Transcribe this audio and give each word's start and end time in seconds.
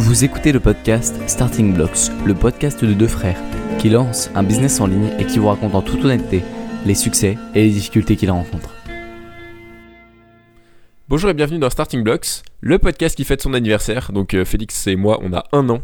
Vous 0.00 0.22
écoutez 0.22 0.52
le 0.52 0.60
podcast 0.60 1.16
Starting 1.28 1.74
Blocks, 1.74 2.12
le 2.24 2.32
podcast 2.32 2.84
de 2.84 2.94
deux 2.94 3.08
frères 3.08 3.36
qui 3.80 3.90
lancent 3.90 4.30
un 4.36 4.44
business 4.44 4.80
en 4.80 4.86
ligne 4.86 5.10
et 5.18 5.26
qui 5.26 5.40
vous 5.40 5.48
racontent 5.48 5.76
en 5.76 5.82
toute 5.82 6.04
honnêteté 6.04 6.44
les 6.86 6.94
succès 6.94 7.36
et 7.56 7.64
les 7.64 7.70
difficultés 7.70 8.14
qu'ils 8.14 8.30
rencontrent. 8.30 8.76
Bonjour 11.08 11.28
et 11.30 11.34
bienvenue 11.34 11.58
dans 11.58 11.68
Starting 11.68 12.04
Blocks, 12.04 12.42
le 12.60 12.78
podcast 12.78 13.16
qui 13.16 13.24
fête 13.24 13.42
son 13.42 13.54
anniversaire. 13.54 14.12
Donc 14.12 14.34
euh, 14.34 14.44
Félix 14.44 14.86
et 14.86 14.94
moi, 14.94 15.18
on 15.20 15.32
a 15.32 15.44
un 15.50 15.68
an 15.68 15.82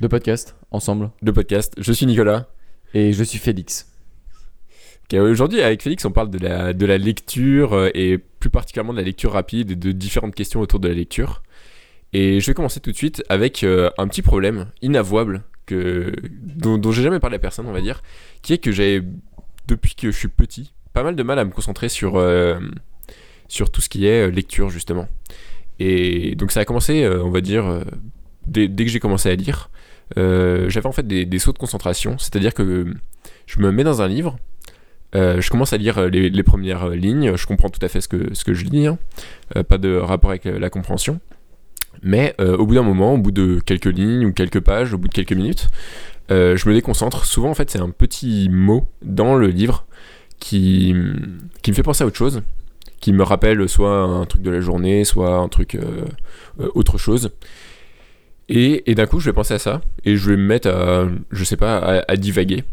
de 0.00 0.06
podcast 0.06 0.54
ensemble. 0.70 1.12
de 1.22 1.30
podcast. 1.30 1.72
Je 1.78 1.92
suis 1.94 2.04
Nicolas. 2.04 2.50
Et 2.92 3.14
je 3.14 3.24
suis 3.24 3.38
Félix. 3.38 3.88
Aujourd'hui, 5.14 5.62
avec 5.62 5.82
Félix, 5.82 6.04
on 6.04 6.12
parle 6.12 6.28
de 6.28 6.38
la, 6.38 6.74
de 6.74 6.86
la 6.86 6.98
lecture 6.98 7.72
euh, 7.72 7.90
et 7.94 8.18
plus 8.18 8.50
particulièrement 8.50 8.92
de 8.92 8.98
la 8.98 9.04
lecture 9.04 9.32
rapide 9.32 9.70
et 9.70 9.76
de 9.76 9.92
différentes 9.92 10.34
questions 10.34 10.60
autour 10.60 10.78
de 10.78 10.88
la 10.88 10.94
lecture. 10.94 11.42
Et 12.12 12.40
je 12.40 12.46
vais 12.46 12.54
commencer 12.54 12.80
tout 12.80 12.92
de 12.92 12.96
suite 12.96 13.24
avec 13.28 13.64
euh, 13.64 13.90
un 13.98 14.06
petit 14.06 14.22
problème 14.22 14.66
inavouable 14.82 15.44
que, 15.64 16.12
dont, 16.30 16.76
dont 16.76 16.92
j'ai 16.92 17.02
jamais 17.02 17.20
parlé 17.20 17.36
à 17.36 17.38
personne, 17.38 17.66
on 17.66 17.72
va 17.72 17.80
dire, 17.80 18.02
qui 18.42 18.52
est 18.52 18.58
que 18.58 18.70
j'ai, 18.70 19.02
depuis 19.66 19.94
que 19.94 20.10
je 20.10 20.16
suis 20.16 20.28
petit, 20.28 20.72
pas 20.92 21.02
mal 21.02 21.16
de 21.16 21.22
mal 21.22 21.38
à 21.38 21.44
me 21.44 21.50
concentrer 21.50 21.88
sur, 21.88 22.16
euh, 22.16 22.60
sur 23.48 23.70
tout 23.70 23.80
ce 23.80 23.88
qui 23.88 24.06
est 24.06 24.26
euh, 24.26 24.30
lecture, 24.30 24.68
justement. 24.68 25.08
Et 25.78 26.34
donc 26.34 26.52
ça 26.52 26.60
a 26.60 26.64
commencé, 26.64 27.08
on 27.08 27.30
va 27.30 27.40
dire, 27.40 27.82
dès, 28.46 28.68
dès 28.68 28.84
que 28.84 28.90
j'ai 28.90 29.00
commencé 29.00 29.30
à 29.30 29.34
lire, 29.34 29.70
j'avais 30.14 30.86
en 30.86 30.92
fait 30.92 31.06
des, 31.06 31.24
des 31.24 31.38
sauts 31.40 31.52
de 31.52 31.58
concentration, 31.58 32.18
c'est-à-dire 32.18 32.54
que 32.54 32.94
je 33.46 33.58
me 33.58 33.72
mets 33.72 33.82
dans 33.82 34.00
un 34.00 34.06
livre, 34.06 34.36
je 35.14 35.50
commence 35.50 35.72
à 35.72 35.78
lire 35.78 36.08
les, 36.08 36.42
premières 36.44 36.90
lignes, 36.90 37.36
je 37.36 37.46
comprends 37.46 37.70
tout 37.70 37.84
à 37.84 37.88
fait 37.88 38.00
ce 38.00 38.06
que, 38.06 38.32
ce 38.32 38.44
que 38.44 38.54
je 38.54 38.66
lis, 38.66 38.86
hein. 38.86 38.98
Pas 39.68 39.78
de 39.78 39.96
rapport 39.96 40.30
avec 40.30 40.44
la 40.44 40.70
compréhension. 40.70 41.20
Mais 42.02 42.34
euh, 42.40 42.56
au 42.56 42.66
bout 42.66 42.74
d'un 42.74 42.82
moment, 42.82 43.14
au 43.14 43.18
bout 43.18 43.30
de 43.30 43.60
quelques 43.64 43.86
lignes 43.86 44.26
ou 44.26 44.32
quelques 44.32 44.60
pages, 44.60 44.94
au 44.94 44.98
bout 44.98 45.08
de 45.08 45.12
quelques 45.12 45.32
minutes, 45.32 45.68
euh, 46.30 46.56
je 46.56 46.68
me 46.68 46.74
déconcentre. 46.74 47.26
Souvent, 47.26 47.50
en 47.50 47.54
fait, 47.54 47.70
c'est 47.70 47.80
un 47.80 47.90
petit 47.90 48.48
mot 48.50 48.88
dans 49.02 49.36
le 49.36 49.48
livre 49.48 49.84
qui, 50.40 50.94
qui 51.62 51.70
me 51.70 51.76
fait 51.76 51.82
penser 51.82 52.02
à 52.02 52.06
autre 52.06 52.16
chose, 52.16 52.42
qui 53.00 53.12
me 53.12 53.22
rappelle 53.22 53.68
soit 53.68 54.02
un 54.02 54.24
truc 54.24 54.42
de 54.42 54.50
la 54.50 54.60
journée, 54.60 55.04
soit 55.04 55.36
un 55.36 55.48
truc 55.48 55.74
euh, 55.74 56.06
autre 56.74 56.98
chose. 56.98 57.30
Et, 58.48 58.90
et 58.90 58.94
d'un 58.94 59.06
coup, 59.06 59.20
je 59.20 59.26
vais 59.26 59.34
penser 59.34 59.54
à 59.54 59.58
ça 59.58 59.80
et 60.04 60.16
je 60.16 60.30
vais 60.30 60.36
me 60.36 60.46
mettre 60.46 60.68
à, 60.68 61.06
je 61.30 61.44
sais 61.44 61.56
pas, 61.56 61.78
à, 61.78 62.04
à 62.08 62.16
divaguer. 62.16 62.64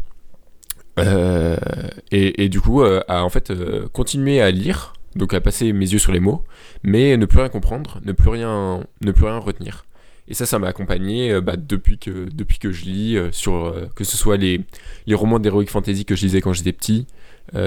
Et, 2.10 2.44
et 2.44 2.48
du 2.50 2.60
coup, 2.60 2.82
à 2.82 3.24
en 3.24 3.30
fait 3.30 3.50
continuer 3.94 4.42
à 4.42 4.50
lire, 4.50 4.92
donc 5.16 5.34
à 5.34 5.40
passer 5.40 5.72
mes 5.72 5.90
yeux 5.90 5.98
sur 5.98 6.12
les 6.12 6.20
mots, 6.20 6.44
mais 6.82 7.16
ne 7.16 7.26
plus 7.26 7.38
rien 7.38 7.48
comprendre, 7.48 8.00
ne 8.04 8.12
plus 8.12 8.30
rien, 8.30 8.84
ne 9.00 9.12
plus 9.12 9.24
rien 9.24 9.38
retenir. 9.38 9.84
Et 10.30 10.34
ça, 10.34 10.46
ça 10.46 10.60
m'a 10.60 10.68
accompagné 10.68 11.32
euh, 11.32 11.40
bah, 11.40 11.56
depuis, 11.56 11.98
que, 11.98 12.28
depuis 12.32 12.60
que 12.60 12.70
je 12.70 12.84
lis, 12.84 13.16
euh, 13.16 13.30
sur, 13.32 13.66
euh, 13.66 13.90
que 13.96 14.04
ce 14.04 14.16
soit 14.16 14.36
les, 14.36 14.60
les 15.06 15.14
romans 15.16 15.40
d'heroic 15.40 15.66
fantasy 15.66 16.04
que 16.04 16.14
je 16.14 16.22
lisais 16.22 16.40
quand 16.40 16.52
j'étais 16.52 16.72
petit, 16.72 17.06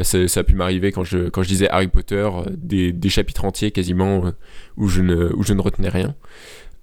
ça, 0.03 0.29
ça 0.29 0.39
a 0.39 0.43
pu 0.43 0.55
m'arriver 0.55 0.93
quand 0.93 1.03
je, 1.03 1.27
quand 1.27 1.43
je 1.43 1.49
lisais 1.49 1.67
Harry 1.69 1.89
Potter, 1.89 2.29
des, 2.51 2.93
des 2.93 3.09
chapitres 3.09 3.43
entiers 3.43 3.71
quasiment 3.71 4.31
où, 4.77 4.87
je 4.87 5.01
ne, 5.01 5.33
où 5.33 5.43
je 5.43 5.53
ne 5.53 5.59
retenais 5.59 5.89
rien. 5.89 6.15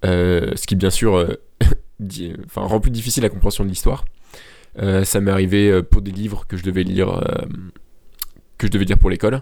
Ce 0.04 0.66
qui, 0.66 0.76
bien 0.76 0.90
sûr, 0.90 1.26
rend 2.56 2.80
plus 2.80 2.90
difficile 2.90 3.22
la 3.22 3.30
compréhension 3.30 3.64
de 3.64 3.70
l'histoire. 3.70 4.04
Ça 4.76 5.20
m'est 5.22 5.30
arrivé 5.30 5.82
pour 5.82 6.02
des 6.02 6.10
livres 6.10 6.46
que 6.46 6.58
je 6.58 6.62
devais 6.62 6.82
lire, 6.82 7.24
que 8.58 8.66
je 8.66 8.70
devais 8.70 8.84
lire 8.84 8.98
pour 8.98 9.08
l'école. 9.08 9.40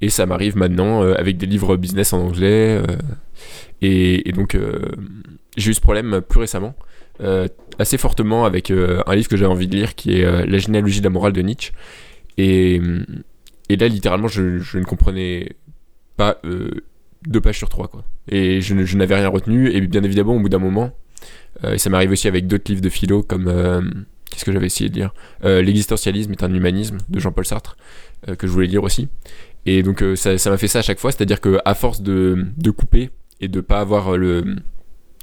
Et 0.00 0.08
ça 0.08 0.26
m'arrive 0.26 0.56
maintenant 0.56 1.02
euh, 1.02 1.14
avec 1.18 1.36
des 1.36 1.46
livres 1.46 1.76
business 1.76 2.12
en 2.12 2.20
anglais. 2.20 2.80
euh, 2.82 2.96
et, 3.82 4.32
donc, 4.32 4.54
euh, 4.54 4.80
j'ai 5.56 5.70
eu 5.70 5.74
ce 5.74 5.80
problème 5.80 6.20
plus 6.26 6.40
récemment, 6.40 6.74
assez 7.78 7.98
fortement 7.98 8.44
avec 8.44 8.70
un 8.70 9.14
livre 9.14 9.28
que 9.28 9.36
j'avais 9.36 9.50
envie 9.50 9.68
de 9.68 9.76
lire 9.76 9.94
qui 9.94 10.20
est 10.20 10.46
La 10.46 10.58
généalogie 10.58 11.00
de 11.00 11.04
la 11.04 11.10
morale 11.10 11.32
de 11.32 11.42
Nietzsche. 11.42 11.72
Et, 12.38 12.80
là, 13.68 13.88
littéralement, 13.88 14.28
je, 14.28 14.78
ne 14.78 14.84
comprenais 14.84 15.50
pas 16.16 16.40
deux 17.26 17.40
pages 17.40 17.58
sur 17.58 17.68
trois. 17.68 17.88
Quoi. 17.88 18.04
Et 18.28 18.60
je, 18.60 18.96
n'avais 18.96 19.16
rien 19.16 19.28
retenu. 19.28 19.70
Et 19.70 19.80
bien 19.80 20.02
évidemment, 20.02 20.34
au 20.34 20.40
bout 20.40 20.48
d'un 20.48 20.58
moment, 20.58 20.92
ça 21.76 21.90
m'arrive 21.90 22.12
aussi 22.12 22.28
avec 22.28 22.46
d'autres 22.46 22.70
livres 22.70 22.82
de 22.82 22.90
philo 22.90 23.22
comme. 23.22 24.04
Qu'est-ce 24.30 24.44
que 24.44 24.52
j'avais 24.52 24.66
essayé 24.66 24.88
de 24.88 24.94
lire 24.94 25.12
L'existentialisme 25.42 26.32
est 26.32 26.42
un 26.42 26.54
humanisme 26.54 26.98
de 27.08 27.18
Jean-Paul 27.18 27.44
Sartre, 27.44 27.76
que 28.38 28.46
je 28.46 28.52
voulais 28.52 28.68
lire 28.68 28.84
aussi. 28.84 29.08
Et 29.66 29.82
donc 29.82 30.02
euh, 30.02 30.16
ça 30.16 30.38
ça 30.38 30.50
m'a 30.50 30.56
fait 30.56 30.68
ça 30.68 30.78
à 30.78 30.82
chaque 30.82 30.98
fois, 30.98 31.12
c'est-à-dire 31.12 31.40
que 31.40 31.58
à 31.64 31.74
force 31.74 32.00
de, 32.02 32.46
de 32.56 32.70
couper 32.70 33.10
et 33.40 33.48
de 33.48 33.60
pas 33.60 33.80
avoir 33.80 34.14
euh, 34.14 34.16
le, 34.16 34.56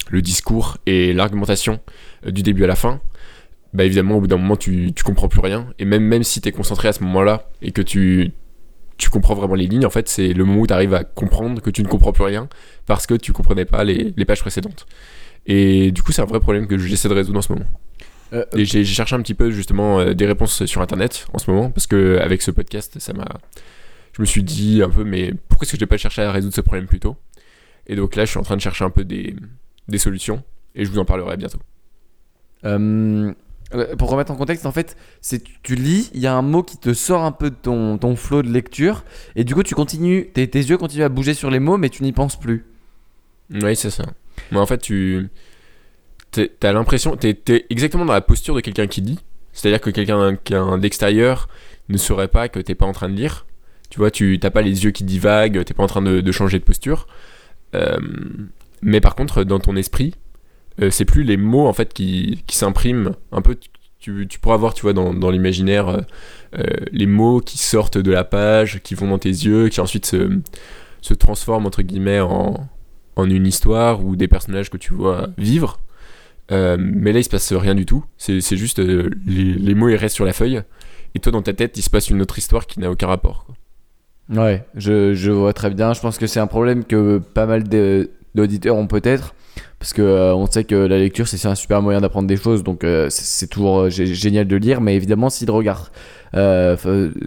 le 0.09 0.22
discours 0.22 0.78
et 0.86 1.14
l'argumentation 1.14 1.80
euh, 2.25 2.31
du 2.31 2.44
début 2.44 2.64
à 2.64 2.68
la 2.68 2.76
fin, 2.76 3.02
bah 3.74 3.84
évidemment 3.84 4.16
au 4.18 4.22
bout 4.22 4.28
d'un 4.28 4.38
moment 4.38 4.56
tu, 4.56 4.92
tu 4.94 5.03
comprends 5.03 5.28
plus 5.28 5.40
rien. 5.42 5.68
Et 5.80 5.86
même, 5.86 6.03
même 6.03 6.24
si 6.24 6.40
tu 6.42 6.50
es 6.50 6.52
concentré 6.52 6.88
à 6.88 6.94
ce 6.94 7.03
moment-là 7.03 7.50
et 7.62 7.72
que 7.72 7.81
tu, 7.81 8.31
tu 8.97 9.09
comprends 9.09 9.34
vraiment 9.36 9.56
les 9.56 9.68
lignes, 9.68 9.86
en 9.86 9.90
fait 9.90 10.08
c'est 10.08 10.34
le 10.34 10.46
moment 10.46 10.62
où 10.62 10.68
tu 10.68 10.74
arrives 10.74 10.94
à 10.94 11.03
comprendre 11.03 11.62
que 11.62 11.70
tu 11.72 11.81
ne 11.84 11.88
comprends 11.88 12.12
plus 12.12 12.24
rien 12.24 12.47
parce 12.86 13.08
que 13.08 13.16
tu 13.16 13.34
comprenais 13.34 13.66
pas 13.66 13.84
les, 13.84 14.14
les 14.16 14.26
pages 14.26 14.42
précédentes. 14.42 14.86
Et 15.47 15.92
du 15.92 16.03
coup 16.03 16.12
c'est 16.12 16.22
un 16.22 16.26
vrai 16.26 16.40
problème 16.40 16.68
que 16.68 16.78
j'essaie 16.78 17.09
de 17.09 17.14
résoudre 17.16 17.40
en 17.40 17.42
ce 17.42 17.52
moment. 17.53 17.66
Euh, 18.34 18.44
Et 18.56 18.66
j'ai 18.66 18.84
j'ai 18.84 18.94
cherché 18.94 19.16
un 19.16 19.22
petit 19.22 19.34
peu 19.34 19.50
justement 19.52 20.00
euh, 20.00 20.14
des 20.14 20.26
réponses 20.28 20.66
sur 20.66 20.81
internet 20.81 21.26
en 21.34 21.40
ce 21.40 21.50
moment 21.50 21.72
parce 21.72 21.88
que 21.88 22.20
avec 22.22 22.42
ce 22.44 22.52
podcast, 22.52 23.00
ça 23.00 23.14
m'a. 23.14 23.26
Je 24.17 24.22
me 24.22 24.25
suis 24.25 24.44
dit 24.44 24.81
un 24.83 24.89
peu, 24.89 25.03
mais 25.03 25.33
pourquoi 25.47 25.66
est-ce 25.66 25.73
que 25.73 25.79
j'ai 25.79 25.85
pas 25.85 25.97
cherché 25.97 26.22
à 26.23 26.31
résoudre 26.31 26.55
ce 26.55 26.61
problème 26.61 26.88
plus 26.88 27.00
tôt? 27.00 27.16
Et 27.88 27.95
donc 27.95 28.16
là, 28.16 28.25
je 28.25 28.31
suis 28.31 28.39
en 28.39 28.44
train 28.44 28.55
de 28.57 28.61
chercher 28.61 28.83
un 28.83 28.89
peu 28.89 29.05
des, 29.05 29.35
des 29.88 29.97
solutions 29.97 30.44
et 30.75 30.85
je 30.85 30.91
vous 30.91 31.00
en 31.00 31.05
parlerai 31.05 31.38
bientôt. 31.38 31.59
euh, 32.66 33.33
pour 33.97 34.09
remettre 34.09 34.31
en 34.31 34.35
contexte, 34.35 34.66
en 34.66 34.72
fait, 34.72 34.95
c'est 35.22 35.44
tu- 35.61 35.75
lis, 35.75 36.09
il 36.13 36.22
y 36.22 36.28
a 36.28 36.33
un 36.33 36.41
mot 36.41 36.63
qui 36.63 36.78
te 36.78 36.94
sort 36.94 37.23
un 37.23 37.31
peu 37.33 37.50
de 37.50 37.55
ton, 37.55 37.97
ton 37.97 38.16
flot 38.16 38.41
de 38.41 38.50
lecture, 38.50 39.03
et 39.35 39.44
du 39.44 39.53
coup, 39.55 39.61
tu 39.63 39.75
continues, 39.75 40.29
tes, 40.34 40.49
tes 40.49 40.59
yeux 40.59 40.78
continuent 40.78 41.03
à 41.03 41.09
bouger 41.09 41.34
sur 41.34 41.49
les 41.51 41.59
mots, 41.59 41.78
mais 41.78 41.89
tu 41.89 42.01
n'y 42.03 42.13
penses 42.13 42.39
plus. 42.39 42.66
Oui, 43.51 43.75
c'est 43.75 43.89
ça. 43.89 44.05
Mais 44.51 44.57
en 44.57 44.66
fait, 44.66 44.78
tu. 44.79 45.29
T'as 46.31 46.72
l'impression. 46.72 47.16
T'es 47.17 47.34
t'es 47.34 47.66
exactement 47.69 48.05
dans 48.05 48.13
la 48.13 48.22
posture 48.22 48.53
de 48.55 48.61
quelqu'un 48.61 48.88
qui 48.88 49.01
lit. 49.01 49.19
C'est-à-dire 49.53 49.81
que 49.81 49.89
quelqu'un 49.89 50.38
d'extérieur 50.78 51.47
ne 51.89 51.97
saurait 51.97 52.28
pas 52.28 52.47
que 52.47 52.59
t'es 52.59 52.75
pas 52.75 52.85
en 52.85 52.91
train 52.91 53.09
de 53.09 53.16
lire. 53.16 53.45
Tu 53.90 54.00
vois, 54.00 54.12
tu 54.12 54.38
t'as 54.40 54.50
pas 54.50 54.62
les 54.62 54.84
yeux 54.84 54.92
qui 54.92 55.03
divaguent, 55.03 55.64
t'es 55.64 55.74
pas 55.74 55.84
en 55.84 55.88
train 55.88 56.02
de, 56.02 56.31
changer 56.31 56.59
de 56.59 56.64
posture. 56.64 57.08
Euh, 57.75 57.98
mais 58.81 59.02
par 59.02 59.16
contre, 59.16 59.44
dans 59.44 59.59
ton 59.59 59.75
esprit, 59.75 60.14
euh, 60.81 60.92
c'est 60.92 61.06
plus 61.06 61.24
les 61.24 61.38
mots 61.38 61.68
en 61.68 61.74
fait 61.74 61.94
qui, 61.94 62.44
qui 62.47 62.56
s'impriment. 62.56 63.16
Un 63.31 63.42
peu, 63.42 63.58
tu, 64.00 64.28
pourras 64.42 64.58
voir, 64.58 64.74
tu 64.74 64.84
vois, 64.84 64.94
dans, 64.94 65.31
l'imaginaire, 65.31 65.90
euh, 65.90 66.02
euh, 66.58 66.64
les 66.92 67.08
mots 67.08 67.42
qui 67.42 67.58
sortent 67.58 67.97
de 67.97 68.12
la 68.12 68.24
page, 68.24 68.81
qui 68.84 68.96
vont 68.96 69.09
dans 69.09 69.18
tes 69.18 69.30
yeux, 69.30 69.70
qui 69.70 69.81
ensuite 69.81 70.06
se, 70.06 70.40
se 71.02 71.14
transforment 71.14 71.66
entre 71.66 71.81
guillemets 71.81 72.20
en, 72.20 72.70
en 73.16 73.30
une 73.30 73.47
histoire 73.47 74.06
ou 74.06 74.16
des 74.16 74.28
personnages 74.28 74.70
que 74.70 74.78
tu 74.78 74.94
vois 74.94 75.28
vivre. 75.38 75.80
Mais 76.50 77.12
là, 77.12 77.20
il 77.20 77.24
se 77.26 77.30
passe 77.30 77.52
rien 77.52 77.76
du 77.76 77.86
tout. 77.86 78.06
C'est 78.18 78.56
juste 78.56 78.80
les, 78.80 79.09
les 79.26 79.76
mots 79.76 79.90
ils 79.90 79.96
restent 79.96 80.16
sur 80.16 80.26
la 80.26 80.31
feuille. 80.31 80.62
Et 81.14 81.20
toi, 81.20 81.31
dans 81.31 81.42
ta 81.42 81.53
tête, 81.53 81.78
il 81.78 81.81
se 81.81 81.90
passe 81.90 82.09
une 82.09 82.22
autre 82.22 82.38
histoire 82.38 82.68
qui 82.68 82.80
n'a 82.80 82.90
aucun 82.90 83.08
rapport. 83.08 83.47
Ouais, 84.30 84.66
je, 84.76 85.14
je 85.14 85.32
vois 85.32 85.54
très 85.54 85.70
bien. 85.70 85.94
Je 85.94 86.02
pense 86.02 86.18
que 86.18 86.28
c'est 86.28 86.40
un 86.40 86.48
problème 86.48 86.84
que 86.84 87.20
pas 87.20 87.46
mal 87.46 87.64
d'auditeurs 88.36 88.76
ont 88.76 88.88
peut-être. 88.88 89.34
Parce 89.80 89.94
que 89.94 90.02
euh, 90.02 90.34
on 90.36 90.48
sait 90.48 90.64
que 90.64 90.74
la 90.74 90.98
lecture 90.98 91.28
c'est 91.28 91.48
un 91.48 91.54
super 91.54 91.84
moyen 91.84 92.02
d'apprendre 92.02 92.28
des 92.28 92.36
choses, 92.38 92.64
donc 92.64 92.84
euh, 92.84 93.08
c'est 93.12 93.46
toujours 93.48 93.82
euh, 93.82 93.90
gé- 93.90 94.12
génial 94.12 94.48
de 94.48 94.56
lire. 94.56 94.82
Mais 94.82 94.96
évidemment, 94.96 95.30
si 95.30 95.46
le 95.46 95.52
regard 95.52 95.92
euh, 96.34 96.76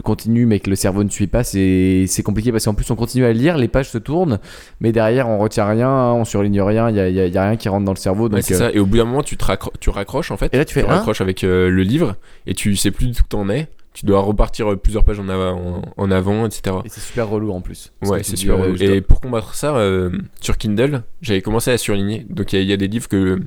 continue 0.02 0.46
mais 0.46 0.58
que 0.58 0.68
le 0.68 0.74
cerveau 0.74 1.04
ne 1.04 1.10
suit 1.10 1.28
pas, 1.28 1.44
c'est 1.44 2.06
c'est 2.08 2.24
compliqué 2.24 2.50
parce 2.50 2.64
qu'en 2.64 2.74
plus 2.74 2.90
on 2.90 2.96
continue 2.96 3.24
à 3.24 3.32
lire, 3.32 3.56
les 3.56 3.68
pages 3.68 3.88
se 3.90 3.98
tournent, 3.98 4.40
mais 4.80 4.90
derrière 4.90 5.28
on 5.28 5.38
retient 5.38 5.64
rien, 5.64 5.88
on 6.12 6.24
surligne 6.24 6.60
rien, 6.60 6.90
il 6.90 6.96
y 6.96 7.00
a, 7.00 7.08
il 7.08 7.14
y 7.14 7.20
a- 7.20 7.26
il 7.26 7.32
y 7.32 7.38
a 7.38 7.44
rien 7.46 7.56
qui 7.56 7.68
rentre 7.68 7.84
dans 7.84 7.92
le 7.92 7.98
cerveau. 7.98 8.28
Donc, 8.28 8.42
c'est 8.42 8.54
euh, 8.54 8.58
ça. 8.58 8.70
Et 8.72 8.80
au 8.80 8.86
bout 8.86 8.96
d'un 8.96 9.04
moment, 9.04 9.22
tu, 9.22 9.36
te 9.36 9.44
raccro- 9.44 9.72
tu 9.78 9.90
raccroches 9.90 10.32
en 10.32 10.36
fait. 10.36 10.52
Et 10.52 10.56
là 10.58 10.64
tu 10.64 10.74
fais 10.74 10.82
tu 10.82 10.88
hein 10.90 10.94
raccroches 10.96 11.20
avec 11.20 11.44
euh, 11.44 11.70
le 11.70 11.82
livre 11.84 12.16
et 12.48 12.54
tu 12.54 12.74
sais 12.74 12.90
plus 12.90 13.06
du 13.06 13.12
tout 13.12 13.22
où 13.22 13.26
t'en 13.28 13.48
es. 13.48 13.68
Tu 13.92 14.06
dois 14.06 14.20
repartir 14.20 14.70
euh, 14.72 14.76
plusieurs 14.76 15.04
pages 15.04 15.18
en, 15.18 15.28
av- 15.28 15.54
en, 15.56 15.82
en 15.96 16.10
avant, 16.12 16.46
etc. 16.46 16.76
Et 16.84 16.88
c'est 16.88 17.00
super 17.00 17.28
relou 17.28 17.50
en 17.52 17.60
plus. 17.60 17.92
Ouais, 18.02 18.22
c'est 18.22 18.36
super. 18.36 18.54
euh, 18.56 18.62
relou. 18.62 18.76
Et 18.94 19.00
pour 19.00 19.20
combattre 19.20 19.54
ça, 19.54 19.76
euh, 19.76 20.10
sur 20.40 20.56
Kindle, 20.58 21.02
j'avais 21.22 21.42
commencé 21.42 21.70
à 21.72 21.78
surligner. 21.78 22.24
Donc 22.30 22.52
il 22.52 22.56
y, 22.56 22.58
a- 22.60 22.62
il 22.62 22.68
y 22.68 22.72
a 22.72 22.76
des 22.76 22.86
livres 22.88 23.08
que, 23.08 23.40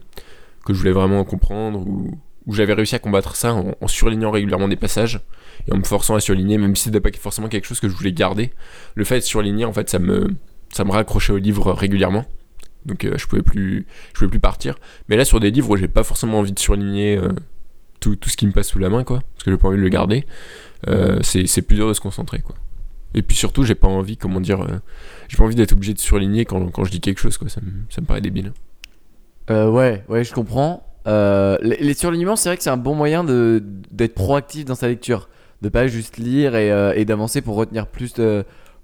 que 0.66 0.74
je 0.74 0.78
voulais 0.80 0.92
vraiment 0.92 1.24
comprendre 1.24 1.80
ou 1.88 2.12
où 2.46 2.54
j'avais 2.54 2.74
réussi 2.74 2.94
à 2.94 3.00
combattre 3.00 3.38
ça 3.38 3.54
en, 3.54 3.74
en 3.80 3.88
surlignant 3.88 4.30
régulièrement 4.30 4.68
des 4.68 4.76
passages 4.76 5.22
et 5.66 5.72
en 5.72 5.78
me 5.78 5.84
forçant 5.84 6.16
à 6.16 6.20
surligner, 6.20 6.58
même 6.58 6.76
si 6.76 6.84
c'était 6.84 7.00
pas 7.00 7.10
forcément 7.18 7.48
quelque 7.48 7.64
chose 7.66 7.80
que 7.80 7.88
je 7.88 7.96
voulais 7.96 8.12
garder. 8.12 8.52
Le 8.96 9.06
fait 9.06 9.16
de 9.16 9.22
surligner, 9.22 9.64
en 9.64 9.72
fait, 9.72 9.90
ça 9.90 9.98
me, 9.98 10.28
ça 10.70 10.84
me 10.84 10.92
raccrochait 10.92 11.32
au 11.32 11.38
livre 11.38 11.72
régulièrement. 11.72 12.26
Donc 12.86 13.06
euh, 13.06 13.18
je 13.18 13.28
pouvais 13.28 13.44
plus, 13.44 13.86
je 14.14 14.20
pouvais 14.20 14.30
plus 14.30 14.42
partir. 14.42 14.76
Mais 15.08 15.16
là, 15.16 15.24
sur 15.24 15.40
des 15.40 15.52
livres 15.52 15.70
où 15.70 15.78
j'ai 15.78 15.88
pas 15.88 16.04
forcément 16.04 16.40
envie 16.40 16.52
de 16.52 16.60
surligner 16.60 17.16
euh, 17.18 17.30
tout, 18.04 18.16
tout 18.16 18.30
ce 18.30 18.36
qui 18.38 18.46
me 18.48 18.52
passe 18.52 18.68
sous 18.68 18.80
la 18.80 18.90
main, 18.90 19.04
quoi, 19.04 19.20
parce 19.34 19.44
que 19.46 19.52
j'ai 19.52 19.58
pas 19.58 19.68
envie 19.70 19.78
de 19.78 19.82
le 19.84 19.90
garder, 19.90 20.26
euh, 20.90 21.20
c'est 21.24 21.48
c'est 21.48 21.62
plus 21.62 21.76
dur 21.78 21.88
de 21.88 21.94
se 21.94 22.02
concentrer, 22.02 22.40
quoi. 22.42 22.56
Et 23.16 23.22
puis 23.22 23.36
surtout, 23.38 23.64
j'ai 23.64 23.76
pas 23.76 23.88
envie, 23.88 24.18
comment 24.18 24.42
dire, 24.42 24.62
euh, 24.62 24.80
j'ai 25.30 25.38
pas 25.38 25.44
envie 25.44 25.56
d'être 25.56 25.74
obligé 25.74 25.94
de 25.94 26.00
surligner 26.00 26.46
quand, 26.46 26.70
quand 26.72 26.84
je 26.84 26.92
dis 26.92 27.00
quelque 27.00 27.20
chose, 27.20 27.38
quoi. 27.38 27.48
Ça 27.50 27.62
me, 27.62 27.72
ça 27.90 28.02
me 28.02 28.06
paraît 28.08 28.22
débile. 28.22 28.52
Euh, 29.50 29.70
ouais, 29.70 30.04
ouais, 30.10 30.24
je 30.24 30.34
comprends. 30.34 30.86
Euh, 31.06 31.58
les, 31.62 31.78
les 31.78 31.94
surlignements, 31.94 32.36
c'est 32.36 32.50
vrai 32.50 32.58
que 32.58 32.64
c'est 32.64 32.70
un 32.72 32.78
bon 32.78 32.96
moyen 32.96 33.24
d'être 33.24 34.16
proactif 34.16 34.66
dans 34.66 34.76
sa 34.76 34.88
lecture, 34.88 35.30
de 35.62 35.70
pas 35.70 35.88
juste 35.88 36.18
lire 36.18 36.56
et, 36.56 36.72
euh, 36.72 36.94
et 36.96 37.06
d'avancer 37.06 37.42
pour 37.42 37.56
retenir 37.56 37.88
plus 37.88 38.14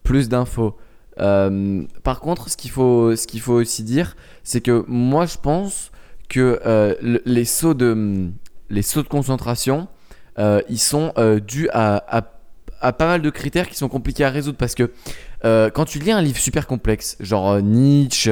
plus 0.03 0.29
d'infos. 0.29 0.77
Par 1.17 2.19
contre, 2.21 2.49
ce 2.49 2.55
qu'il 2.57 2.71
faut 2.71 3.15
ce 3.15 3.25
qu'il 3.27 3.41
faut 3.41 3.53
aussi 3.53 3.83
dire, 3.83 4.15
c'est 4.43 4.61
que 4.61 4.85
moi 4.87 5.25
je 5.25 5.37
pense 5.37 5.91
que 6.29 6.59
euh, 6.65 6.93
le- 7.01 7.21
les 7.25 7.45
sauts 7.45 7.73
de 7.73 8.29
les 8.69 8.81
sauts 8.81 9.03
de 9.03 9.07
concentration, 9.07 9.87
euh, 10.37 10.61
ils 10.69 10.79
sont 10.79 11.13
euh, 11.17 11.39
dus 11.39 11.69
à, 11.71 12.03
à 12.17 12.23
à 12.81 12.93
pas 12.93 13.07
mal 13.07 13.21
de 13.21 13.29
critères 13.29 13.67
qui 13.67 13.75
sont 13.75 13.89
compliqués 13.89 14.23
à 14.23 14.29
résoudre 14.29 14.57
parce 14.57 14.75
que 14.75 14.91
euh, 15.45 15.69
quand 15.69 15.85
tu 15.85 15.99
lis 15.99 16.11
un 16.11 16.21
livre 16.21 16.37
super 16.39 16.67
complexe, 16.67 17.15
genre 17.19 17.49
euh, 17.51 17.61
Nietzsche, 17.61 18.29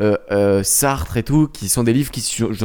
euh, 0.00 0.62
Sartre 0.62 1.16
et 1.16 1.22
tout, 1.24 1.48
qui 1.48 1.68
sont 1.68 1.82
des 1.82 1.92
livres 1.92 2.10
qui, 2.12 2.22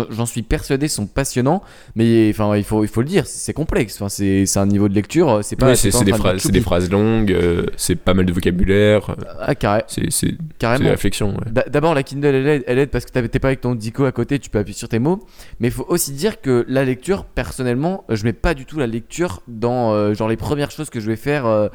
j'en 0.10 0.26
suis 0.28 0.44
persuadé, 0.44 0.88
sont 0.88 1.08
passionnants, 1.08 1.64
mais 1.96 2.30
enfin 2.30 2.56
il 2.56 2.64
faut 2.64 2.84
il 2.84 2.88
faut 2.88 3.02
le 3.02 3.08
dire, 3.08 3.26
c'est 3.26 3.54
complexe. 3.54 3.96
Enfin 3.96 4.10
c'est 4.10 4.46
c'est 4.46 4.60
un 4.60 4.68
niveau 4.68 4.88
de 4.88 4.94
lecture, 4.94 5.40
c'est 5.44 5.56
pas. 5.56 5.68
Ouais, 5.68 5.76
c'est 5.76 5.90
des, 6.04 6.14
phrases, 6.14 6.34
dire 6.34 6.42
c'est 6.42 6.52
des 6.52 6.60
choupi. 6.60 6.64
phrases 6.64 6.90
longues, 6.92 7.36
c'est 7.76 7.96
pas 7.96 8.14
mal 8.14 8.26
de 8.28 8.34
vocabulaire, 8.34 9.16
Ah, 9.40 9.56
carré- 9.56 9.84
c'est 9.88 10.12
c'est- 10.12 10.36
carrément. 10.60 10.84
des 10.86 10.90
réflexions. 10.92 11.30
ouais. 11.32 11.52
D'a- 11.52 11.66
D'abord, 11.70 11.96
la 11.96 12.04
Kindle, 12.04 12.28
elle 12.36 12.48
aide, 12.48 12.64
elle 12.68 12.78
aide 12.80 12.90
parce 12.92 13.06
que 13.06 13.12
t'es 13.20 13.40
pas 13.40 13.48
avec 13.48 13.62
ton 13.62 13.74
dico 13.74 14.06
à 14.06 14.12
côté, 14.12 14.38
tu 14.38 14.52
peux 14.52 14.60
appuyer 14.60 14.78
sur 14.78 14.90
tes 14.90 15.00
mots. 15.00 15.20
Mais 15.60 15.70
il 15.70 15.74
faut 15.74 15.86
aussi 15.90 16.12
dire 16.12 16.40
que 16.40 16.66
la 16.68 16.86
lecture, 16.86 17.26
personnellement, 17.26 18.04
je 18.10 18.24
mets 18.26 18.34
pas 18.34 18.54
du 18.54 18.66
tout 18.66 18.78
la 18.78 18.86
lecture 18.88 19.42
dans 19.48 20.14
genre 20.14 20.30
les 20.30 20.38
premières 20.38 20.70
choses 20.70 20.92
que 20.92 21.00
je 21.00 21.08
vais 21.08 21.16
faire 21.16 21.70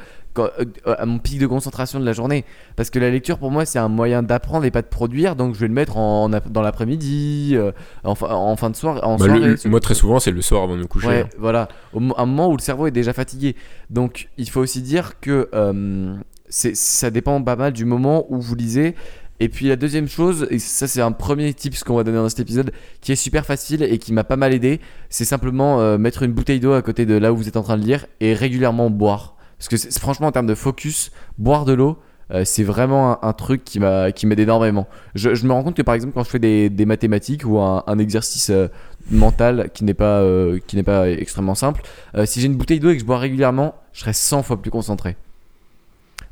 à 0.85 1.05
mon 1.05 1.19
pic 1.19 1.39
de 1.39 1.47
concentration 1.47 1.99
de 1.99 2.05
la 2.05 2.13
journée. 2.13 2.45
Parce 2.75 2.89
que 2.89 2.99
la 2.99 3.09
lecture, 3.09 3.37
pour 3.37 3.51
moi, 3.51 3.65
c'est 3.65 3.79
un 3.79 3.87
moyen 3.89 4.23
d'apprendre 4.23 4.65
et 4.65 4.71
pas 4.71 4.81
de 4.81 4.87
produire. 4.87 5.35
Donc, 5.35 5.55
je 5.55 5.59
vais 5.59 5.67
le 5.67 5.73
mettre 5.73 5.97
en, 5.97 6.29
dans 6.29 6.61
l'après-midi, 6.61 7.51
euh, 7.53 7.71
en, 8.03 8.15
fin- 8.15 8.29
en 8.29 8.55
fin 8.55 8.69
de 8.69 8.75
soirée. 8.75 9.01
En 9.03 9.17
Bah, 9.17 9.27
le- 9.27 9.33
soirée, 9.39 9.55
le- 9.63 9.69
moi, 9.69 9.79
très 9.79 9.95
souvent, 9.95 10.19
c'est 10.19 10.31
le 10.31 10.41
soir 10.41 10.63
avant 10.63 10.75
de 10.75 10.81
me 10.81 10.87
coucher. 10.87 11.07
Ouais, 11.07 11.21
hein. 11.25 11.29
voilà. 11.37 11.67
Au 11.93 11.99
un 12.17 12.25
moment 12.25 12.49
où 12.49 12.57
le 12.57 12.61
cerveau 12.61 12.87
est 12.87 12.91
déjà 12.91 13.13
fatigué. 13.13 13.55
Donc, 13.89 14.29
il 14.37 14.49
faut 14.49 14.61
aussi 14.61 14.81
dire 14.81 15.19
que 15.19 15.49
euh, 15.53 16.15
ça 16.49 17.09
dépend 17.11 17.41
pas 17.43 17.55
mal 17.55 17.73
du 17.73 17.85
moment 17.85 18.25
où 18.29 18.39
vous 18.39 18.55
lisez. 18.55 18.95
Et 19.41 19.47
puis, 19.47 19.67
la 19.69 19.77
deuxième 19.77 20.09
chose, 20.09 20.47
et 20.49 20.59
ça, 20.59 20.85
c'est 20.85 20.99
un 21.01 21.13
premier 21.13 21.53
tips 21.53 21.83
qu'on 21.85 21.95
va 21.95 22.03
donner 22.03 22.17
dans 22.17 22.27
cet 22.27 22.41
épisode, 22.41 22.71
qui 22.99 23.13
est 23.13 23.15
super 23.15 23.45
facile 23.45 23.83
et 23.83 23.97
qui 23.97 24.11
m'a 24.11 24.25
pas 24.25 24.35
mal 24.35 24.53
aidé, 24.53 24.81
c'est 25.09 25.23
simplement 25.23 25.79
euh, 25.79 25.97
mettre 25.97 26.23
une 26.23 26.33
bouteille 26.33 26.59
d'eau 26.59 26.73
à 26.73 26.81
côté 26.81 27.05
de 27.05 27.13
là 27.15 27.31
où 27.31 27.37
vous 27.37 27.47
êtes 27.47 27.55
en 27.55 27.63
train 27.63 27.77
de 27.77 27.83
lire 27.85 28.05
et 28.19 28.33
régulièrement 28.33 28.89
boire. 28.89 29.35
Parce 29.59 29.67
que, 29.67 29.99
franchement, 29.99 30.27
en 30.27 30.31
termes 30.31 30.47
de 30.47 30.55
focus, 30.55 31.11
boire 31.37 31.65
de 31.65 31.73
l'eau, 31.73 31.97
euh, 32.31 32.43
c'est 32.45 32.63
vraiment 32.63 33.11
un, 33.23 33.27
un 33.27 33.33
truc 33.33 33.63
qui 33.63 33.79
m'a 33.79 34.11
qui 34.11 34.27
m'aide 34.27 34.39
énormément. 34.39 34.87
Je, 35.15 35.33
je 35.33 35.45
me 35.45 35.51
rends 35.51 35.63
compte 35.63 35.75
que 35.75 35.81
par 35.81 35.95
exemple 35.95 36.13
quand 36.13 36.23
je 36.23 36.29
fais 36.29 36.39
des, 36.39 36.69
des 36.69 36.85
mathématiques 36.85 37.43
ou 37.43 37.57
un, 37.57 37.83
un 37.87 37.97
exercice 37.97 38.51
euh, 38.51 38.67
mental 39.09 39.71
qui 39.73 39.83
n'est 39.83 39.95
pas 39.95 40.19
euh, 40.19 40.59
qui 40.67 40.81
pas 40.83 41.09
extrêmement 41.09 41.55
simple, 41.55 41.81
euh, 42.15 42.25
si 42.27 42.39
j'ai 42.39 42.45
une 42.45 42.55
bouteille 42.55 42.79
d'eau 42.79 42.91
et 42.91 42.93
que 42.93 43.01
je 43.01 43.05
bois 43.05 43.17
régulièrement, 43.17 43.75
je 43.93 44.01
serai 44.01 44.13
100 44.13 44.43
fois 44.43 44.61
plus 44.61 44.69
concentré. 44.71 45.15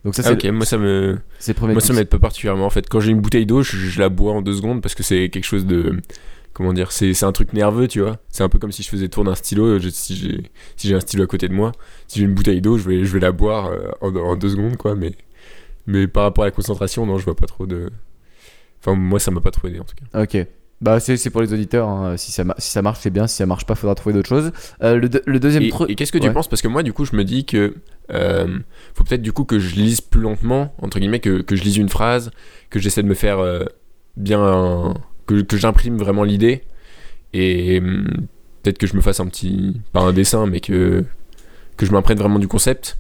Donc 0.06 0.14
ça 0.14 0.22
Ah, 0.24 0.30
c'est 0.30 0.34
ok, 0.34 0.54
moi 0.54 0.66
ça 0.66 0.78
me, 0.78 1.18
moi 1.62 1.82
ça 1.82 1.94
m'aide 1.94 2.10
pas 2.10 2.20
particulièrement. 2.20 2.66
En 2.66 2.70
fait, 2.70 2.88
quand 2.88 3.00
j'ai 3.00 3.12
une 3.12 3.20
bouteille 3.20 3.48
d'eau, 3.48 3.64
je, 3.64 3.76
je 3.76 4.00
la 4.00 4.10
bois 4.10 4.34
en 4.34 4.44
deux 4.44 4.54
secondes 4.54 4.82
parce 4.82 4.94
que 4.94 5.02
c'est 5.04 5.30
quelque 5.30 5.46
chose 5.46 5.66
de, 5.66 6.00
comment 6.58 6.74
dire, 6.74 6.92
c'est 6.92 7.24
un 7.24 7.32
truc 7.32 7.54
nerveux, 7.54 7.88
tu 7.88 8.02
vois. 8.02 8.18
C'est 8.30 8.42
un 8.44 8.50
peu 8.50 8.58
comme 8.58 8.72
si 8.72 8.82
je 8.82 8.90
faisais 8.90 9.08
tourner 9.10 9.30
un 9.30 9.36
stylo. 9.36 9.78
je- 9.80 9.90
si 9.90 10.16
j'ai 10.16 10.44
si 10.76 10.92
un 10.94 11.00
stylo 11.00 11.24
à 11.24 11.28
côté 11.28 11.48
de 11.48 11.54
moi, 11.54 11.72
si 12.08 12.18
j'ai 12.20 12.26
une 12.26 12.34
bouteille 12.34 12.62
d'eau, 12.62 12.78
je 12.80 12.90
vais 12.90 13.06
je 13.06 13.14
vais 13.14 13.20
la 13.20 13.32
boire 13.32 13.68
euh, 13.68 13.92
en, 14.02 14.16
en 14.16 14.36
deux 14.36 14.50
secondes, 14.50 14.76
quoi. 14.76 14.96
Mais 14.96 15.14
mais 15.86 16.08
par 16.08 16.24
rapport 16.24 16.44
à 16.44 16.48
la 16.48 16.52
concentration, 16.52 17.06
non, 17.06 17.18
je 17.20 17.26
vois 17.26 17.36
pas 17.36 17.46
trop 17.46 17.66
de. 17.68 17.92
Enfin, 18.82 18.96
moi 18.96 19.20
ça 19.20 19.30
m'a 19.32 19.40
pas 19.42 19.52
trop 19.52 19.68
aidé 19.68 19.80
en 19.80 19.84
tout 19.84 19.96
cas. 19.96 20.22
Ok. 20.24 20.48
Bah 20.82 21.00
c'est 21.00 21.30
pour 21.32 21.42
les 21.42 21.54
auditeurs. 21.54 21.88
hein. 21.90 22.18
Si 22.18 22.32
ça 22.32 22.44
si 22.58 22.70
ça 22.72 22.82
marche 22.82 23.00
c'est 23.02 23.10
bien. 23.10 23.26
Si 23.28 23.36
ça 23.38 23.46
marche 23.46 23.66
pas 23.66 23.76
faudra 23.76 23.94
trouver 23.96 24.14
d'autres 24.14 24.30
choses. 24.30 24.52
Euh, 24.84 24.96
le, 24.96 25.10
deux- 25.10 25.24
le 25.26 25.40
deuxième 25.40 25.64
Et, 25.64 25.70
truc. 25.70 25.90
et 25.90 25.96
qu'est-ce 25.96 26.12
que 26.12 26.18
tu 26.20 26.28
Ouais. 26.28 26.34
penses? 26.34 26.48
Parce 26.48 26.62
que 26.62 26.68
moi, 26.68 26.84
du 26.84 26.94
coup, 26.94 27.04
je 27.06 27.16
me 27.16 27.24
dis 27.24 27.46
que 27.46 27.76
euh, 28.12 28.60
faut 28.94 29.04
peut-être 29.04 29.22
du 29.24 29.32
coup 29.32 29.44
que 29.44 29.58
je 29.60 29.76
lise 29.76 30.02
plus 30.02 30.22
lentement, 30.22 30.74
entre 30.82 31.00
guillemets, 31.00 31.20
que, 31.20 31.42
que 31.42 31.56
je 31.56 31.64
lise 31.64 31.78
une 31.78 31.90
phrase, 31.90 32.30
que 32.70 32.78
j'essaie 32.80 33.02
de 33.04 33.08
me 33.08 33.16
faire 33.16 33.40
euh, 33.40 33.66
bien, 34.18 34.40
un- 34.42 34.94
que, 35.28 35.58
j'imprime 35.58 35.98
vraiment 35.98 36.24
l'idée, 36.24 36.64
et 37.34 37.80
hum, 37.80 38.08
peut-être 38.64 38.78
que 38.78 38.88
je 38.88 38.96
me 38.96 39.02
fasse 39.02 39.20
un 39.20 39.28
petit, 39.28 39.80
pas 39.94 40.02
un 40.02 40.14
dessin, 40.14 40.48
mais 40.48 40.60
que 40.60 41.06
que 41.78 41.86
je 41.86 41.92
m'imprègne 41.92 42.18
vraiment 42.18 42.40
du 42.40 42.48
concept. 42.48 42.98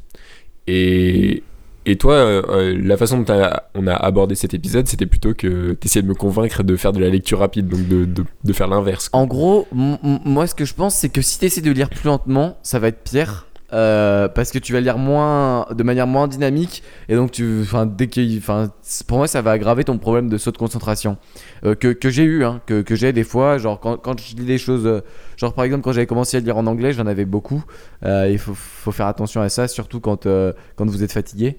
Et 0.68 1.44
et 1.90 1.96
toi, 1.96 2.16
euh, 2.16 2.42
euh, 2.50 2.78
la 2.84 2.98
façon 2.98 3.22
dont 3.22 3.34
on 3.74 3.88
a 3.88 3.94
abordé 3.94 4.36
cet 4.36 4.54
épisode, 4.54 4.88
c'était 4.88 5.06
plutôt 5.06 5.34
que 5.34 5.72
t'essayais 5.72 6.04
de 6.04 6.08
me 6.08 6.16
convaincre 6.16 6.62
de 6.62 6.76
faire 6.76 6.92
de 6.92 7.00
la 7.00 7.08
lecture 7.08 7.40
rapide, 7.40 7.70
donc 7.70 7.88
de, 7.88 8.04
de, 8.04 8.26
de 8.44 8.54
faire 8.54 8.68
l'inverse. 8.68 9.10
En 9.14 9.26
gros, 9.26 9.68
moi 9.72 10.48
ce 10.48 10.54
que 10.54 10.66
je 10.66 10.74
pense 10.74 10.96
c'est 10.96 11.08
que 11.08 11.22
si 11.22 11.40
tu 11.40 11.46
essaies 11.46 11.62
de 11.62 11.72
lire 11.72 11.90
plus 11.90 12.08
lentement, 12.08 12.58
ça 12.62 12.80
va 12.80 12.90
être 12.90 13.02
pire. 13.04 13.47
Euh, 13.74 14.30
parce 14.30 14.52
que 14.52 14.60
tu 14.60 14.72
vas 14.72 14.80
lire 14.80 14.98
moins 14.98 15.68
de 15.76 15.84
manière 15.84 16.08
moins 16.08 16.30
dynamique 16.30 16.84
et 17.10 17.16
donc 17.16 17.32
tu 17.32 17.60
enfin 17.64 17.86
dès 17.86 18.08
que 18.08 18.38
enfin 18.38 18.72
pour 19.08 19.18
moi 19.18 19.28
ça 19.28 19.42
va 19.42 19.52
aggraver 19.52 19.84
ton 19.84 19.98
problème 19.98 20.30
de 20.30 20.38
saut 20.38 20.52
de 20.52 20.58
concentration. 20.58 21.18
Euh, 21.66 21.76
que, 21.76 22.10
j'ai 22.10 22.24
eu 22.24 22.46
hein, 22.46 22.62
que, 22.66 22.84
j'ai 22.96 23.12
des 23.12 23.26
fois 23.26 23.58
genre 23.58 23.80
quand, 23.82 24.20
je 24.20 24.36
lis 24.38 24.46
des 24.46 24.58
choses 24.58 24.86
euh, 24.86 25.02
genre 25.36 25.54
par 25.54 25.66
exemple 25.66 25.84
quand 25.84 25.92
j'avais 25.92 26.08
commencé 26.08 26.38
à 26.38 26.40
lire 26.40 26.56
en 26.56 26.66
anglais 26.66 26.94
j'en 26.94 27.08
avais 27.08 27.26
beaucoup. 27.26 27.64
Il 28.04 28.40
faut, 28.40 28.92
faire 28.92 29.08
attention 29.08 29.42
à 29.42 29.50
ça 29.50 29.68
surtout 29.68 30.00
quand 30.00 30.28
quand 30.76 30.86
vous 30.86 31.04
êtes 31.04 31.12
fatigué. 31.12 31.58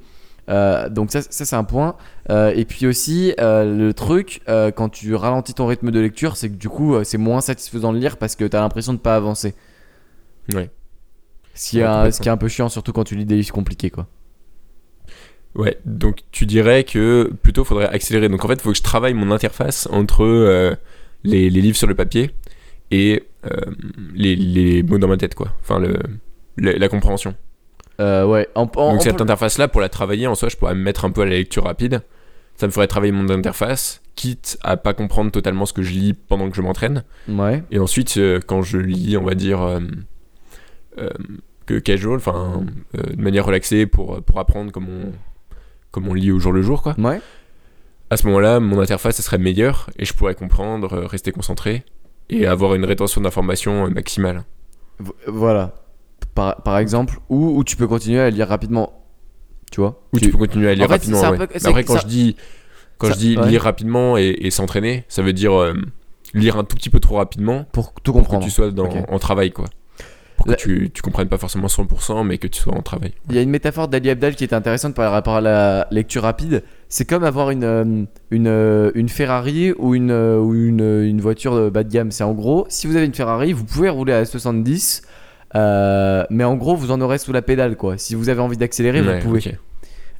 Donc 0.48 1.12
ça, 1.12 1.20
c'est 1.28 1.56
un 1.56 1.64
point. 1.64 1.96
Et 2.30 2.64
puis 2.64 2.86
aussi 2.86 3.34
le 3.38 3.92
truc 3.92 4.40
quand 4.46 4.88
tu 4.88 5.14
ralentis 5.14 5.52
ton 5.52 5.66
rythme 5.66 5.90
de 5.90 6.00
lecture 6.00 6.38
c'est 6.38 6.48
que 6.48 6.56
du 6.56 6.70
coup 6.70 6.96
c'est 7.04 7.18
moins 7.18 7.42
satisfaisant 7.42 7.92
de 7.92 7.98
lire 7.98 8.16
parce 8.16 8.34
que 8.34 8.46
tu 8.46 8.56
as 8.56 8.60
l'impression 8.60 8.94
de 8.94 8.98
pas 8.98 9.14
avancer. 9.14 9.54
Ouais. 10.54 10.70
Ce 11.58 11.70
qui, 11.70 11.78
est 11.80 11.82
un, 11.82 11.86
complètement. 11.88 12.10
ce 12.12 12.20
qui 12.20 12.28
est 12.28 12.32
un 12.32 12.36
peu 12.36 12.48
chiant 12.48 12.68
surtout 12.68 12.92
quand 12.92 13.04
tu 13.04 13.16
lis 13.16 13.24
des 13.26 13.36
livres 13.36 13.52
compliqués 13.52 13.90
quoi 13.90 14.06
Ouais, 15.54 15.78
donc 15.84 16.20
tu 16.30 16.46
dirais 16.46 16.84
que 16.84 17.32
plutôt 17.42 17.64
faudrait 17.64 17.88
accélérer. 17.88 18.28
Donc 18.28 18.44
en 18.44 18.48
fait, 18.48 18.54
il 18.54 18.60
faut 18.60 18.70
que 18.70 18.76
je 18.76 18.82
travaille 18.82 19.14
mon 19.14 19.30
interface 19.32 19.88
entre 19.90 20.22
euh, 20.22 20.74
les, 21.24 21.50
les 21.50 21.60
livres 21.60 21.76
sur 21.76 21.88
le 21.88 21.94
papier 21.96 22.30
et 22.92 23.24
euh, 23.44 23.56
les, 24.14 24.36
les 24.36 24.82
mots 24.84 24.98
dans 24.98 25.08
ma 25.08 25.16
tête, 25.16 25.34
quoi. 25.34 25.52
Enfin, 25.60 25.80
le, 25.80 25.96
le- 26.56 26.72
la 26.78 26.88
compréhension. 26.88 27.34
Euh, 28.00 28.24
ouais 28.24 28.46
en, 28.54 28.70
en- 28.76 28.92
donc 28.92 29.02
cette 29.02 29.20
interface-là, 29.20 29.66
pour 29.66 29.80
la 29.80 29.88
travailler, 29.88 30.28
en 30.28 30.36
soi, 30.36 30.48
je 30.48 30.56
pourrais 30.56 30.74
me 30.76 30.82
mettre 30.82 31.04
un 31.04 31.10
peu 31.10 31.22
à 31.22 31.24
la 31.24 31.32
lecture 31.32 31.64
rapide. 31.64 32.02
Ça 32.54 32.66
me 32.66 32.72
ferait 32.72 32.86
travailler 32.86 33.12
mon 33.12 33.28
interface, 33.28 34.00
quitte 34.14 34.58
à 34.62 34.76
pas 34.76 34.92
comprendre 34.94 35.32
totalement 35.32 35.66
ce 35.66 35.72
que 35.72 35.82
je 35.82 35.92
lis 35.92 36.12
pendant 36.12 36.50
que 36.50 36.56
je 36.56 36.62
m'entraîne. 36.62 37.02
ouais 37.28 37.64
Et 37.72 37.78
ensuite, 37.80 38.20
quand 38.46 38.62
je 38.62 38.78
lis, 38.78 39.16
on 39.16 39.24
va 39.24 39.34
dire, 39.34 39.80
que 41.68 41.78
casual, 41.78 42.16
enfin, 42.16 42.64
euh, 42.96 43.02
de 43.14 43.20
manière 43.22 43.44
relaxée 43.46 43.86
pour, 43.86 44.22
pour 44.22 44.38
apprendre 44.40 44.72
comme 44.72 44.88
on, 44.88 45.12
comme 45.90 46.08
on 46.08 46.14
lit 46.14 46.30
au 46.32 46.38
jour 46.38 46.52
le 46.52 46.62
jour, 46.62 46.82
quoi. 46.82 46.94
ouais 46.98 47.20
À 48.10 48.16
ce 48.16 48.26
moment-là, 48.26 48.58
mon 48.60 48.80
interface 48.80 49.18
elle 49.18 49.24
serait 49.24 49.38
meilleure 49.38 49.90
et 49.98 50.04
je 50.04 50.14
pourrais 50.14 50.34
comprendre, 50.34 50.92
euh, 50.94 51.06
rester 51.06 51.30
concentré 51.32 51.84
et 52.30 52.46
avoir 52.46 52.74
une 52.74 52.84
rétention 52.84 53.20
d'informations 53.20 53.86
euh, 53.86 53.90
maximale. 53.90 54.44
V- 55.00 55.12
voilà 55.26 55.74
par, 56.34 56.62
par 56.62 56.78
exemple 56.78 57.18
ou, 57.28 57.56
ou 57.58 57.64
tu 57.64 57.76
peux 57.76 57.86
continuer 57.86 58.20
à 58.20 58.30
lire 58.30 58.48
rapidement 58.48 58.92
tu 59.70 59.80
vois? 59.80 60.00
Ou 60.12 60.18
tu, 60.18 60.30
peux 60.30 60.38
continuer 60.38 60.70
à 60.70 60.74
lire 60.74 60.84
En 60.84 60.88
fait, 60.88 60.94
rapidement. 60.94 61.20
c'est 61.20 61.26
un 61.26 61.30
ouais. 61.32 61.38
peu- 61.38 61.48
Mais 61.52 61.60
c'est- 61.60 61.68
Après, 61.68 61.84
quand 61.84 61.94
ça- 61.94 62.00
je 62.00 62.06
dis, 62.06 62.36
quand 62.96 63.08
ça- 63.08 63.12
je 63.14 63.18
dis 63.18 63.36
ouais. 63.36 63.48
lire 63.48 63.62
rapidement 63.62 64.16
et, 64.16 64.34
et 64.40 64.50
s'entraîner, 64.50 65.04
ça 65.08 65.20
veut 65.22 65.32
dire 65.34 65.52
euh, 65.54 65.74
lire 66.34 66.56
un 66.56 66.64
tout 66.64 66.74
petit 66.76 66.88
peu 66.90 67.00
trop 67.00 67.16
rapidement 67.16 67.64
pour 67.72 67.92
tout 67.92 68.12
pour 68.12 68.22
comprendre 68.22 68.40
que 68.40 68.48
tu 68.48 68.50
sois 68.54 68.70
dans, 68.70 68.86
Ok. 68.86 68.96
en 69.08 69.18
travail, 69.18 69.50
quoi. 69.52 69.66
Pour 70.38 70.46
que 70.46 70.52
La- 70.52 70.56
tu, 70.56 70.90
tu 70.94 71.02
comprennes 71.02 71.28
pas 71.28 71.36
forcément 71.36 71.66
100%, 71.68 72.24
mais 72.24 72.38
que 72.38 72.46
tu 72.46 72.58
sois 72.62 72.74
en 72.74 72.80
travail. 72.80 73.12
Il 73.28 73.34
y 73.36 73.38
a 73.38 73.42
une 73.42 73.50
métaphore 73.50 73.88
d'Ali 73.88 74.08
Abdal 74.08 74.34
qui 74.34 74.44
était 74.44 74.54
intéressante 74.56 74.94
par 74.94 75.12
rapport 75.12 75.34
à 75.36 75.40
la 75.42 75.86
lecture 75.90 76.22
rapide. 76.22 76.62
C'est 76.88 77.04
comme 77.04 77.24
avoir 77.24 77.50
une, 77.50 77.64
euh, 77.64 78.04
une, 78.30 78.46
euh, 78.46 78.90
une 78.94 79.10
Ferrari 79.10 79.72
ou, 79.78 79.94
une, 79.94 80.10
euh, 80.10 80.38
ou 80.38 80.54
une, 80.54 81.02
une 81.04 81.20
voiture 81.20 81.54
de 81.56 81.68
bas 81.68 81.84
de 81.84 81.90
gamme. 81.92 82.10
C'est 82.12 82.24
en 82.24 82.32
gros, 82.32 82.64
si 82.70 82.86
vous 82.86 82.96
avez 82.96 83.04
une 83.04 83.12
Ferrari, 83.14 83.52
vous 83.52 83.64
pouvez 83.64 83.88
rouler 83.90 84.14
à 84.14 84.24
70, 84.24 85.02
euh, 85.54 86.24
mais 86.30 86.44
en 86.44 86.54
gros, 86.56 86.76
vous 86.76 86.90
en 86.92 87.00
aurez 87.00 87.18
sous 87.18 87.32
la 87.32 87.42
pédale. 87.42 87.76
quoi. 87.76 87.98
Si 87.98 88.14
vous 88.14 88.28
avez 88.28 88.40
envie 88.40 88.56
d'accélérer, 88.56 89.02
Ouais, 89.02 89.18
vous 89.20 89.28
pouvez. 89.28 89.58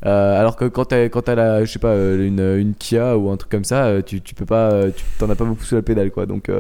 Euh, 0.07 0.39
alors 0.39 0.57
que 0.57 0.65
quand 0.67 0.87
t'as 0.87 1.09
quand 1.09 1.23
t'as 1.23 1.35
la 1.35 1.65
je 1.65 1.73
sais 1.73 1.81
pas 1.81 1.89
euh, 1.89 2.25
une, 2.25 2.41
une 2.41 2.75
Kia 2.75 3.17
ou 3.17 3.31
un 3.31 3.37
truc 3.37 3.51
comme 3.51 3.65
ça 3.65 3.87
euh, 3.87 4.01
tu, 4.01 4.21
tu 4.21 4.33
peux 4.33 4.47
pas 4.47 4.91
tu 4.95 5.05
t'en 5.19 5.29
as 5.29 5.35
pas 5.35 5.45
beaucoup 5.45 5.65
sous 5.65 5.75
la 5.75 5.83
pédale 5.83 6.13
quoi. 6.13 6.27
Donc 6.27 6.51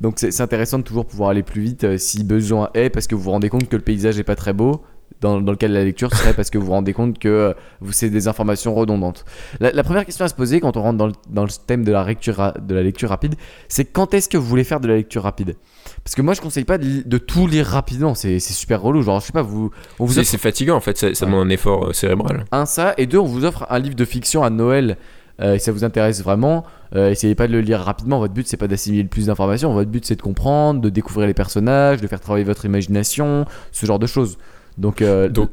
donc 0.00 0.14
c'est 0.18 0.30
c'est 0.30 0.42
intéressant 0.42 0.78
de 0.78 0.84
toujours 0.84 1.06
pouvoir 1.06 1.30
aller 1.30 1.42
plus 1.42 1.62
vite 1.62 1.96
si 1.98 2.24
besoin 2.24 2.70
est 2.74 2.90
parce 2.90 3.06
que 3.06 3.14
vous 3.14 3.22
vous 3.22 3.30
rendez 3.30 3.48
compte 3.48 3.68
que 3.68 3.76
le 3.76 3.82
paysage 3.82 4.18
est 4.18 4.24
pas 4.24 4.36
très 4.36 4.52
beau 4.52 4.82
dans, 5.20 5.40
dans 5.40 5.52
le 5.52 5.56
cas 5.56 5.68
de 5.68 5.72
la 5.72 5.84
lecture 5.84 6.10
ce 6.10 6.18
serait 6.18 6.34
parce 6.34 6.50
que 6.50 6.58
vous 6.58 6.66
vous 6.66 6.72
rendez 6.72 6.92
compte 6.92 7.18
que 7.18 7.54
vous 7.80 7.92
c'est 7.92 8.10
des 8.10 8.28
informations 8.28 8.74
redondantes. 8.74 9.24
La, 9.60 9.82
première 9.82 10.04
question 10.04 10.26
à 10.26 10.28
se 10.28 10.34
poser 10.34 10.60
quand 10.60 10.76
on 10.76 10.82
rentre 10.82 10.98
dans 10.98 11.06
le, 11.06 11.14
dans 11.30 11.44
le 11.44 11.50
thème 11.66 11.84
de 11.84 11.92
la 11.92 12.04
lecture 12.04 12.52
de 12.60 12.74
la 12.74 12.82
lecture 12.82 13.08
rapide 13.08 13.34
c'est 13.68 13.86
quand 13.86 14.12
est-ce 14.12 14.28
que 14.28 14.36
vous 14.36 14.46
voulez 14.46 14.64
faire 14.64 14.80
de 14.80 14.88
la 14.88 14.96
lecture 14.96 15.22
rapide? 15.22 15.56
Parce 16.04 16.14
que 16.14 16.22
moi 16.22 16.34
je 16.34 16.40
conseille 16.40 16.64
pas 16.64 16.78
de, 16.78 17.18
tout 17.18 17.46
lire 17.46 17.66
rapidement 17.66 18.14
c'est 18.14 18.38
super 18.38 18.80
relou 18.82 19.02
genre 19.02 19.20
je 19.20 19.26
sais 19.26 19.32
pas 19.32 19.42
vous 19.42 19.70
on 19.98 20.04
vous 20.04 20.12
C'est 20.14 20.20
offre 20.20 20.30
c'est 20.30 20.38
fatigant 20.38 20.76
en 20.76 20.80
fait, 20.80 20.96
ça, 20.98 21.14
ça 21.14 21.24
Ouais. 21.24 21.30
demande 21.32 21.46
un 21.48 21.50
effort 21.50 21.86
euh, 21.86 21.92
cérébral. 21.92 22.44
un 22.52 22.66
ça 22.66 22.94
et 22.98 23.06
deux 23.06 23.18
on 23.18 23.24
vous 23.24 23.44
offre 23.44 23.66
un 23.70 23.78
livre 23.78 23.96
de 23.96 24.04
fiction 24.04 24.42
à 24.44 24.50
Noël 24.50 24.96
euh, 25.40 25.54
et 25.54 25.58
ça 25.58 25.72
vous 25.72 25.82
intéresse 25.82 26.22
vraiment, 26.22 26.64
euh, 26.94 27.10
essayez 27.10 27.34
pas 27.34 27.48
de 27.48 27.52
le 27.52 27.60
lire 27.60 27.80
rapidement. 27.80 28.20
Votre 28.20 28.34
but 28.34 28.46
c'est 28.46 28.56
pas 28.56 28.68
d'assimiler 28.68 29.02
le 29.02 29.08
plus 29.08 29.26
d'informations. 29.26 29.72
Votre 29.74 29.90
but 29.90 30.06
c'est 30.06 30.14
de 30.14 30.22
comprendre, 30.22 30.80
de 30.80 30.90
découvrir 30.90 31.26
les 31.26 31.34
personnages, 31.34 32.00
de 32.00 32.06
faire 32.06 32.20
travailler 32.20 32.44
votre 32.44 32.64
imagination, 32.66 33.44
ce 33.72 33.84
genre 33.84 33.98
de 33.98 34.06
choses. 34.06 34.38
Donc, 34.78 35.02
euh, 35.02 35.28
Donc, 35.28 35.50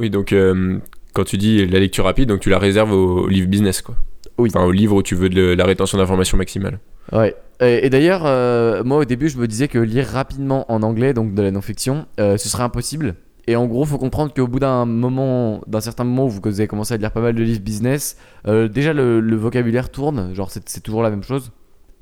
oui, 0.00 0.10
donc 0.10 0.34
quand 1.12 1.22
tu 1.24 1.38
dis 1.38 1.64
la 1.64 1.78
lecture 1.78 2.06
rapide, 2.06 2.28
donc 2.28 2.40
tu 2.40 2.50
la 2.50 2.58
réserves 2.58 2.90
au 2.90 3.28
livre 3.28 3.46
business, 3.46 3.82
quoi. 3.82 3.94
Oui. 4.40 4.50
Enfin, 4.54 4.64
au 4.64 4.72
livre 4.72 4.96
où 4.96 5.02
tu 5.02 5.14
veux 5.14 5.28
de 5.28 5.54
la 5.54 5.64
rétention 5.64 5.98
d'informations 5.98 6.36
maximale. 6.36 6.78
Ouais. 7.12 7.34
Et, 7.60 7.86
et 7.86 7.90
d'ailleurs, 7.90 8.22
euh, 8.24 8.82
moi 8.84 8.98
au 8.98 9.04
début, 9.04 9.28
je 9.28 9.38
me 9.38 9.46
disais 9.46 9.68
que 9.68 9.78
lire 9.78 10.06
rapidement 10.06 10.70
en 10.72 10.82
anglais, 10.82 11.12
donc 11.14 11.34
de 11.34 11.42
la 11.42 11.50
non-fiction, 11.50 12.06
euh, 12.18 12.36
ce 12.36 12.48
serait 12.48 12.62
impossible. 12.62 13.14
Et 13.46 13.56
en 13.56 13.66
gros, 13.66 13.84
faut 13.84 13.98
comprendre 13.98 14.32
qu'au 14.32 14.46
bout 14.46 14.60
d'un 14.60 14.84
moment, 14.84 15.60
d'un 15.66 15.80
certain 15.80 16.04
moment 16.04 16.26
où 16.26 16.30
vous 16.30 16.40
avez 16.46 16.68
commencé 16.68 16.94
à 16.94 16.96
lire 16.98 17.10
pas 17.10 17.20
mal 17.20 17.34
de 17.34 17.42
livres 17.42 17.60
business, 17.60 18.16
euh, 18.46 18.68
déjà 18.68 18.92
le, 18.92 19.20
le 19.20 19.36
vocabulaire 19.36 19.90
tourne, 19.90 20.34
genre 20.34 20.50
c'est 20.50 20.82
toujours 20.82 21.02
la 21.02 21.10
même 21.10 21.24
chose. 21.24 21.50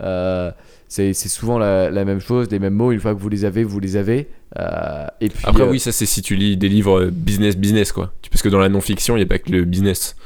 Euh, 0.00 0.52
c'est 0.88 1.12
souvent 1.12 1.58
la, 1.58 1.90
la 1.90 2.04
même 2.04 2.20
chose, 2.20 2.48
les 2.50 2.58
mêmes 2.58 2.74
mots. 2.74 2.92
Une 2.92 3.00
fois 3.00 3.14
que 3.14 3.20
vous 3.20 3.28
les 3.28 3.44
avez, 3.44 3.64
vous 3.64 3.80
les 3.80 3.96
avez. 3.96 4.28
Euh, 4.58 5.06
et 5.20 5.28
puis, 5.28 5.44
Après, 5.44 5.64
oui, 5.64 5.80
ça 5.80 5.90
c'est 5.92 6.06
si 6.06 6.22
tu 6.22 6.36
lis 6.36 6.56
des 6.56 6.68
livres 6.68 7.06
business, 7.06 7.56
business, 7.56 7.92
quoi. 7.92 8.12
Parce 8.30 8.42
que 8.42 8.48
dans 8.48 8.60
la 8.60 8.68
non-fiction, 8.68 9.16
il 9.16 9.20
n'y 9.20 9.24
a 9.24 9.28
pas 9.28 9.38
que 9.38 9.50
le 9.50 9.64
business. 9.64 10.16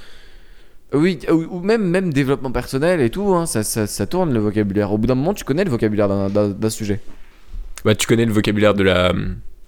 Oui, 0.95 1.19
ou, 1.31 1.61
même, 1.61 1.83
même 1.89 2.13
développement 2.13 2.51
personnel 2.53 3.01
et 3.01 3.09
tout, 3.11 3.35
hein, 3.35 3.47
ça, 3.47 3.63
ça, 3.63 3.87
ça 3.87 4.07
tourne 4.07 4.33
le 4.33 4.41
vocabulaire. 4.41 4.93
Au 4.93 4.99
bout 4.99 5.07
d'un 5.07 5.15
moment, 5.15 5.33
tu 5.35 5.45
connais 5.45 5.65
le 5.65 5.71
vocabulaire 5.71 6.09
d'un- 6.09 6.71
sujet. 6.71 7.01
Bah, 7.85 7.95
tu 7.95 8.07
connais 8.07 8.27
le 8.27 8.33
vocabulaire 8.33 8.75
de 8.75 8.83
la, 8.83 9.13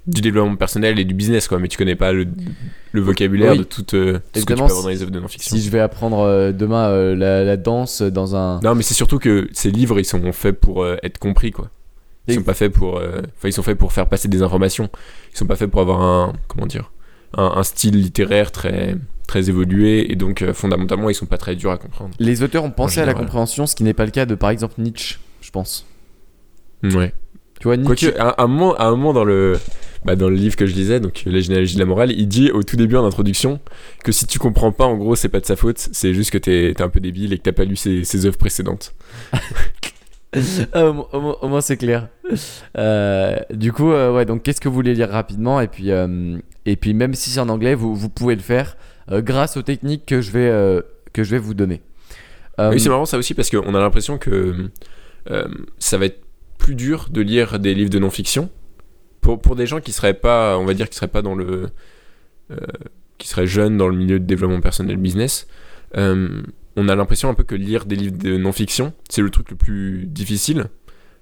du 0.07 0.21
développement 0.21 0.57
personnel 0.57 0.99
et 0.99 1.05
du 1.05 1.15
business, 1.15 1.49
quoi, 1.49 1.59
mais 1.59 1.69
tu 1.69 1.79
connais 1.79 1.97
pas 1.97 2.13
le, 2.13 2.27
le 2.93 3.01
vocabulaire 3.01 3.53
Oui. 3.53 3.59
de 3.59 3.63
tout, 3.65 3.87
euh, 3.97 4.21
tout 4.33 4.41
ce 4.41 4.45
que 4.45 4.53
tu 4.53 4.59
peux 4.59 4.65
avoir 4.65 4.83
dans 4.83 4.89
les 4.89 5.01
œuvres 5.03 5.11
de 5.11 5.19
non-fiction. 5.21 5.57
Si 5.57 5.63
je 5.63 5.71
vais 5.71 5.81
apprendre 5.81 6.21
euh, 6.21 6.53
demain 6.53 6.89
euh, 6.89 7.17
la, 7.17 7.43
la 7.43 7.57
danse 7.57 8.03
dans 8.03 8.37
un. 8.37 8.61
Non, 8.61 8.75
mais 8.75 8.83
c'est 8.83 8.95
surtout 8.95 9.19
que 9.19 9.49
ces 9.53 9.71
livres, 9.71 9.99
ils 9.99 10.05
sont 10.05 10.31
faits 10.33 10.61
pour 10.61 10.85
euh, 10.85 10.97
être 11.03 11.19
compris, 11.19 11.51
quoi. 11.53 11.71
Ils 12.29 12.33
Et- 12.33 12.37
sont 12.37 12.43
pas 12.43 12.55
faits 12.55 12.73
pour, 12.73 12.95
enfin, 12.97 13.49
ils 13.49 13.53
sont 13.53 13.63
faits 13.63 13.77
pour 13.79 13.93
faire 13.93 14.09
passer 14.09 14.29
des 14.29 14.43
informations. 14.43 14.89
Ils 15.33 15.39
sont 15.39 15.47
pas 15.47 15.57
faits 15.57 15.71
pour 15.71 15.81
avoir 15.81 16.01
un, 16.03 16.33
comment 16.49 16.67
dire, 16.67 16.91
un, 17.37 17.53
un 17.57 17.63
style 17.63 18.01
littéraire 18.01 18.53
très, 18.53 18.97
très 19.27 19.49
évolué, 19.49 20.11
et 20.13 20.17
donc 20.17 20.43
euh, 20.43 20.53
fondamentalement, 20.53 21.11
ils 21.11 21.15
sont 21.15 21.27
pas 21.27 21.39
très 21.39 21.57
durs 21.57 21.71
à 21.71 21.79
comprendre. 21.79 22.15
Les 22.19 22.43
auteurs 22.43 22.65
ont 22.65 22.71
pensé 22.71 23.01
à 23.01 23.07
la 23.07 23.15
compréhension, 23.15 23.67
ce 23.67 23.75
qui 23.75 23.83
n'est 23.85 23.95
pas 23.95 24.05
le 24.05 24.11
cas 24.11 24.27
de 24.27 24.35
par 24.35 24.51
exemple 24.51 24.75
Nietzsche, 24.79 25.19
je 25.41 25.51
pense. 25.51 25.87
Ouais. 26.83 27.15
Tu 27.61 27.69
vois, 27.69 27.77
Nietzsche. 27.77 28.11
Quoique, 28.13 28.21
à 28.21 28.43
un 28.43 28.47
moment, 28.47 28.75
à 28.77 28.85
un 28.87 28.91
moment 28.91 29.13
dans 29.13 29.25
le, 29.25 29.59
bah, 30.05 30.17
dans 30.17 30.29
le 30.29 30.35
livre 30.37 30.57
que 30.57 30.67
je 30.67 30.75
lisais, 30.75 31.01
donc 31.01 31.23
La 31.25 31.41
généalogie 31.41 31.75
de 31.77 31.81
la 31.81 31.87
morale, 31.87 32.11
il 32.13 32.27
dit 32.29 32.51
au 32.51 32.63
tout 32.63 32.77
début 32.77 32.97
en 32.97 33.07
introduction 33.07 33.61
que 34.03 34.13
si 34.13 34.27
tu 34.27 34.39
comprends 34.39 34.73
pas, 34.73 34.85
en 34.85 34.97
gros, 34.97 35.15
c'est 35.17 35.29
pas 35.31 35.41
de 35.41 35.47
sa 35.47 35.57
faute, 35.57 35.79
c'est 35.79 36.13
juste 36.13 36.31
que 36.31 36.39
t'es, 36.39 36.75
t'es 36.77 36.83
un 36.83 36.89
peu 36.91 37.01
débile 37.01 37.33
et 37.33 37.39
que 37.39 37.43
t'as 37.45 37.53
pas 37.53 37.65
lu 37.65 37.77
ses, 37.77 38.05
ses 38.05 38.27
œuvres 38.27 38.37
précédentes. 38.39 38.95
Ah, 40.73 40.87
au, 40.87 40.93
moins- 40.93 41.07
au 41.13 41.21
moins- 41.21 41.37
au 41.43 41.49
moins, 41.49 41.61
c'est 41.61 41.77
clair. 41.77 42.09
Euh, 42.77 43.37
du 43.51 43.73
coup, 43.73 43.93
euh, 43.93 44.13
ouais, 44.13 44.25
donc 44.27 44.43
qu'est-ce 44.43 44.61
que 44.61 44.69
vous 44.69 44.75
voulez 44.75 44.93
lire 44.93 45.09
rapidement? 45.11 45.61
Et 45.61 45.69
puis, 45.69 45.93
euh, 45.93 46.37
et 46.67 46.77
puis 46.77 46.95
même 46.95 47.15
si 47.15 47.31
c'est 47.31 47.41
en 47.41 47.49
anglais, 47.49 47.75
vous, 47.75 47.95
vous 47.95 48.09
pouvez 48.09 48.35
le 48.35 48.41
faire 48.43 48.77
euh, 49.11 49.21
grâce 49.23 49.57
aux 49.57 49.63
techniques 49.63 50.07
que 50.07 50.21
je 50.21 50.31
vais, 50.31 50.49
euh, 50.49 50.81
que 51.13 51.23
je 51.25 51.31
vais 51.31 51.39
vous 51.39 51.55
donner. 51.55 51.83
Euh, 52.61 52.71
Oui, 52.71 52.81
c'est 52.81 52.89
marrant 52.89 53.05
ça 53.07 53.19
aussi 53.19 53.35
parce 53.35 53.51
qu'on 53.51 53.75
a 53.75 53.81
l'impression 53.81 54.17
que 54.19 54.71
euh, 55.31 55.49
ça 55.79 55.99
va 55.99 56.07
être 56.07 56.21
plus 56.59 56.75
dur 56.75 57.09
de 57.11 57.21
lire 57.21 57.59
des 57.59 57.75
livres 57.75 57.91
de 57.91 57.99
non-fiction 57.99 58.49
pour, 59.21 59.41
pour 59.41 59.57
des 59.57 59.67
gens 59.67 59.81
qui 59.81 59.93
seraient 59.93 60.15
pas, 60.15 60.57
on 60.59 60.65
va 60.65 60.75
dire, 60.75 60.89
qui 60.89 60.97
seraient 60.97 61.09
pas 61.09 61.23
dans 61.23 61.35
le. 61.35 61.69
euh, 62.51 62.57
qui 63.19 63.29
seraient 63.29 63.47
jeunes 63.47 63.77
dans 63.77 63.89
le 63.89 63.97
milieu 63.97 64.19
de 64.19 64.25
développement 64.25 64.61
personnel 64.61 64.97
business. 64.97 65.47
Euh, 65.97 66.43
on 66.77 66.89
a 66.89 66.97
l'impression 66.97 67.29
un 67.29 67.35
peu 67.35 67.45
que 67.45 67.55
lire 67.55 67.85
des 67.87 67.95
livres 67.97 68.19
de 68.19 68.37
non-fiction, 68.37 68.93
c'est 69.09 69.23
le 69.23 69.31
truc 69.31 69.51
le 69.51 69.57
plus 69.57 70.07
difficile 70.07 70.67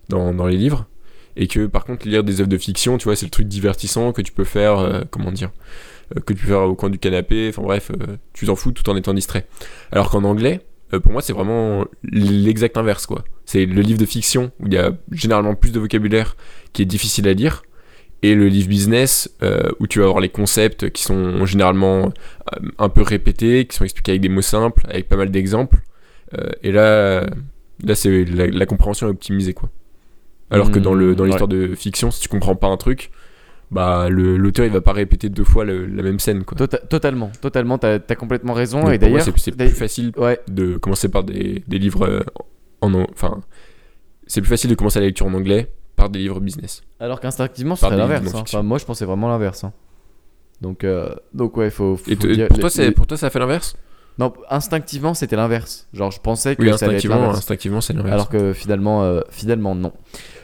dans, 0.08 0.32
dans 0.32 0.46
les 0.46 0.56
livres. 0.56 0.86
Et 1.36 1.46
que 1.46 1.66
par 1.66 1.84
contre, 1.84 2.06
lire 2.06 2.24
des 2.24 2.40
œuvres 2.40 2.50
de 2.50 2.58
fiction, 2.58 2.98
tu 2.98 3.04
vois, 3.04 3.16
c'est 3.16 3.26
le 3.26 3.30
truc 3.30 3.48
divertissant 3.48 4.12
que 4.12 4.22
tu 4.22 4.32
peux 4.32 4.44
faire, 4.44 4.78
euh, 4.78 5.00
comment 5.10 5.32
dire, 5.32 5.50
euh, 6.14 6.20
que 6.20 6.34
tu 6.34 6.42
peux 6.42 6.48
faire 6.48 6.62
au 6.62 6.74
coin 6.74 6.90
du 6.90 6.98
canapé, 6.98 7.48
enfin 7.48 7.62
bref, 7.62 7.90
euh, 7.90 8.16
tu 8.34 8.46
t'en 8.46 8.56
fous 8.56 8.72
tout 8.72 8.88
en 8.90 8.96
étant 8.96 9.14
distrait. 9.14 9.46
Alors 9.90 10.10
qu'en 10.10 10.24
anglais, 10.24 10.60
pour 11.02 11.10
moi, 11.10 11.22
c'est 11.22 11.32
vraiment 11.32 11.86
l'exact 12.04 12.76
inverse, 12.76 13.06
quoi. 13.06 13.24
C'est 13.46 13.64
le 13.64 13.80
livre 13.80 13.98
de 13.98 14.04
fiction 14.04 14.52
où 14.60 14.66
il 14.66 14.74
y 14.74 14.76
a 14.76 14.92
généralement 15.10 15.54
plus 15.54 15.72
de 15.72 15.80
vocabulaire 15.80 16.36
qui 16.74 16.82
est 16.82 16.86
difficile 16.86 17.26
à 17.28 17.32
lire, 17.32 17.62
et 18.20 18.34
le 18.34 18.46
livre 18.46 18.68
business 18.68 19.34
où 19.80 19.86
tu 19.86 20.00
vas 20.00 20.04
avoir 20.04 20.20
les 20.20 20.28
concepts 20.28 20.90
qui 20.90 21.02
sont 21.02 21.46
généralement 21.46 22.12
un 22.78 22.88
peu 22.90 23.00
répétés, 23.00 23.64
qui 23.64 23.74
sont 23.74 23.84
expliqués 23.84 24.12
avec 24.12 24.20
des 24.20 24.28
mots 24.28 24.42
simples, 24.42 24.82
avec 24.90 25.08
pas 25.08 25.16
mal 25.16 25.30
d'exemples. 25.30 25.78
Et 26.62 26.72
là, 26.72 27.26
là 27.82 27.94
c'est 27.94 28.26
la, 28.26 28.48
la 28.48 28.66
compréhension 28.66 29.06
est 29.06 29.10
optimisée, 29.10 29.54
quoi. 29.54 29.70
Alors 30.52 30.70
que 30.70 30.78
dans 30.78 30.94
le 30.94 31.14
dans 31.14 31.24
Mmh, 31.24 31.26
l'histoire 31.28 31.48
de 31.48 31.74
fiction, 31.74 32.10
si 32.10 32.20
tu 32.20 32.28
comprends 32.28 32.54
pas 32.56 32.68
un 32.68 32.76
truc, 32.76 33.10
bah 33.70 34.08
l'auteur 34.10 34.66
il 34.66 34.72
va 34.72 34.80
pas 34.80 34.92
répéter 34.92 35.28
deux 35.30 35.44
fois 35.44 35.64
le- 35.64 35.86
la 35.86 36.02
même 36.02 36.18
scène, 36.18 36.44
quoi. 36.44 36.56
tota- 36.58 36.78
totalement, 36.86 37.30
totalement, 37.40 37.78
t'as 37.78 37.98
as 38.06 38.14
complètement 38.16 38.52
raison. 38.52 38.82
Donc 38.84 38.92
et 38.92 38.98
d'ailleurs, 38.98 39.24
c'est 39.24 39.38
c'est 39.38 39.52
plus 39.56 39.68
facile 39.70 40.12
ouais, 40.16 40.38
de 40.48 40.76
commencer 40.76 41.08
par 41.08 41.24
des, 41.24 41.62
des 41.66 41.78
livres 41.78 42.06
euh, 42.06 42.20
en 42.82 42.92
en- 42.94 43.06
enfin 43.12 43.40
c'est 44.26 44.40
plus 44.40 44.50
facile 44.50 44.70
de 44.70 44.74
commencer 44.74 45.00
la 45.00 45.06
lecture 45.06 45.26
en 45.26 45.34
anglais 45.34 45.70
par 45.96 46.08
des 46.10 46.18
livres 46.20 46.40
business. 46.40 46.82
alors 47.00 47.20
qu'instinctivement, 47.20 47.76
ce 47.76 47.80
Par 47.82 47.90
serait 47.90 47.96
des 47.96 48.02
livres 48.02 48.14
l'inverse. 48.24 48.34
hein. 48.34 48.42
Enfin, 48.42 48.62
moi, 48.62 48.78
je 48.78 48.84
pensais 48.84 49.04
vraiment 49.04 49.28
l'inverse. 49.28 49.64
hein. 49.64 49.72
Donc, 50.60 50.84
euh, 50.84 51.14
donc 51.34 51.56
ouais, 51.56 51.70
faut. 51.70 51.96
faut 51.96 52.10
Et 52.10 52.16
te- 52.16 52.26
dire- 52.28 52.48
pour 52.48 52.58
toi 52.58 52.68
les- 52.68 52.74
c'est 52.74 52.86
les- 52.86 52.92
pour 52.92 53.06
toi 53.06 53.16
ça 53.16 53.30
fait 53.30 53.38
l'inverse? 53.38 53.74
Non, 54.18 54.32
instinctivement, 54.50 55.14
c'était 55.14 55.36
l'inverse. 55.36 55.88
Genre, 55.94 56.10
je 56.10 56.20
pensais 56.20 56.54
que 56.54 56.62
Oui, 56.62 56.68
ça 56.68 56.84
allait 56.84 56.94
être 56.94 56.96
instinctivement, 56.98 57.16
l'inverse. 57.16 57.38
instinctivement 57.38 57.80
c'est 57.80 57.94
l'inverse. 57.94 58.12
Alors 58.12 58.28
que 58.28 58.52
finalement, 58.52 59.02
euh, 59.04 59.20
finalement 59.30 59.74
non. 59.74 59.92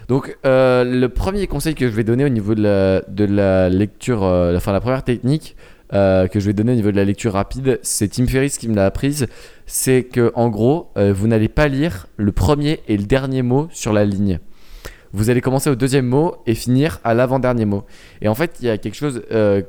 Donc 0.08 0.38
euh, 0.46 0.84
le 0.84 1.08
premier 1.10 1.46
conseil 1.46 1.74
que 1.74 1.86
je 1.88 1.94
vais 1.94 2.04
donner 2.04 2.24
au 2.24 2.28
niveau 2.30 2.54
de 2.54 2.62
la, 2.62 3.02
de 3.08 3.24
la 3.24 3.68
lecture, 3.68 4.24
euh, 4.24 4.56
enfin 4.56 4.72
la 4.72 4.80
première 4.80 5.02
technique 5.04 5.54
euh, 5.92 6.26
que 6.28 6.40
je 6.40 6.46
vais 6.46 6.54
donner 6.54 6.72
au 6.72 6.76
niveau 6.76 6.90
de 6.90 6.96
la 6.96 7.04
lecture 7.04 7.34
rapide, 7.34 7.78
c'est 7.82 8.08
Tim 8.08 8.26
Ferriss 8.26 8.56
qui 8.58 8.68
me 8.68 8.74
l'a 8.74 8.86
apprise. 8.86 9.26
C'est 9.66 10.04
que 10.04 10.32
en 10.34 10.48
gros, 10.48 10.90
vous 10.96 11.28
n'allez 11.28 11.48
pas 11.48 11.68
lire 11.68 12.06
le 12.16 12.32
premier 12.32 12.80
et 12.88 12.96
le 12.96 13.04
dernier 13.04 13.42
mot 13.42 13.68
sur 13.70 13.92
la 13.92 14.04
ligne. 14.06 14.38
Vous 15.12 15.30
allez 15.30 15.40
commencer 15.40 15.68
au 15.70 15.74
deuxième 15.74 16.06
mot 16.06 16.36
et 16.46 16.54
finir 16.54 17.00
à 17.04 17.12
l'avant-dernier 17.14 17.64
mot. 17.64 17.84
Et 18.22 18.28
en 18.28 18.34
fait, 18.34 18.56
il 18.60 18.66
y 18.66 18.70
a 18.70 18.76
quelque 18.78 18.94
chose 18.96 19.22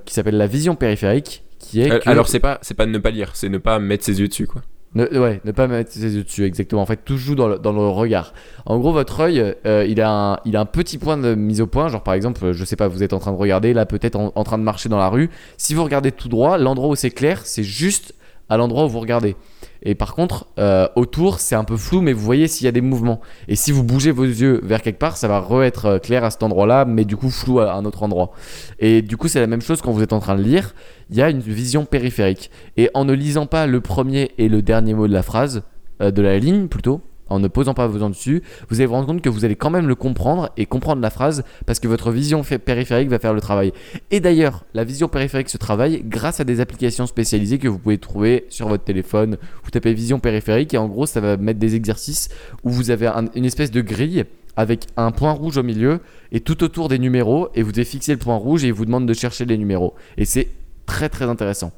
qui 0.05 0.13
s'appelle 0.13 0.37
la 0.37 0.47
vision 0.47 0.75
périphérique, 0.75 1.43
qui 1.57 1.81
est 1.81 1.89
que- 1.99 2.09
Alors 2.09 2.27
c'est 2.29 2.39
pas 2.39 2.59
c'est 2.61 2.73
pas 2.75 2.85
de 2.85 2.91
ne 2.91 2.97
pas 2.97 3.11
lire, 3.11 3.31
c'est 3.33 3.49
ne 3.49 3.57
pas 3.57 3.79
mettre 3.79 4.03
ses 4.05 4.19
yeux 4.21 4.27
dessus 4.29 4.47
quoi. 4.47 4.61
Ne, 4.95 5.05
ouais, 5.19 5.39
ne 5.45 5.51
pas 5.51 5.67
mettre 5.67 5.91
ses 5.91 6.15
yeux 6.15 6.23
dessus, 6.23 6.45
exactement. 6.45 6.81
En 6.81 6.85
fait, 6.85 7.01
tout 7.05 7.17
joue 7.17 7.35
dans 7.35 7.47
le, 7.47 7.59
dans 7.59 7.71
le 7.71 7.87
regard. 7.87 8.33
En 8.65 8.79
gros, 8.79 8.91
votre 8.91 9.19
œil, 9.19 9.55
euh, 9.65 9.85
il, 9.87 10.01
a 10.01 10.11
un, 10.11 10.37
il 10.45 10.57
a 10.57 10.61
un 10.61 10.65
petit 10.65 10.97
point 10.97 11.17
de 11.17 11.35
mise 11.35 11.61
au 11.61 11.67
point. 11.67 11.89
Genre, 11.89 12.01
par 12.01 12.15
exemple, 12.15 12.53
je 12.53 12.65
sais 12.65 12.75
pas, 12.75 12.87
vous 12.87 13.03
êtes 13.03 13.13
en 13.13 13.19
train 13.19 13.31
de 13.31 13.37
regarder, 13.37 13.73
là, 13.73 13.85
peut-être 13.85 14.15
en, 14.15 14.31
en 14.33 14.43
train 14.43 14.57
de 14.57 14.63
marcher 14.63 14.89
dans 14.89 14.97
la 14.97 15.09
rue. 15.09 15.29
Si 15.57 15.73
vous 15.75 15.83
regardez 15.83 16.11
tout 16.11 16.27
droit, 16.27 16.57
l'endroit 16.57 16.89
où 16.89 16.95
c'est 16.95 17.11
clair, 17.11 17.41
c'est 17.45 17.63
juste 17.63 18.15
à 18.49 18.57
l'endroit 18.57 18.85
où 18.85 18.89
vous 18.89 18.99
regardez. 18.99 19.35
Et 19.83 19.95
par 19.95 20.13
contre, 20.13 20.47
euh, 20.57 20.87
autour, 20.95 21.39
c'est 21.39 21.55
un 21.55 21.63
peu 21.63 21.77
flou, 21.77 22.01
mais 22.01 22.13
vous 22.13 22.23
voyez 22.23 22.47
s'il 22.47 22.65
y 22.65 22.67
a 22.67 22.71
des 22.71 22.81
mouvements. 22.81 23.21
Et 23.47 23.55
si 23.55 23.71
vous 23.71 23.83
bougez 23.83 24.11
vos 24.11 24.25
yeux 24.25 24.59
vers 24.63 24.81
quelque 24.81 24.99
part, 24.99 25.17
ça 25.17 25.27
va 25.27 25.39
re-être 25.39 25.85
euh, 25.85 25.99
clair 25.99 26.23
à 26.23 26.31
cet 26.31 26.43
endroit-là, 26.43 26.85
mais 26.85 27.05
du 27.05 27.15
coup 27.15 27.29
flou 27.29 27.59
à 27.59 27.73
un 27.73 27.85
autre 27.85 28.03
endroit. 28.03 28.31
Et 28.79 29.01
du 29.01 29.15
coup, 29.17 29.27
c'est 29.27 29.39
la 29.39 29.47
même 29.47 29.61
chose 29.61 29.81
quand 29.81 29.91
vous 29.91 30.03
êtes 30.03 30.13
en 30.13 30.19
train 30.19 30.35
de 30.35 30.41
lire. 30.41 30.73
Il 31.09 31.15
y 31.15 31.21
a 31.21 31.29
une 31.29 31.39
vision 31.39 31.85
périphérique. 31.85 32.51
Et 32.77 32.89
en 32.93 33.05
ne 33.05 33.13
lisant 33.13 33.45
pas 33.45 33.67
le 33.67 33.81
premier 33.81 34.31
et 34.37 34.49
le 34.49 34.61
dernier 34.61 34.93
mot 34.93 35.07
de 35.07 35.13
la 35.13 35.23
phrase, 35.23 35.63
euh, 36.01 36.11
de 36.11 36.21
la 36.21 36.39
ligne 36.39 36.67
plutôt, 36.67 37.01
en 37.29 37.39
ne 37.39 37.47
posant 37.47 37.73
pas 37.73 37.87
vos 37.87 37.97
dents 37.99 38.09
dessus, 38.09 38.41
vous 38.69 38.77
allez 38.77 38.85
vous 38.87 38.93
rendre 38.93 39.07
compte 39.07 39.21
que 39.21 39.29
vous 39.29 39.45
allez 39.45 39.55
quand 39.55 39.69
même 39.69 39.87
le 39.87 39.95
comprendre 39.95 40.49
et 40.57 40.65
comprendre 40.65 41.01
la 41.01 41.09
phrase 41.09 41.43
parce 41.65 41.79
que 41.79 41.87
votre 41.87 42.11
vision 42.11 42.43
périphérique 42.43 43.09
va 43.09 43.19
faire 43.19 43.33
le 43.33 43.41
travail. 43.41 43.71
Et 44.11 44.19
d'ailleurs, 44.19 44.65
la 44.73 44.83
vision 44.83 45.07
périphérique 45.07 45.49
se 45.49 45.57
travaille 45.57 46.01
grâce 46.03 46.39
à 46.39 46.43
des 46.43 46.59
applications 46.59 47.05
spécialisées 47.07 47.57
que 47.59 47.67
vous 47.67 47.79
pouvez 47.79 47.97
trouver 47.97 48.45
sur 48.49 48.67
votre 48.67 48.83
téléphone. 48.83 49.37
Vous 49.63 49.71
tapez 49.71 49.93
vision 49.93 50.19
périphérique 50.19 50.73
et 50.73 50.77
en 50.77 50.87
gros, 50.87 51.05
ça 51.05 51.21
va 51.21 51.37
mettre 51.37 51.59
des 51.59 51.75
exercices 51.75 52.29
où 52.63 52.69
vous 52.69 52.91
avez 52.91 53.07
un- 53.07 53.25
une 53.35 53.45
espèce 53.45 53.71
de 53.71 53.81
grille 53.81 54.25
avec 54.57 54.87
un 54.97 55.11
point 55.11 55.31
rouge 55.31 55.57
au 55.57 55.63
milieu 55.63 55.99
et 56.31 56.39
tout 56.41 56.63
autour 56.63 56.89
des 56.89 56.99
numéros 56.99 57.49
et 57.55 57.61
vous 57.63 57.71
devez 57.71 57.85
fixer 57.85 58.11
le 58.13 58.17
point 58.17 58.35
rouge 58.35 58.63
et 58.63 58.67
il 58.67 58.73
vous 58.73 58.85
demande 58.85 59.05
de 59.05 59.13
chercher 59.13 59.45
les 59.45 59.57
numéros. 59.57 59.93
Et 60.17 60.25
c'est 60.25 60.49
très 60.85 61.07
très 61.07 61.25
intéressant. 61.25 61.71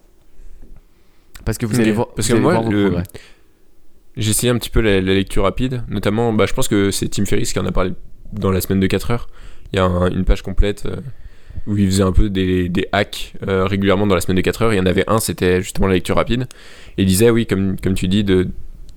Parce 1.46 1.58
que 1.58 1.66
vous 1.66 1.80
allez 1.80 1.92
voir, 1.92 2.08
Parce 2.16 2.28
vous 2.28 2.34
que 2.34 2.38
allez 2.38 2.42
moi, 2.44 2.54
voir 2.54 2.64
vos 2.66 2.72
le- 2.72 2.84
progrès. 2.86 3.04
J'ai 4.18 4.32
essayé 4.32 4.52
un 4.52 4.58
petit 4.58 4.70
peu 4.70 4.82
la, 4.82 5.00
lecture 5.00 5.44
rapide, 5.44 5.84
notamment 5.88 6.34
bah, 6.34 6.46
je 6.46 6.54
pense 6.54 6.68
que 6.68 6.92
c'est 6.92 7.08
Tim 7.08 7.26
Ferriss 7.26 7.54
qui 7.54 7.60
en 7.60 7.66
a 7.66 7.72
parlé 7.72 7.94
dans 8.34 8.52
la 8.52 8.60
semaine 8.62 8.80
de 8.80 8.88
4 8.88 9.12
heures. 9.12 9.28
Il 9.72 9.78
y 9.78 9.80
a 9.80 9.86
un- 9.86 10.10
une 10.12 10.26
page 10.26 10.42
complète 10.42 10.86
euh, 10.86 10.98
où 11.66 11.78
il 11.78 11.86
faisait 11.88 12.04
un 12.04 12.12
peu 12.12 12.30
des, 12.30 12.68
des 12.68 12.88
hacks 12.92 13.34
euh, 13.48 13.66
régulièrement 13.66 14.08
dans 14.08 14.16
la 14.16 14.22
semaine 14.22 14.38
de 14.38 14.42
4 14.42 14.64
heures. 14.64 14.74
Il 14.74 14.78
y 14.78 14.80
en 14.80 14.86
avait 14.86 15.06
un, 15.10 15.20
c'était 15.20 15.62
justement 15.62 15.88
la 15.88 15.94
lecture 15.94 16.18
rapide. 16.18 16.46
Et 16.98 17.04
il 17.04 17.06
disait, 17.06 17.30
oui, 17.30 17.46
comme, 17.46 17.80
comme 17.80 17.94
tu 17.94 18.08
dis, 18.10 18.24
de 18.24 18.48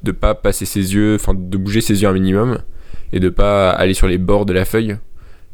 ne 0.05 0.13
pas 0.13 0.35
passer 0.35 0.67
ses 0.67 0.95
yeux, 0.95 1.15
enfin 1.15 1.33
de 1.35 1.57
bouger 1.57 1.81
ses 1.81 2.03
yeux 2.03 2.09
un 2.09 2.13
minimum 2.13 2.59
et 3.13 3.21
de 3.21 3.29
pas 3.29 3.71
aller 3.71 3.95
sur 3.95 4.09
les 4.09 4.19
bords 4.19 4.47
de 4.47 4.53
la 4.53 4.65
feuille 4.65 4.97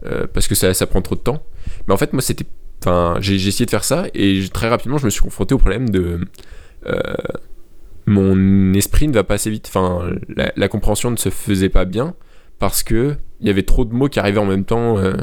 euh, 0.07 0.27
parce 0.33 0.49
que 0.49 0.55
ça, 0.55 0.73
ça 0.73 0.87
prend 0.87 1.03
trop 1.03 1.17
de 1.17 1.21
temps. 1.21 1.43
Mais 1.87 1.93
en 1.95 1.99
fait, 1.99 2.13
moi, 2.15 2.23
c'était. 2.23 2.47
Enfin, 2.83 3.17
j'ai 3.21 3.35
essayé 3.35 3.67
de 3.67 3.71
faire 3.71 3.85
ça 3.85 4.07
et 4.15 4.43
très 4.51 4.71
rapidement, 4.71 4.97
je 4.97 5.05
me 5.05 5.11
suis 5.11 5.21
confronté 5.21 5.55
au 5.55 5.59
problème 5.59 5.91
de. 5.91 6.21
Mon 8.11 8.73
esprit 8.75 9.09
ne 9.09 9.15
va 9.15 9.25
pas 9.25 9.35
assez 9.35 9.51
vite. 9.51 9.67
Enfin, 9.69 10.11
la, 10.37 10.53
la 10.57 10.69
compréhension 10.69 11.11
ne 11.11 11.17
se 11.17 11.29
faisait 11.31 11.69
pas 11.71 11.85
bien 11.85 12.15
parce 12.59 12.83
que 12.83 13.17
il 13.41 13.47
y 13.47 13.51
avait 13.51 13.63
trop 13.63 13.85
de 13.85 13.95
mots 13.95 14.09
qui 14.09 14.19
arrivaient 14.21 14.39
en 14.41 14.47
même 14.47 14.65
temps. 14.65 14.99
euh, 14.99 15.15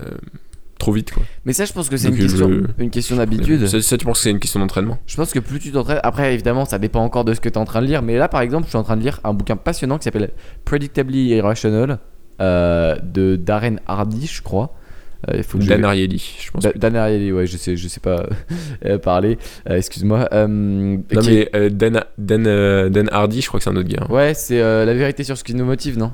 euh, 0.00 0.04
trop 0.78 0.92
vite, 0.92 1.10
quoi. 1.12 1.24
Mais 1.44 1.52
ça, 1.52 1.64
je 1.64 1.72
pense 1.72 1.88
que 1.88 1.96
c'est 1.96 2.08
une 2.08 2.16
je- 2.28 2.64
une 2.78 2.90
question 2.90 3.16
d'habitude. 3.16 3.66
Ça, 3.66 3.82
ça, 3.82 3.96
tu 3.98 4.04
penses 4.04 4.18
que 4.18 4.22
c'est 4.22 4.30
une 4.30 4.38
question 4.38 4.60
d'entraînement? 4.60 4.98
Je 5.06 5.16
pense 5.16 5.32
que 5.32 5.40
plus 5.40 5.58
tu 5.58 5.72
t'entraînes. 5.72 5.98
Après, 6.04 6.32
évidemment, 6.32 6.64
ça 6.66 6.78
dépend 6.78 7.02
encore 7.02 7.24
de 7.24 7.34
ce 7.34 7.40
que 7.40 7.48
tu 7.48 7.54
es 7.54 7.58
en 7.58 7.64
train 7.64 7.80
de 7.82 7.86
lire. 7.86 8.00
Mais 8.02 8.16
là, 8.16 8.28
par 8.28 8.42
exemple, 8.42 8.66
je 8.66 8.68
suis 8.68 8.78
en 8.78 8.84
train 8.84 8.96
de 8.96 9.02
lire 9.02 9.18
un 9.24 9.32
bouquin 9.34 9.56
passionnant 9.56 9.98
qui 9.98 10.04
s'appelle 10.04 10.30
Predictably 10.64 11.30
Irrational 11.30 11.98
euh, 12.40 12.94
de 13.02 13.34
Darren 13.34 13.80
Hardy, 13.88 14.28
je 14.28 14.40
crois. 14.40 14.72
Euh, 15.28 15.34
il 15.38 15.42
faut 15.42 15.58
que 15.58 15.64
je- 15.64 15.68
Dan 15.68 15.84
Ariely, 15.84 16.36
je 16.40 16.50
pense. 16.52 16.62
Da- 16.62 16.72
Dan 16.74 16.94
Ariely, 16.94 17.32
ouais, 17.32 17.46
je 17.46 17.56
sais, 17.56 17.76
je 17.76 17.88
sais 17.88 17.98
pas 18.00 18.24
euh, 18.84 18.98
parler. 18.98 19.36
Euh, 19.68 19.76
Excuse-moi. 19.76 20.28
Non, 20.46 21.02
qui- 21.20 21.46
mais 21.52 21.70
Dan, 21.70 22.04
Dan, 22.18 22.88
Dan 22.90 23.08
Hardy, 23.10 23.40
je 23.40 23.48
crois 23.48 23.58
que 23.58 23.64
c'est 23.64 23.70
un 23.70 23.76
autre 23.76 23.88
gars. 23.88 24.04
hein. 24.08 24.12
Ouais, 24.12 24.34
c'est 24.34 24.60
la 24.60 24.94
vérité 24.94 25.24
sur 25.24 25.36
ce 25.36 25.42
qui 25.44 25.54
nous 25.54 25.64
motive, 25.64 25.98
non 25.98 26.12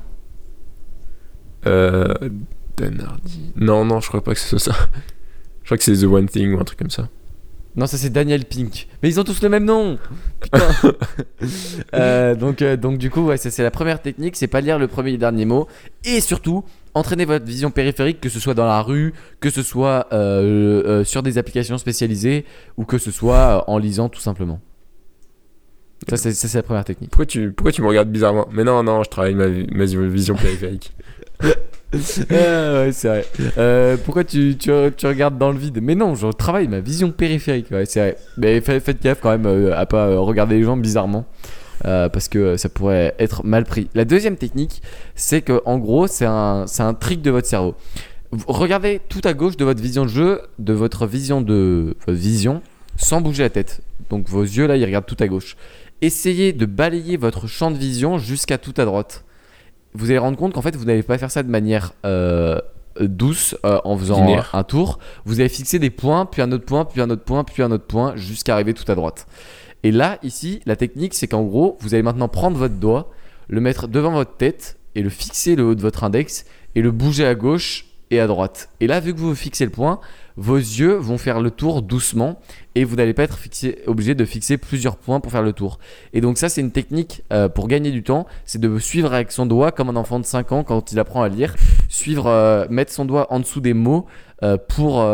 Dan 1.65 3.01
Hardy. 3.07 3.51
Non, 3.55 3.85
non, 3.85 3.99
je 3.99 4.07
crois 4.07 4.23
pas 4.23 4.33
que 4.33 4.39
ce 4.39 4.57
soit 4.57 4.73
ça. 4.73 4.77
Je 5.63 5.69
crois 5.69 5.77
que 5.79 5.83
c'est 5.83 5.97
The 5.97 6.03
One 6.03 6.27
Thing 6.27 6.53
ou 6.53 6.59
un 6.59 6.63
truc 6.63 6.77
comme 6.77 6.91
ça. 6.91 7.09
Non, 7.75 7.87
ça 7.87 7.97
c'est 7.97 8.11
Daniel 8.11 8.45
Pink. 8.45 8.87
Mais 9.01 9.09
ils 9.09 9.19
ont 9.19 9.23
tous 9.23 9.41
le 9.41 9.49
même 9.49 9.65
nom. 9.65 9.97
Putain. 10.39 10.59
Euh, 11.95 12.35
donc, 12.35 12.61
euh, 12.61 12.77
donc 12.77 12.97
du 12.99 13.09
coup, 13.09 13.21
ouais, 13.25 13.37
ça 13.37 13.49
c'est 13.49 13.63
la 13.63 13.71
première 13.71 13.99
technique, 14.01 14.35
c'est 14.35 14.47
pas 14.47 14.61
lire 14.61 14.77
le 14.77 14.87
premier 14.87 15.09
et 15.09 15.13
le 15.13 15.17
dernier 15.17 15.45
mot, 15.45 15.67
et 16.03 16.21
surtout 16.21 16.63
entraîner 16.95 17.25
votre 17.25 17.45
vision 17.45 17.69
périphérique, 17.69 18.19
que 18.19 18.29
ce 18.29 18.39
soit 18.39 18.53
dans 18.55 18.65
la 18.65 18.81
rue, 18.81 19.13
que 19.39 19.49
ce 19.51 19.61
soit 19.61 20.07
euh, 20.13 20.81
euh, 20.85 21.03
sur 21.03 21.21
des 21.21 21.37
applications 21.37 21.77
spécialisées, 21.77 22.45
ou 22.77 22.85
que 22.85 22.97
ce 22.97 23.11
soit 23.11 23.35
euh, 23.35 23.61
en 23.71 23.77
lisant 23.77 24.09
tout 24.09 24.21
simplement. 24.21 24.59
Ça 26.09 26.17
c'est 26.17 26.33
ça, 26.33 26.47
c'est 26.47 26.57
la 26.57 26.63
première 26.63 26.85
technique. 26.85 27.09
Pourquoi 27.11 27.25
tu, 27.25 27.51
pourquoi 27.51 27.71
tu 27.71 27.81
me 27.81 27.87
regardes 27.87 28.09
bizarrement? 28.09 28.47
Mais 28.51 28.63
non, 28.63 28.83
non, 28.83 29.03
je 29.03 29.09
travaille 29.09 29.33
ma, 29.35 29.47
ma 29.47 29.85
vision 29.85 30.35
périphérique. 30.35 30.93
Ah, 32.29 32.81
ouais, 32.81 32.89
c'est 32.91 33.07
vrai. 33.07 33.25
Euh, 33.57 33.95
pourquoi 34.03 34.23
tu, 34.25 34.57
tu, 34.57 34.69
tu 34.97 35.07
regardes 35.07 35.37
dans 35.37 35.51
le 35.51 35.57
vide? 35.57 35.79
Mais 35.81 35.95
non, 35.95 36.13
je 36.15 36.27
travaille 36.27 36.67
ma 36.67 36.79
vision 36.81 37.11
périphérique. 37.11 37.71
Ouais, 37.71 37.85
c'est 37.85 37.99
vrai. 37.99 38.17
Mais 38.37 38.59
fa- 38.59 38.79
faites 38.81 39.01
gaffe 39.01 39.19
quand 39.21 39.29
même 39.29 39.45
euh, 39.45 39.77
à 39.77 39.85
pas 39.85 40.07
euh, 40.07 40.19
regarder 40.19 40.57
les 40.57 40.63
gens 40.63 40.75
bizarrement. 40.75 41.25
Euh, 41.85 42.09
parce 42.09 42.27
que 42.27 42.39
euh, 42.39 42.57
ça 42.57 42.69
pourrait 42.69 43.15
être 43.19 43.45
mal 43.45 43.65
pris. 43.65 43.89
La 43.93 44.05
deuxième 44.05 44.37
technique, 44.37 44.81
c'est 45.15 45.41
que 45.41 45.61
en 45.65 45.77
gros, 45.77 46.07
c'est 46.07 46.25
un, 46.25 46.65
un 46.79 46.93
trick 46.93 47.21
de 47.21 47.31
votre 47.31 47.47
cerveau. 47.47 47.75
Regardez 48.47 48.99
tout 49.07 49.21
à 49.23 49.33
gauche 49.33 49.55
de 49.57 49.63
votre 49.65 49.81
vision 49.81 50.03
de 50.03 50.09
jeu, 50.09 50.41
de 50.59 50.73
votre 50.73 51.05
vision 51.05 51.41
de 51.41 51.95
votre 52.05 52.19
vision, 52.19 52.61
sans 52.97 53.21
bouger 53.21 53.43
la 53.43 53.49
tête. 53.49 53.81
Donc 54.09 54.27
vos 54.27 54.43
yeux 54.43 54.67
là, 54.67 54.77
ils 54.77 54.85
regardent 54.85 55.05
tout 55.05 55.17
à 55.19 55.27
gauche. 55.27 55.55
Essayez 56.01 56.51
de 56.51 56.65
balayer 56.65 57.17
votre 57.17 57.47
champ 57.47 57.71
de 57.71 57.77
vision 57.77 58.17
jusqu'à 58.17 58.57
tout 58.57 58.73
à 58.77 58.85
droite 58.85 59.25
vous 59.95 60.11
allez 60.11 60.19
rendre 60.19 60.37
compte 60.37 60.53
qu'en 60.53 60.61
fait, 60.61 60.75
vous 60.75 60.85
n'allez 60.85 61.03
pas 61.03 61.17
faire 61.17 61.31
ça 61.31 61.41
de 61.41 61.49
manière 61.49 61.93
euh, 62.05 62.59
douce 62.99 63.55
euh, 63.65 63.79
en 63.85 63.97
faisant 63.97 64.21
Linéaire. 64.21 64.49
un 64.53 64.63
tour. 64.63 64.99
Vous 65.23 65.39
allez 65.39 65.49
fixer 65.49 65.79
des 65.79 65.89
points, 65.89 66.25
puis 66.25 66.41
un 66.41 66.51
autre 66.51 66.65
point, 66.65 66.85
puis 66.85 67.01
un 67.01 67.09
autre 67.09 67.23
point, 67.23 67.43
puis 67.43 67.63
un 67.63 67.71
autre 67.71 67.85
point, 67.85 68.15
jusqu'à 68.15 68.53
arriver 68.53 68.73
tout 68.73 68.89
à 68.91 68.95
droite. 68.95 69.25
Et 69.85 69.91
là, 69.91 70.17
ici, 70.23 70.61
la 70.65 70.75
technique, 70.75 71.13
c'est 71.13 71.27
qu'en 71.27 71.43
gros, 71.43 71.77
vous 71.79 71.93
allez 71.93 72.01
maintenant 72.01 72.27
prendre 72.27 72.57
votre 72.57 72.73
doigt, 72.73 73.11
le 73.47 73.61
mettre 73.61 73.87
devant 73.87 74.13
votre 74.13 74.35
tête 74.35 74.79
et 74.95 75.03
le 75.03 75.11
fixer 75.11 75.55
le 75.55 75.63
haut 75.63 75.75
de 75.75 75.81
votre 75.81 76.03
index 76.03 76.47
et 76.73 76.81
le 76.81 76.89
bouger 76.89 77.23
à 77.23 77.35
gauche 77.35 77.85
et 78.09 78.19
à 78.19 78.25
droite. 78.25 78.69
Et 78.79 78.87
là, 78.87 78.99
vu 78.99 79.13
que 79.13 79.19
vous 79.19 79.35
fixez 79.35 79.63
le 79.63 79.69
point, 79.69 79.99
vos 80.37 80.57
yeux 80.57 80.95
vont 80.95 81.19
faire 81.19 81.39
le 81.39 81.51
tour 81.51 81.83
doucement 81.83 82.39
et 82.73 82.83
vous 82.83 82.95
n'allez 82.95 83.13
pas 83.13 83.21
être 83.21 83.37
obligé 83.85 84.15
de 84.15 84.25
fixer 84.25 84.57
plusieurs 84.57 84.97
points 84.97 85.19
pour 85.19 85.31
faire 85.31 85.43
le 85.43 85.53
tour. 85.53 85.77
Et 86.13 86.19
donc 86.21 86.39
ça, 86.39 86.49
c'est 86.49 86.61
une 86.61 86.71
technique 86.71 87.21
euh, 87.31 87.47
pour 87.47 87.67
gagner 87.67 87.91
du 87.91 88.01
temps, 88.01 88.25
c'est 88.43 88.59
de 88.59 88.79
suivre 88.79 89.13
avec 89.13 89.31
son 89.31 89.45
doigt 89.45 89.71
comme 89.71 89.89
un 89.89 89.95
enfant 89.97 90.19
de 90.19 90.25
5 90.25 90.51
ans 90.51 90.63
quand 90.63 90.93
il 90.93 90.99
apprend 90.99 91.21
à 91.21 91.29
lire, 91.29 91.55
suivre, 91.89 92.25
euh, 92.25 92.65
mettre 92.71 92.91
son 92.91 93.05
doigt 93.05 93.31
en 93.31 93.39
dessous 93.39 93.61
des 93.61 93.75
mots 93.75 94.07
euh, 94.41 94.57
pour, 94.57 95.05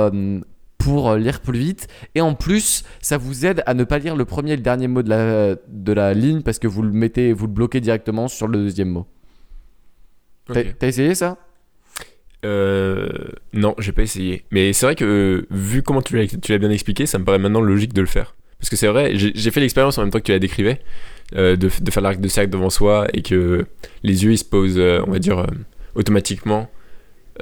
pour 0.83 1.15
lire 1.15 1.39
plus 1.39 1.59
vite. 1.59 1.87
Et 2.15 2.21
en 2.21 2.33
plus, 2.33 2.83
ça 3.01 3.17
vous 3.17 3.45
aide 3.45 3.63
à 3.65 3.73
ne 3.73 3.83
pas 3.83 3.99
lire 3.99 4.15
le 4.15 4.25
premier 4.25 4.53
et 4.53 4.55
le 4.57 4.61
dernier 4.61 4.87
mot 4.87 5.03
de 5.03 5.09
la, 5.09 5.55
de 5.67 5.93
la 5.93 6.13
ligne 6.13 6.41
parce 6.41 6.59
que 6.59 6.67
vous 6.67 6.81
le 6.81 6.91
mettez, 6.91 7.33
vous 7.33 7.47
le 7.47 7.53
bloquez 7.53 7.81
directement 7.81 8.27
sur 8.27 8.47
le 8.47 8.57
deuxième 8.57 8.89
mot. 8.89 9.07
T'as 10.51 10.87
essayé 10.87 11.15
ça? 11.15 11.37
Euh, 12.43 13.07
non, 13.53 13.75
j'ai 13.77 13.91
pas 13.91 14.01
essayé. 14.01 14.45
Mais 14.51 14.73
c'est 14.73 14.85
vrai 14.85 14.95
que 14.95 15.05
euh, 15.05 15.47
vu 15.51 15.83
comment 15.83 16.01
tu 16.01 16.17
l'as 16.17 16.57
bien 16.57 16.71
expliqué, 16.71 17.05
ça 17.05 17.19
me 17.19 17.23
paraît 17.23 17.39
maintenant 17.39 17.61
logique 17.61 17.93
de 17.93 18.01
le 18.01 18.07
faire. 18.07 18.35
Parce 18.59 18.69
que 18.69 18.75
c'est 18.75 18.87
vrai, 18.87 19.13
j'ai 19.15 19.51
fait 19.51 19.59
l'expérience 19.59 19.97
en 19.97 20.01
même 20.01 20.11
temps 20.11 20.19
que 20.19 20.25
tu 20.25 20.31
la 20.31 20.39
décrivais, 20.39 20.81
euh, 21.35 21.55
de, 21.55 21.69
de 21.81 21.91
faire 21.91 22.03
l'arc 22.03 22.19
de 22.19 22.27
cercle 22.27 22.49
devant 22.49 22.69
soi 22.69 23.07
et 23.13 23.21
que 23.21 23.65
les 24.03 24.23
yeux 24.23 24.33
ils 24.33 24.37
se 24.37 24.45
posent, 24.45 24.77
euh, 24.77 25.01
on 25.07 25.11
va 25.11 25.19
dire, 25.19 25.39
euh, 25.39 25.47
automatiquement 25.95 26.69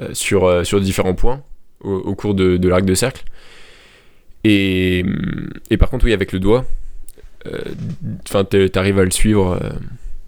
euh, 0.00 0.14
sur, 0.14 0.44
euh, 0.44 0.64
sur 0.64 0.80
différents 0.80 1.14
points 1.14 1.42
au, 1.82 1.94
au 1.94 2.14
cours 2.14 2.34
de, 2.34 2.56
de 2.56 2.68
l'arc 2.68 2.84
de 2.84 2.94
cercle. 2.94 3.24
Et, 4.44 5.04
et 5.70 5.76
par 5.76 5.90
contre, 5.90 6.04
oui, 6.06 6.12
avec 6.12 6.32
le 6.32 6.38
doigt, 6.38 6.64
enfin, 8.28 8.44
t'arrives 8.44 8.98
à 8.98 9.04
le 9.04 9.10
suivre 9.10 9.58
euh, 9.62 9.70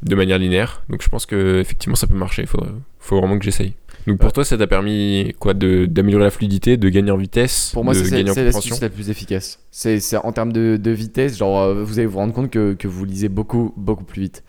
de 0.03 0.15
manière 0.15 0.39
linéaire. 0.39 0.83
Donc 0.89 1.03
je 1.03 1.09
pense 1.09 1.27
que 1.27 1.61
effectivement 1.61 1.97
ça 1.97 2.07
peut 2.07 2.17
marcher. 2.17 2.47
Faut, 2.47 2.63
faut 2.99 3.19
vraiment 3.19 3.39
que 3.39 3.45
j'essaye. 3.45 3.75
Donc 4.07 4.19
pour 4.19 4.33
toi, 4.33 4.45
ça 4.45 4.59
t'a 4.59 4.67
permis 4.67 5.33
quoi 5.39 5.55
de 5.55 5.87
d'améliorer 5.87 6.25
la 6.25 6.31
fluidité, 6.31 6.77
de 6.77 6.89
gagner 6.89 7.13
en 7.13 7.17
vitesse, 7.17 7.71
Pour 7.73 7.85
moi, 7.85 7.95
c'est 7.95 8.23
l'astuce 8.23 8.81
la 8.81 8.89
plus 8.89 9.11
efficace. 9.11 9.61
C'est 9.71 10.17
en 10.17 10.33
termes 10.33 10.53
de, 10.53 10.77
de 10.77 10.91
vitesse, 10.91 11.39
genre 11.39 11.61
euh, 11.63 11.85
vous 11.85 11.99
allez 11.99 12.07
vous 12.07 12.19
rendre 12.19 12.33
compte 12.35 12.51
que, 12.51 12.75
que 12.75 12.89
vous 12.89 13.05
lisez 13.05 13.29
beaucoup, 13.29 13.73
beaucoup 13.77 14.05
plus 14.05 14.23
vite. 14.23 14.43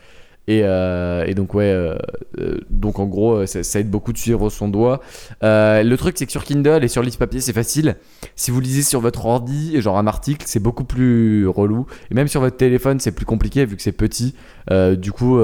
Et, 0.47 0.61
euh, 0.63 1.23
et 1.25 1.35
donc 1.35 1.53
ouais, 1.53 1.71
euh, 1.71 1.95
euh, 2.37 2.57
donc 2.69 2.99
en 2.99 3.05
gros, 3.05 3.45
ça, 3.45 3.79
aide 3.79 3.89
beaucoup 3.89 4.11
de 4.11 4.17
suivre 4.17 4.49
son 4.49 4.67
doigt. 4.67 4.99
Le 5.41 5.95
truc, 5.95 6.17
c'est 6.17 6.25
que 6.25 6.31
sur 6.31 6.43
Kindle 6.43 6.83
et 6.83 6.87
sur 6.87 7.01
lise 7.01 7.15
papier, 7.15 7.39
c'est 7.39 7.53
facile. 7.53 7.95
Si 8.35 8.51
vous 8.51 8.59
lisez 8.59 8.81
sur 8.81 8.99
votre 8.99 9.25
ordi, 9.25 9.79
genre 9.81 9.97
un 9.97 10.07
article, 10.07 10.43
c'est 10.47 10.59
beaucoup 10.59 10.83
plus 10.83 11.47
relou. 11.47 11.85
Et 12.11 12.13
même 12.13 12.27
sur 12.27 12.41
votre 12.41 12.57
téléphone, 12.57 12.99
c'est 12.99 13.13
plus 13.13 13.25
compliqué 13.25 13.65
vu 13.65 13.77
que 13.77 13.81
c'est 13.81 13.93
petit. 13.93 14.35
Du 14.69 15.11
coup, 15.11 15.39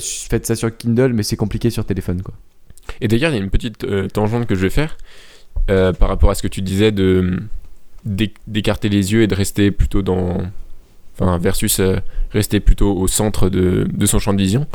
faites 0.00 0.46
ça 0.46 0.56
sur 0.56 0.76
Kindle, 0.76 1.12
mais 1.12 1.22
c'est 1.22 1.36
compliqué 1.36 1.70
sur 1.70 1.84
téléphone, 1.84 2.22
quoi. 2.22 2.34
Et 3.00 3.06
d'ailleurs, 3.06 3.30
il 3.30 3.36
y 3.36 3.40
a 3.40 3.42
une 3.42 3.50
petite 3.50 3.86
tangente 4.12 4.46
que 4.46 4.56
je 4.56 4.62
vais 4.62 4.70
faire 4.70 4.96
par 5.66 6.08
rapport 6.08 6.30
à 6.30 6.34
ce 6.34 6.42
que 6.42 6.48
tu 6.48 6.62
disais 6.62 6.90
de 6.90 7.38
d'éc- 8.04 8.38
d'écarter 8.48 8.88
les 8.88 9.12
yeux 9.12 9.22
et 9.22 9.26
de 9.28 9.34
rester 9.36 9.70
plutôt 9.70 10.02
dans, 10.02 10.38
versus 11.38 11.80
euh, 11.80 11.96
rester 12.30 12.60
plutôt 12.60 12.96
au 12.96 13.06
centre 13.06 13.48
de, 13.48 13.86
son 14.06 14.18
champ 14.18 14.34
de 14.34 14.42
vision. 14.42 14.66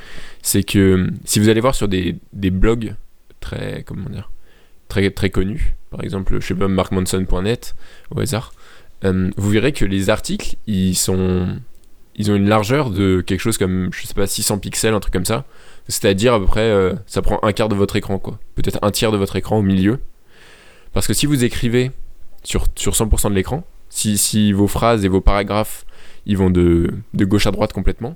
C'est 0.42 0.64
que 0.64 0.80
euh, 0.80 1.08
si 1.26 1.40
vous 1.40 1.50
allez 1.50 1.62
voir 1.62 1.76
sur 1.76 1.88
des, 1.88 2.16
blogs 2.34 2.96
très 3.40 3.84
comment 3.84 4.10
dire 4.10 4.32
très 4.88 5.30
connus, 5.30 5.76
par 5.92 6.02
exemple, 6.02 6.40
je 6.40 6.48
sais 6.48 6.56
pas 6.56 6.68
markmanson.net 6.68 7.76
au 8.12 8.20
hasard, 8.20 8.54
euh, 9.04 9.30
vous 9.36 9.50
verrez 9.50 9.74
que 9.74 9.86
les 9.86 10.10
articles 10.10 10.56
ils 10.66 10.96
sont 10.96 11.48
ont 12.20 12.36
une 12.36 12.48
largeur 12.48 12.90
de 12.90 13.22
quelque 13.22 13.42
chose 13.42 13.58
comme 13.58 13.90
je 13.94 14.08
sais 14.08 14.14
pas 14.14 14.26
600 14.26 14.60
pixels, 14.60 14.94
un 14.94 15.00
truc 15.00 15.14
comme 15.14 15.26
ça. 15.26 15.46
C'est-à-dire 15.88 16.34
à 16.34 16.40
peu 16.40 16.46
près, 16.46 16.74
ça 17.06 17.22
prend 17.22 17.40
un 17.44 17.54
quart 17.54 17.70
de 17.70 17.76
votre 17.76 17.96
écran, 17.96 18.18
quoi. 18.18 18.40
Peut-être 18.56 18.80
un 18.82 18.92
tiers 18.92 19.12
de 19.12 19.18
votre 19.18 19.36
écran 19.36 19.58
au 19.58 19.62
milieu. 19.62 20.00
Parce 20.94 21.06
que 21.08 21.14
si 21.14 21.28
vous 21.28 21.44
écrivez 21.44 21.92
sur, 22.44 22.66
sur 22.76 22.94
100% 22.94 23.30
de 23.30 23.36
l'écran, 23.36 23.64
si 23.90 24.52
vos 24.52 24.68
phrases 24.68 25.06
et 25.06 25.08
vos 25.08 25.22
paragraphes, 25.22 25.86
ils 26.28 26.38
vont 26.38 26.50
de, 26.50 26.94
gauche 27.16 27.48
à 27.48 27.52
droite 27.52 27.74
complètement, 27.74 28.16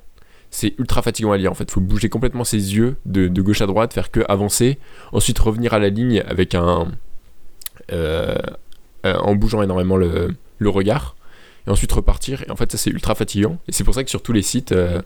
c'est 0.52 0.76
ultra 0.78 1.02
fatigant 1.02 1.32
à 1.32 1.38
lire. 1.38 1.50
En 1.50 1.56
fait, 1.56 1.64
il 1.64 1.72
faut 1.72 1.80
bouger 1.80 2.10
complètement 2.10 2.44
ses 2.44 2.76
yeux 2.76 2.98
de, 3.06 3.42
gauche 3.42 3.62
à 3.62 3.68
droite, 3.68 3.94
faire 3.94 4.12
que 4.12 4.20
avancer, 4.28 4.78
ensuite 5.14 5.40
revenir 5.40 5.74
à 5.74 5.80
la 5.80 5.90
ligne 5.90 6.22
avec 6.28 6.54
un... 6.54 6.92
euh, 7.92 8.36
euh, 9.06 9.16
en 9.16 9.34
bougeant 9.34 9.64
énormément 9.64 9.96
le, 9.96 10.36
regard, 10.60 11.16
et 11.66 11.72
ensuite 11.72 11.92
repartir. 11.94 12.44
Et 12.48 12.52
en 12.52 12.56
fait, 12.58 12.72
ça 12.72 12.78
c'est 12.78 12.92
ultra 12.92 13.16
fatigant. 13.16 13.58
Et 13.70 13.72
c'est 13.72 13.86
pour 13.86 13.96
ça 13.96 14.04
que 14.04 14.10
sur 14.10 14.22
tous 14.22 14.34
les 14.34 14.44
sites, 14.44 14.74
euh. 14.74 15.02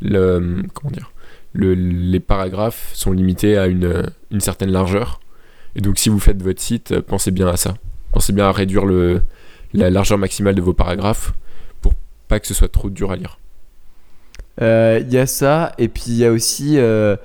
Comment 0.00 0.90
dire 0.90 1.12
le- 1.52 1.74
les 1.74 2.20
paragraphes 2.20 2.90
sont 2.92 3.12
limités 3.12 3.56
à 3.56 3.66
une, 3.66 4.10
certaine 4.40 4.70
largeur. 4.70 5.20
Et 5.74 5.80
donc 5.82 5.98
si 5.98 6.08
vous 6.08 6.18
faites 6.18 6.42
votre 6.42 6.60
site, 6.60 7.00
pensez 7.00 7.30
bien 7.30 7.48
à 7.48 7.56
ça. 7.56 7.74
Pensez 8.12 8.32
bien 8.32 8.46
à 8.46 8.52
réduire 8.52 8.84
la 9.74 9.90
largeur 9.90 10.16
maximale 10.16 10.54
de 10.54 10.62
vos 10.62 10.72
paragraphes 10.72 11.34
pas 12.28 12.40
que 12.40 12.46
ce 12.46 12.54
soit 12.54 12.68
trop 12.72 12.90
dur 12.90 13.10
à 13.12 13.16
lire. 13.16 13.38
Euh, 14.62 15.00
Il 15.06 15.12
y 15.12 15.18
a 15.18 15.26
ça, 15.26 15.72
et 15.78 15.88
puis 15.88 16.04
il 16.08 16.16
y 16.16 16.24
a 16.24 16.32
aussi, 16.32 16.78
euh, 16.78 17.16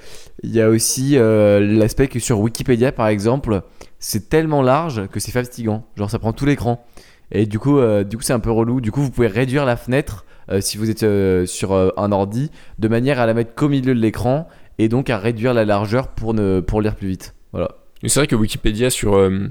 il 0.43 0.51
y 0.51 0.61
a 0.61 0.69
aussi 0.69 1.17
euh, 1.17 1.59
l'aspect 1.59 2.07
que 2.07 2.19
sur 2.19 2.39
Wikipédia, 2.39 2.91
par 2.91 3.07
exemple, 3.07 3.61
c'est 3.99 4.29
tellement 4.29 4.61
large 4.61 5.07
que 5.07 5.19
c'est 5.19 5.31
fatigant. 5.31 5.85
Genre, 5.95 6.09
ça 6.09 6.19
prend 6.19 6.33
tout 6.33 6.45
l'écran. 6.45 6.85
Et 7.31 7.45
du 7.45 7.59
coup, 7.59 7.79
euh, 7.79 8.03
du 8.03 8.17
coup, 8.17 8.23
c'est 8.23 8.33
un 8.33 8.39
peu 8.41 8.51
relou. 8.51 8.81
Du 8.81 8.91
coup, 8.91 9.01
vous 9.01 9.11
pouvez 9.11 9.27
réduire 9.27 9.63
la 9.65 9.77
fenêtre 9.77 10.25
euh, 10.51 10.59
si 10.59 10.77
vous 10.77 10.89
êtes 10.89 11.03
euh, 11.03 11.45
sur 11.45 11.71
euh, 11.71 11.89
un 11.95 12.11
ordi, 12.11 12.51
de 12.79 12.87
manière 12.89 13.19
à 13.19 13.25
la 13.25 13.33
mettre 13.33 13.55
qu'au 13.55 13.69
milieu 13.69 13.93
de 13.95 13.99
l'écran, 13.99 14.49
et 14.79 14.89
donc 14.89 15.09
à 15.09 15.17
réduire 15.17 15.53
la 15.53 15.63
largeur 15.63 16.09
pour 16.09 16.33
ne 16.33 16.59
pour 16.59 16.81
lire 16.81 16.95
plus 16.95 17.07
vite. 17.07 17.35
Voilà. 17.53 17.69
C'est 18.05 18.19
vrai 18.19 18.27
que 18.27 18.35
Wikipédia 18.35 18.89
sur, 18.89 19.15
euh, 19.15 19.47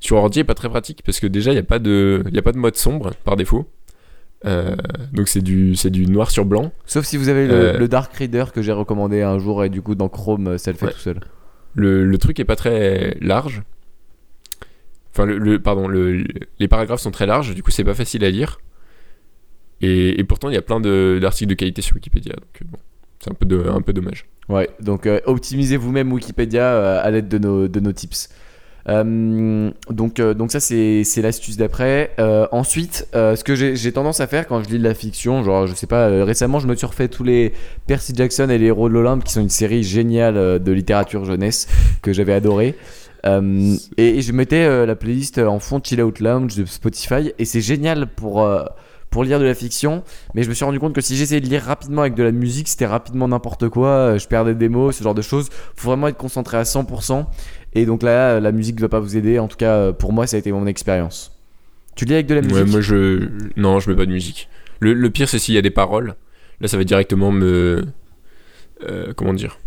sur 0.00 0.16
ordi 0.16 0.40
est 0.40 0.44
pas 0.44 0.54
très 0.54 0.70
pratique 0.70 1.02
parce 1.04 1.20
que 1.20 1.26
déjà 1.26 1.50
il 1.50 1.54
n'y 1.54 1.60
a, 1.60 1.62
pas 1.64 1.78
de- 1.78 2.24
il 2.28 2.34
y 2.34 2.38
a 2.38 2.42
pas 2.42 2.52
de 2.52 2.56
mode 2.58 2.76
sombre 2.76 3.10
par 3.24 3.36
défaut. 3.36 3.66
Euh, 4.46 4.74
donc 5.12 5.28
c'est 5.28 5.42
du, 5.42 5.74
c'est 5.76 5.90
du 5.90 6.06
noir 6.06 6.30
sur 6.30 6.44
blanc. 6.46 6.72
Sauf 6.86 7.04
si 7.04 7.16
vous 7.18 7.28
avez 7.28 7.46
le, 7.46 7.54
Euh. 7.54 7.78
le 7.78 7.88
Dark 7.88 8.12
Reader 8.14 8.46
que 8.54 8.62
j'ai 8.62 8.72
recommandé 8.72 9.20
un 9.22 9.38
jour 9.38 9.64
et 9.64 9.68
du 9.68 9.82
coup 9.82 9.94
dans 9.94 10.08
Chrome 10.08 10.56
ça 10.56 10.70
le 10.72 10.78
fait 10.78 10.86
Ouais. 10.86 10.92
tout 10.92 10.98
seul. 10.98 11.20
Le, 11.74 12.04
le 12.04 12.18
truc 12.18 12.40
est 12.40 12.44
pas 12.44 12.56
très 12.56 13.16
large. 13.20 13.62
Enfin, 15.12 15.26
le, 15.26 15.38
le- 15.38 15.60
pardon, 15.60 15.88
le, 15.88 16.24
les 16.58 16.68
paragraphes 16.68 17.00
sont 17.00 17.10
très 17.10 17.26
larges, 17.26 17.54
du 17.54 17.62
coup 17.62 17.70
c'est 17.70 17.84
pas 17.84 17.94
facile 17.94 18.24
à 18.24 18.30
lire. 18.30 18.60
Et, 19.82 20.18
et 20.20 20.24
pourtant 20.24 20.48
il 20.50 20.54
y 20.54 20.58
a 20.58 20.62
plein 20.62 20.80
d'articles 20.80 21.50
de, 21.50 21.54
qualité 21.54 21.82
sur 21.82 21.96
Wikipédia, 21.96 22.34
donc 22.34 22.62
euh, 22.62 22.64
bon, 22.70 22.78
c'est 23.18 23.30
un 23.30 23.34
peu, 23.34 23.46
de, 23.46 23.66
un 23.68 23.80
peu 23.82 23.92
dommage. 23.92 24.26
Ouais, 24.48 24.68
donc 24.80 25.06
euh, 25.06 25.20
optimisez 25.26 25.76
vous-même 25.76 26.12
Wikipédia 26.12 27.00
à 27.00 27.10
l'aide 27.10 27.28
de 27.28 27.38
nos, 27.38 27.68
de 27.68 27.80
nos 27.80 27.92
tips. 27.92 28.28
Euh, 28.88 29.70
donc, 29.90 30.20
euh, 30.20 30.34
donc 30.34 30.52
ça 30.52 30.60
c'est 30.60 31.22
l'astuce 31.22 31.56
d'après. 31.56 32.12
Euh, 32.18 32.46
ensuite, 32.52 33.06
ce 33.12 33.42
que 33.44 33.54
j'ai 33.54 33.92
tendance 33.92 34.20
à 34.20 34.26
faire 34.26 34.46
quand 34.46 34.62
je 34.62 34.68
lis 34.68 34.78
de 34.78 34.84
la 34.84 34.94
fiction, 34.94 35.42
genre 35.42 35.66
je 35.66 35.74
sais 35.74 35.86
pas, 35.86 36.08
récemment 36.24 36.58
je 36.58 36.66
me 36.66 36.74
suis 36.74 36.86
refait 36.86 37.08
tous 37.08 37.24
les 37.24 37.52
Percy 37.86 38.12
Jackson 38.14 38.48
et 38.50 38.58
les 38.58 38.66
héros 38.66 38.88
de 38.88 38.94
l'Olympe 38.94 39.24
qui 39.24 39.32
sont 39.32 39.42
une 39.42 39.48
série 39.48 39.82
géniale 39.82 40.62
de 40.62 40.72
littérature 40.72 41.24
jeunesse 41.24 41.68
que 42.02 42.12
j'avais 42.12 42.34
adoré. 42.34 42.74
Et, 43.26 43.78
et 43.98 44.22
je 44.22 44.32
mettais 44.32 44.86
la 44.86 44.96
playlist 44.96 45.38
en 45.38 45.58
fond 45.58 45.80
Chill 45.82 46.02
Out 46.02 46.20
Lounge 46.20 46.56
de 46.56 46.64
Spotify 46.64 47.32
et 47.38 47.44
c'est 47.44 47.60
génial 47.60 48.06
pour 48.06 48.46
pour 49.10 49.24
lire 49.24 49.40
de 49.40 49.44
la 49.44 49.54
fiction, 49.54 50.04
mais 50.34 50.44
je 50.44 50.48
me 50.48 50.54
suis 50.54 50.64
rendu 50.64 50.78
compte 50.78 50.94
que 50.94 51.00
si 51.00 51.16
j'essayais 51.16 51.40
de 51.40 51.48
lire 51.48 51.62
rapidement 51.62 52.02
avec 52.02 52.14
de 52.14 52.22
la 52.22 52.30
musique, 52.30 52.68
c'était 52.68 52.86
rapidement 52.86 53.26
n'importe 53.26 53.68
quoi, 53.68 54.16
je 54.16 54.26
perdais 54.26 54.54
des 54.54 54.68
mots, 54.68 54.92
ce 54.92 55.02
genre 55.02 55.14
de 55.14 55.22
choses. 55.22 55.48
Faut 55.74 55.88
vraiment 55.88 56.08
être 56.08 56.16
concentré 56.16 56.56
à 56.56 56.62
100%. 56.62 57.26
Et 57.74 57.86
donc 57.86 58.02
là, 58.02 58.40
la 58.40 58.52
musique 58.52 58.76
ne 58.76 58.80
va 58.80 58.88
pas 58.88 59.00
vous 59.00 59.16
aider. 59.16 59.38
En 59.38 59.48
tout 59.48 59.56
cas, 59.56 59.74
euh, 59.74 59.92
pour 59.92 60.12
moi, 60.12 60.26
ça 60.26 60.36
a 60.36 60.38
été 60.40 60.50
mon 60.52 60.66
expérience. 60.66 61.32
Tu 61.96 62.04
lis 62.04 62.14
avec 62.14 62.26
de 62.26 62.34
la 62.34 62.40
musique 62.42 62.56
Ouais, 62.56 62.64
moi 62.64 62.80
je. 62.80 63.28
Non, 63.56 63.78
je 63.80 63.90
mets 63.90 63.96
pas 63.96 64.06
de 64.06 64.12
musique. 64.12 64.48
Le, 64.80 64.92
le 64.94 65.10
pire, 65.10 65.28
c'est 65.28 65.38
s'il 65.38 65.54
y 65.54 65.58
a 65.58 65.62
des 65.62 65.70
paroles. 65.70 66.14
Là, 66.60 66.68
ça 66.68 66.76
va 66.76 66.84
directement 66.84 67.30
me. 67.32 67.84
euh, 68.88 69.12
comment 69.14 69.32
dire? 69.34 69.58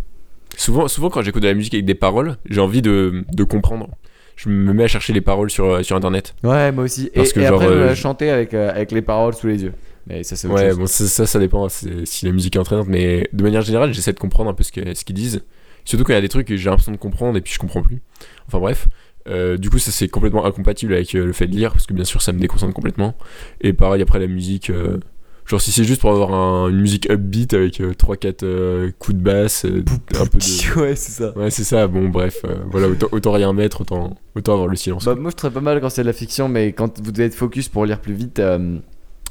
Souvent, 0.58 0.88
souvent, 0.88 1.10
quand 1.10 1.22
j'écoute 1.22 1.42
de 1.44 1.48
la 1.48 1.54
musique 1.54 1.74
avec 1.74 1.86
des 1.86 1.96
paroles, 1.96 2.38
j'ai 2.50 2.62
envie 2.62 2.82
de, 2.82 3.24
de 3.32 3.44
comprendre. 3.44 3.90
Je 4.36 4.50
me 4.50 4.74
mets 4.74 4.84
à 4.84 4.88
chercher 4.88 5.14
les 5.14 5.22
paroles 5.22 5.50
sur, 5.50 5.84
sur 5.86 5.96
internet. 5.96 6.36
Ouais, 6.44 6.72
moi 6.72 6.84
aussi. 6.86 7.08
Et, 7.08 7.18
Parce 7.18 7.34
que 7.34 7.40
et 7.40 7.46
genre, 7.46 7.62
après, 7.62 7.68
je 7.74 7.80
euh, 7.80 7.96
chanter 7.96 8.30
avec, 8.30 8.54
euh, 8.54 8.70
avec 8.72 8.92
les 8.92 9.02
paroles 9.02 9.34
sous 9.36 9.48
les 9.48 9.64
yeux. 9.64 9.74
Mais 10.08 10.24
ça, 10.24 10.36
c'est 10.36 10.48
Ouais, 10.48 10.70
chose. 10.70 10.80
bon, 10.80 10.88
ça, 10.88 11.06
ça, 11.08 11.26
ça 11.26 11.40
dépend 11.40 11.70
c'est- 11.70 12.06
si 12.06 12.26
la 12.26 12.32
musique 12.32 12.56
est 12.56 12.60
entraînante, 12.60 12.88
mais 12.90 13.30
de 13.32 13.44
manière 13.44 13.62
générale, 13.62 13.94
j'essaie 13.94 14.12
de 14.14 14.20
comprendre 14.20 14.50
un 14.50 14.54
peu 14.54 14.64
ce 14.64 14.72
que- 14.72 14.94
ce 14.94 15.06
qu'ils 15.06 15.16
disent. 15.16 15.44
Surtout 15.86 16.04
quand 16.06 16.14
il 16.14 16.16
y 16.16 16.20
a 16.20 16.22
des 16.22 16.30
trucs 16.30 16.48
que 16.48 16.56
j'ai 16.56 16.70
l'impression 16.70 16.92
de 16.92 16.98
comprendre 16.98 17.38
et 17.38 17.42
puis 17.42 17.54
je 17.54 17.60
comprends 17.60 17.82
plus. 17.82 18.02
Enfin 18.48 18.60
bref. 18.60 18.88
Euh, 19.30 19.56
du 19.58 19.70
coup, 19.70 19.80
ça 19.80 19.92
c'est 19.92 20.10
complètement 20.10 20.46
incompatible 20.46 20.94
avec 20.94 21.16
euh, 21.16 21.26
le 21.26 21.32
fait 21.34 21.48
de 21.48 21.56
lire, 21.56 21.72
parce 21.72 21.86
que 21.86 21.94
bien 21.94 22.04
sûr, 22.04 22.22
ça 22.22 22.34
me 22.34 22.40
déconcentre 22.40 22.74
complètement. 22.74 23.16
Et 23.62 23.72
pareil, 23.72 24.02
après 24.02 24.20
la 24.20 24.28
musique, 24.28 24.70
euh, 24.70 24.98
genre 25.46 25.62
si 25.62 25.72
c'est 25.72 25.86
juste 25.86 26.02
pour 26.02 26.10
avoir 26.12 26.34
un- 26.34 26.70
une 26.70 26.82
musique 26.82 27.10
upbeat 27.10 27.54
avec 27.54 27.80
3-4 27.80 28.92
coups 29.00 29.18
de 29.18 29.24
basse, 29.24 29.64
un 29.66 30.26
peu 30.26 30.40
de. 30.40 30.80
Ouais, 30.82 30.96
c'est 30.98 31.12
ça. 31.24 31.38
Ouais, 31.38 31.50
c'est 31.52 31.64
ça, 31.64 31.88
bon, 31.88 32.10
bref, 32.10 32.44
voilà, 32.70 32.90
autant, 32.90 33.08
autant 33.14 33.32
rien 33.32 33.54
mettre, 33.54 33.80
autant, 33.82 34.18
autant 34.36 34.54
avoir 34.54 34.68
le 34.68 34.76
silence. 34.76 35.06
Bah, 35.06 35.16
moi, 35.16 35.32
je 35.32 35.38
traite 35.38 35.54
pas 35.54 35.62
mal 35.62 35.80
quand 35.80 35.90
c'est 35.90 36.02
de 36.02 36.08
la 36.08 36.14
fiction, 36.14 36.50
mais 36.50 36.74
quand 36.74 37.00
vous 37.02 37.12
devez 37.14 37.26
être 37.28 37.36
focus 37.36 37.70
pour 37.70 37.86
lire 37.86 38.02
plus 38.02 38.14
vite, 38.16 38.42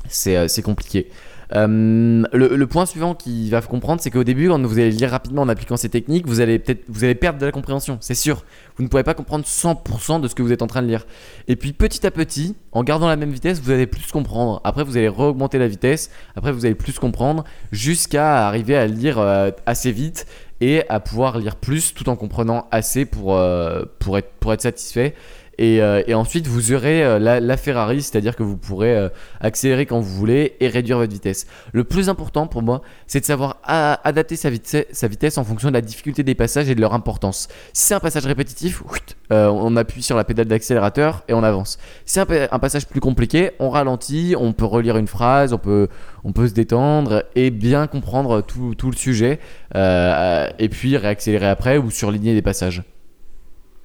c'est 0.08 0.48
c'est 0.48 0.62
compliqué. 0.62 1.08
Euh, 1.54 2.22
le, 2.32 2.66
point 2.66 2.86
suivant 2.86 3.14
qu'il 3.14 3.50
va 3.50 3.60
comprendre, 3.60 4.00
c'est 4.00 4.10
qu'au 4.10 4.24
début, 4.24 4.48
quand 4.48 4.62
vous 4.62 4.78
allez 4.78 4.90
lire 4.90 5.10
rapidement 5.10 5.42
en 5.42 5.48
appliquant 5.48 5.76
ces 5.76 5.88
techniques, 5.88 6.26
vous 6.26 6.40
allez 6.40 6.58
peut-être 6.58 6.84
vous 6.88 7.04
allez 7.04 7.14
perdre 7.14 7.38
de 7.38 7.46
la 7.46 7.52
compréhension, 7.52 7.98
c'est 8.00 8.14
sûr. 8.14 8.44
Vous 8.76 8.82
ne 8.82 8.88
pourrez 8.88 9.04
pas 9.04 9.14
comprendre 9.14 9.44
100% 9.44 10.20
de 10.20 10.28
ce 10.28 10.34
que 10.34 10.42
vous 10.42 10.52
êtes 10.52 10.62
en 10.62 10.66
train 10.66 10.82
de 10.82 10.86
lire. 10.88 11.04
Et 11.48 11.56
puis 11.56 11.72
petit 11.72 12.06
à 12.06 12.10
petit, 12.10 12.56
en 12.72 12.82
gardant 12.82 13.08
la 13.08 13.16
même 13.16 13.32
vitesse, 13.32 13.60
vous 13.60 13.70
allez 13.70 13.86
plus 13.86 14.10
comprendre. 14.10 14.60
Après, 14.64 14.84
vous 14.84 14.96
allez 14.96 15.08
re-augmenter 15.08 15.58
la 15.58 15.68
vitesse. 15.68 16.10
Après, 16.36 16.52
vous 16.52 16.64
allez 16.64 16.74
plus 16.74 16.98
comprendre 16.98 17.44
jusqu'à 17.70 18.46
arriver 18.46 18.76
à 18.76 18.86
lire 18.86 19.18
euh, 19.18 19.50
assez 19.66 19.92
vite 19.92 20.26
et 20.62 20.88
à 20.88 21.00
pouvoir 21.00 21.38
lire 21.38 21.56
plus 21.56 21.92
tout 21.92 22.08
en 22.08 22.16
comprenant 22.16 22.68
assez 22.70 23.04
pour, 23.04 23.34
euh, 23.34 23.82
pour, 23.98 24.16
être, 24.16 24.30
pour 24.38 24.52
être 24.52 24.62
satisfait. 24.62 25.14
Et, 25.62 25.81
euh, 25.81 26.03
et 26.09 26.14
ensuite, 26.14 26.48
vous 26.48 26.72
aurez 26.72 27.05
euh, 27.05 27.20
la, 27.20 27.57
Ferrari, 27.57 28.03
c'est-à-dire 28.03 28.35
que 28.35 28.42
vous 28.42 28.57
pourrez 28.57 28.96
euh, 28.96 29.09
accélérer 29.40 29.87
quand 29.87 30.01
vous 30.01 30.12
voulez 30.12 30.57
et 30.59 30.66
réduire 30.66 30.98
votre 30.98 31.12
vitesse. 31.12 31.46
Le 31.72 31.85
plus 31.85 32.09
important 32.09 32.48
pour 32.48 32.62
moi, 32.62 32.83
c'est 33.07 33.20
de 33.20 33.25
savoir 33.25 33.59
adapter 33.62 34.35
sa, 34.35 34.51
vitesse- 34.51 35.38
en 35.38 35.44
fonction 35.44 35.68
de 35.68 35.75
la 35.75 35.81
difficulté 35.81 36.25
des 36.25 36.35
passages 36.35 36.68
et 36.68 36.75
de 36.75 36.81
leur 36.81 36.94
importance. 36.94 37.46
Si 37.72 37.87
c'est 37.87 37.94
un 37.94 38.01
passage 38.01 38.27
répétitif, 38.27 38.83
on 39.31 39.77
appuie 39.77 40.03
sur 40.03 40.16
la 40.16 40.25
pédale 40.25 40.46
d'accélérateur 40.46 41.22
et 41.29 41.33
on 41.33 41.44
avance. 41.44 41.79
Si 42.07 42.14
c'est 42.14 42.20
un, 42.20 42.27
pa- 42.27 42.48
un 42.51 42.59
passage 42.59 42.88
plus 42.88 43.01
compliqué, 43.01 43.53
on 43.61 43.70
ralentit, 43.70 44.35
on 44.37 44.53
peut 44.53 44.64
relire 44.64 44.96
une 44.96 45.07
phrase, 45.07 45.53
on 45.53 45.59
peut, 45.59 45.87
on 46.25 46.33
peut 46.33 46.48
se 46.48 46.55
détendre 46.55 47.22
et 47.37 47.51
bien 47.53 47.87
comprendre 47.87 48.40
tout, 48.40 48.75
le 48.90 48.96
sujet. 48.96 49.38
et 49.77 50.68
puis 50.72 50.96
réaccélérer 50.96 51.46
après 51.46 51.79
ou 51.79 51.88
surligner 51.92 52.35
des 52.35 52.42
passages. 52.42 52.83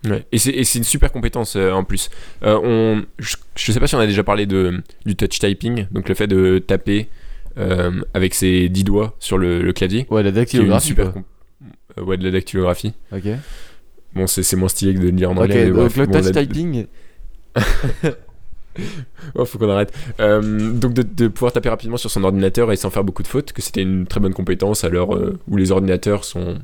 Ouais. 0.06 0.26
Et 0.32 0.38
c'est 0.38 0.78
une 0.78 0.84
super 0.84 1.12
compétence 1.12 1.56
euh, 1.56 1.72
en 1.72 1.84
plus. 1.84 2.10
Euh, 2.44 2.60
on, 2.64 3.04
je, 3.20 3.36
je 3.56 3.72
sais 3.72 3.80
pas 3.80 3.88
si 3.88 3.96
on 3.96 4.00
a 4.00 4.06
déjà 4.08 4.24
parlé 4.24 4.46
de, 4.46 4.82
du 5.06 5.16
touch 5.16 5.40
typing, 5.40 5.88
donc 5.92 6.08
le 6.08 6.16
fait 6.16 6.28
de 6.28 6.60
taper 6.60 7.10
euh, 7.58 7.92
avec 8.14 8.36
ses 8.36 8.70
10 8.70 8.84
doigts 8.84 9.16
sur 9.20 9.38
le, 9.38 9.62
le 9.62 9.74
clavier. 9.74 10.06
Ouais, 10.10 10.22
la 10.24 10.32
dactylographie. 10.32 10.88
super 10.88 11.14
ouais, 12.00 12.18
de 12.18 12.24
la 12.24 12.32
dactylographie. 12.32 12.94
Ok. 13.12 13.24
Bon, 14.14 14.28
c'est 14.28 14.56
moins 14.56 14.70
stylé 14.70 14.94
que 14.94 15.00
de 15.00 15.06
le 15.06 15.10
lire 15.10 15.32
en 15.32 15.38
anglais. 15.38 15.66
donc 15.68 15.76
bref, 15.76 15.98
le 15.98 16.06
bon, 16.06 16.22
touch 16.22 16.34
la- 16.34 16.46
typing. 16.46 16.86
Oh, 19.34 19.44
faut 19.46 19.58
qu'on 19.58 19.70
arrête. 19.72 19.92
Donc 20.20 20.94
de, 20.94 21.02
de 21.02 21.28
pouvoir 21.28 21.52
taper 21.52 21.70
rapidement 21.70 21.98
sur 21.98 22.12
son 22.12 22.24
ordinateur 22.24 22.72
et 22.72 22.76
sans 22.76 22.92
faire 22.92 23.04
beaucoup 23.04 23.24
de 23.24 23.28
fautes, 23.28 23.52
que 23.52 23.62
c'était 23.64 23.82
une 23.82 24.06
très 24.06 24.20
bonne 24.20 24.36
compétence 24.36 24.84
à 24.84 24.90
l'heure 24.90 25.10
où 25.48 25.58
les 25.58 25.72
ordinateurs 25.72 26.24
sont 26.24 26.60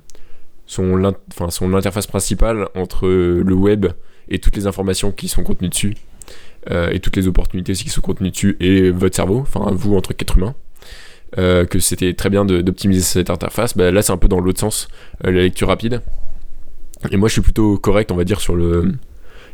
sont 0.65 0.95
l'interface 0.95 2.07
principale 2.07 2.67
entre 2.75 3.07
euh, 3.07 3.43
le 3.45 3.53
web 3.53 3.87
et 4.29 4.39
toutes 4.39 4.55
les 4.55 4.67
informations 4.67 5.11
qui 5.11 5.27
sont 5.27 5.43
contenues 5.43 5.69
dessus 5.69 5.95
euh, 6.71 6.89
et 6.91 6.99
toutes 6.99 7.15
les 7.15 7.27
opportunités 7.27 7.73
aussi 7.73 7.83
qui 7.83 7.89
sont 7.89 8.01
contenues 8.01 8.31
dessus 8.31 8.55
et 8.59 8.89
votre 8.89 9.15
cerveau, 9.15 9.39
enfin 9.39 9.71
vous 9.71 9.95
en 9.95 10.01
tant 10.01 10.13
qu'être 10.13 10.37
humain. 10.37 10.55
euh, 11.39 11.65
que 11.65 11.79
c'était 11.79 12.13
très 12.13 12.29
bien 12.29 12.45
d'optimiser 12.45 13.01
cette 13.01 13.29
interface. 13.31 13.75
Bah, 13.75 13.89
là, 13.89 14.03
c'est 14.03 14.11
un 14.11 14.17
peu 14.17 14.27
dans 14.27 14.39
l'autre 14.39 14.59
sens, 14.59 14.87
la 15.21 15.31
lecture 15.31 15.67
rapide. 15.67 16.01
Et 17.11 17.17
moi, 17.17 17.27
je 17.27 17.33
suis 17.33 17.41
plutôt 17.41 17.77
correct, 17.77 18.11
on 18.11 18.15
va 18.15 18.23
dire, 18.23 18.39
sur 18.39 18.55
le, 18.55 18.93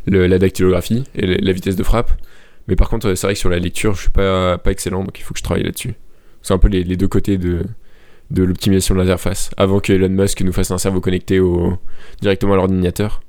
la 0.06 0.38
dactylographie 0.38 1.06
et 1.16 1.26
la, 1.26 1.52
vitesse 1.54 1.78
de 1.78 1.84
frappe. 1.84 2.12
Mais 2.68 2.76
par 2.76 2.90
contre, 2.90 3.16
c'est 3.16 3.26
vrai 3.26 3.34
que 3.34 3.40
sur 3.40 3.50
la 3.50 3.60
lecture, 3.60 3.96
je 3.96 4.02
suis 4.02 4.10
pas, 4.10 4.58
pas 4.58 4.72
excellent, 4.72 5.04
donc 5.06 5.18
il 5.20 5.24
faut 5.24 5.34
que 5.34 5.40
je 5.40 5.44
travaille 5.44 5.64
là-dessus. 5.64 5.96
C'est 6.42 6.54
un 6.54 6.58
peu 6.58 6.68
les 6.68 6.84
deux 6.84 7.08
côtés 7.08 7.38
de, 7.38 7.64
de 8.32 8.44
l'optimisation 8.44 8.96
de 8.96 9.00
l'interface. 9.02 9.50
Avant 9.58 9.80
que 9.80 9.92
Elon 9.94 10.10
Musk 10.10 10.42
nous 10.42 10.54
fasse 10.54 10.72
un 10.72 10.78
cerveau 10.78 11.02
connecté 11.02 11.40
au, 11.40 11.78
directement 12.22 12.54
à 12.54 12.58
l'ordinateur, 12.58 13.22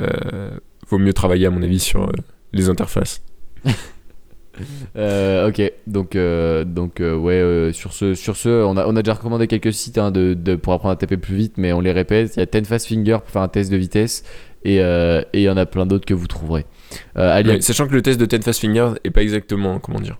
euh, 0.00 0.50
vaut 0.88 0.98
mieux 0.98 1.12
travailler, 1.12 1.46
à 1.46 1.50
mon 1.50 1.62
avis, 1.62 1.80
sur 1.80 2.04
euh, 2.04 2.12
les 2.52 2.68
interfaces. 2.68 3.22
Euh, 4.96 5.48
ok, 5.50 5.70
donc, 5.86 6.16
euh, 6.16 6.64
donc 6.64 7.00
ouais, 7.02 7.70
sur 7.74 7.92
ce, 7.92 8.14
sur 8.14 8.36
ce 8.38 8.48
on, 8.64 8.78
a, 8.78 8.86
on 8.86 8.96
a 8.96 9.02
déjà 9.02 9.12
recommandé 9.12 9.48
quelques 9.48 9.74
sites 9.74 9.98
hein, 9.98 10.10
de, 10.10 10.32
de- 10.32 10.54
pour 10.56 10.72
apprendre 10.72 10.92
à 10.92 10.96
taper 10.96 11.18
plus 11.18 11.36
vite, 11.36 11.58
mais 11.58 11.74
on 11.74 11.80
les 11.82 11.92
répète. 11.92 12.36
Il 12.36 12.40
y 12.40 12.42
a 12.42 12.46
Ten 12.46 12.64
Fast 12.64 12.88
Finger 12.88 13.18
pour 13.20 13.28
faire 13.30 13.42
un 13.42 13.48
test 13.48 13.70
de 13.70 13.76
vitesse, 13.76 14.24
et 14.64 14.76
il 14.78 15.40
y 15.42 15.48
en 15.50 15.58
a 15.58 15.66
plein 15.66 15.84
d'autres 15.84 16.06
que 16.06 16.14
vous 16.14 16.26
trouverez. 16.26 16.64
Allez, 17.16 17.50
Ouais, 17.50 17.60
sachant 17.60 17.86
que 17.86 17.92
le 17.92 18.00
test 18.00 18.18
de 18.18 18.24
Ten 18.24 18.40
Fast 18.42 18.60
Finger 18.62 18.92
est 19.04 19.10
pas 19.10 19.20
exactement, 19.22 19.78
comment 19.78 20.00
dire, 20.00 20.18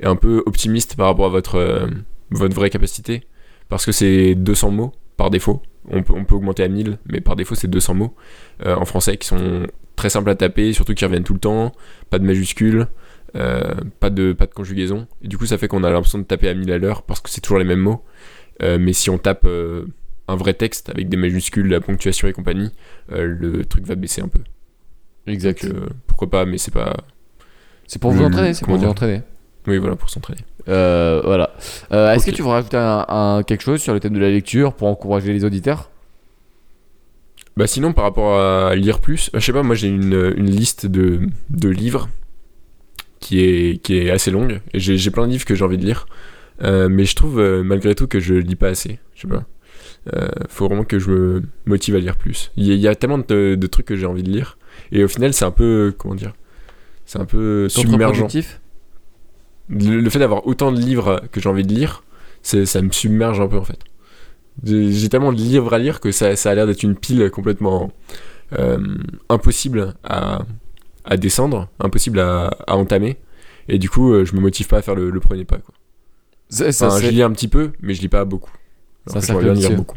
est 0.00 0.06
un 0.06 0.16
peu 0.16 0.42
optimiste 0.46 0.96
par 0.96 1.06
rapport 1.06 1.26
à 1.26 1.30
votre, 1.30 1.88
votre 2.32 2.54
vraie 2.56 2.70
capacité. 2.70 3.22
Parce 3.70 3.86
que 3.86 3.92
c'est 3.92 4.34
200 4.34 4.72
mots 4.72 4.92
par 5.16 5.30
défaut. 5.30 5.62
On 5.88 6.02
peut, 6.02 6.12
on 6.14 6.24
peut 6.24 6.34
augmenter 6.34 6.62
à 6.62 6.68
1000, 6.68 6.98
mais 7.10 7.20
par 7.20 7.36
défaut 7.36 7.54
c'est 7.54 7.68
200 7.68 7.94
mots 7.94 8.14
euh, 8.66 8.74
en 8.74 8.84
français 8.84 9.16
qui 9.16 9.26
sont 9.26 9.66
très 9.96 10.10
simples 10.10 10.28
à 10.28 10.34
taper, 10.34 10.72
surtout 10.72 10.92
qui 10.92 11.04
reviennent 11.04 11.24
tout 11.24 11.32
le 11.32 11.40
temps, 11.40 11.72
pas 12.10 12.18
de 12.18 12.24
majuscules, 12.24 12.86
euh, 13.36 13.74
pas, 14.00 14.10
de, 14.10 14.32
pas 14.32 14.46
de 14.46 14.52
conjugaison. 14.52 15.06
Et 15.22 15.28
du 15.28 15.38
coup 15.38 15.46
ça 15.46 15.56
fait 15.56 15.68
qu'on 15.68 15.84
a 15.84 15.90
l'impression 15.90 16.18
de 16.18 16.24
taper 16.24 16.48
à 16.48 16.54
1000 16.54 16.70
à 16.70 16.78
l'heure 16.78 17.02
parce 17.02 17.20
que 17.20 17.30
c'est 17.30 17.40
toujours 17.40 17.58
les 17.58 17.64
mêmes 17.64 17.80
mots. 17.80 18.04
Euh, 18.62 18.76
mais 18.78 18.92
si 18.92 19.08
on 19.08 19.18
tape 19.18 19.46
un 20.28 20.36
vrai 20.36 20.52
texte 20.52 20.90
avec 20.90 21.08
des 21.08 21.16
majuscules, 21.16 21.68
la 21.68 21.80
ponctuation 21.80 22.28
et 22.28 22.32
compagnie, 22.32 22.70
le 23.08 23.64
truc 23.64 23.86
va 23.86 23.94
baisser 23.94 24.20
un 24.20 24.28
peu. 24.28 24.40
exact. 25.26 25.64
Donc, 25.64 25.90
pourquoi 26.06 26.28
pas, 26.28 26.44
mais 26.44 26.58
c'est 26.58 26.74
pas. 26.74 26.94
c'est 27.86 28.00
pour 28.00 28.10
vous 28.10 28.22
entraîner, 28.22 28.52
c'est 28.52 28.66
pour 28.66 28.76
vous 28.76 28.84
entraîner. 28.84 29.22
Oui, 29.66 29.78
voilà, 29.78 29.96
pour 29.96 30.08
s'entraîner. 30.10 30.40
Euh, 30.68 31.20
voilà. 31.24 31.50
Euh, 31.92 32.12
Est-ce 32.12 32.26
que 32.26 32.30
tu 32.30 32.42
voudrais 32.42 32.58
rajouter 32.58 32.76
un, 32.76 33.04
un- 33.08 33.42
quelque 33.42 33.62
chose 33.62 33.80
sur 33.80 33.92
le 33.94 34.00
thème 34.00 34.14
de 34.14 34.18
la 34.20 34.30
lecture 34.30 34.72
pour 34.74 34.88
encourager 34.88 35.32
les 35.32 35.44
auditeurs? 35.44 35.90
Bah 37.56 37.66
sinon, 37.66 37.92
par 37.92 38.04
rapport 38.04 38.38
à 38.40 38.74
lire 38.74 39.00
plus, 39.00 39.30
bah, 39.32 39.38
je 39.38 39.44
sais 39.44 39.52
pas, 39.52 39.62
moi 39.62 39.74
j'ai 39.74 39.88
une, 39.88 40.32
une 40.36 40.50
liste 40.50 40.86
de, 40.86 41.20
de 41.50 41.68
livres 41.68 42.08
qui 43.18 43.40
est, 43.40 43.82
qui 43.82 43.96
est 43.98 44.10
assez 44.10 44.30
longue. 44.30 44.60
Et 44.72 44.80
j'ai 44.80 44.96
j'ai 44.96 45.10
plein 45.10 45.26
de 45.26 45.32
livres 45.32 45.44
que 45.44 45.54
j'ai 45.54 45.64
envie 45.64 45.78
de 45.78 45.84
lire. 45.84 46.06
Euh, 46.62 46.88
mais 46.88 47.04
je 47.04 47.14
trouve 47.16 47.40
malgré 47.64 47.94
tout 47.94 48.06
que 48.06 48.20
je 48.20 48.34
lis 48.34 48.56
pas 48.56 48.68
assez. 48.68 48.98
Je 49.14 49.22
sais 49.22 49.28
pas. 49.28 49.44
Faut 50.48 50.66
vraiment 50.68 50.84
que 50.84 50.98
je 50.98 51.10
me 51.10 51.42
motive 51.66 51.96
à 51.96 51.98
lire 51.98 52.16
plus. 52.16 52.50
Il 52.56 52.66
y, 52.66 52.70
a- 52.70 52.74
il 52.74 52.80
y 52.80 52.88
a 52.88 52.94
tellement 52.94 53.18
de, 53.18 53.54
de 53.56 53.66
trucs 53.66 53.86
que 53.86 53.96
j'ai 53.96 54.06
envie 54.06 54.22
de 54.22 54.30
lire. 54.30 54.56
Et 54.92 55.04
au 55.04 55.08
final, 55.08 55.32
c'est 55.34 55.44
un 55.44 55.50
peu. 55.50 55.92
Comment 55.98 56.14
dire 56.14 56.32
C'est 57.04 57.18
un 57.18 57.24
peu 57.26 57.68
submergent. 57.68 58.26
Le, 59.70 60.00
le 60.00 60.10
fait 60.10 60.18
d'avoir 60.18 60.46
autant 60.46 60.72
de 60.72 60.80
livres 60.80 61.22
que 61.32 61.40
j'ai 61.40 61.48
envie 61.48 61.64
de 61.64 61.74
lire, 61.74 62.04
c'est- 62.42 62.66
ça 62.66 62.82
me 62.82 62.90
submerge 62.92 63.40
un 63.40 63.48
peu 63.48 63.58
en 63.58 63.64
fait. 63.64 63.78
J'ai 64.64 65.08
tellement 65.08 65.32
de 65.32 65.38
livres 65.38 65.72
à 65.72 65.78
lire 65.78 66.00
que 66.00 66.12
ça, 66.12 66.36
ça 66.36 66.50
a 66.50 66.54
l'air 66.54 66.66
d'être 66.66 66.82
une 66.82 66.96
pile 66.96 67.30
complètement 67.30 67.92
euh, 68.58 68.78
impossible 69.28 69.94
à, 70.04 70.42
à 71.04 71.16
descendre, 71.16 71.68
impossible 71.80 72.20
à, 72.20 72.48
à 72.66 72.76
entamer. 72.76 73.18
Et 73.68 73.78
du 73.78 73.88
coup, 73.90 74.12
euh, 74.12 74.24
je 74.24 74.34
me 74.34 74.40
motive 74.40 74.66
pas 74.68 74.78
à 74.78 74.82
faire 74.82 74.94
le, 74.96 75.10
le 75.10 75.20
premier 75.20 75.44
pas. 75.44 75.58
Quoi. 75.58 75.74
Ça, 76.48 76.72
ça, 76.72 76.86
Enfin, 76.88 77.00
je 77.00 77.10
lis 77.12 77.22
un 77.22 77.30
petit 77.32 77.48
peu, 77.48 77.72
mais 77.80 77.94
je 77.94 78.00
lis 78.02 78.08
pas 78.08 78.24
beaucoup. 78.24 78.52
Alors 79.06 79.22
j'aimerais 79.22 79.44
bien 79.44 79.54
lire 79.54 79.70
beaucoup. 79.76 79.96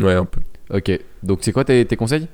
Ouais, 0.00 0.14
un 0.14 0.24
peu. 0.24 0.40
Ok, 0.70 0.90
donc 1.22 1.40
c'est 1.42 1.52
quoi 1.52 1.64
tes, 1.64 1.84
tes 1.84 1.96
conseils? 1.96 2.28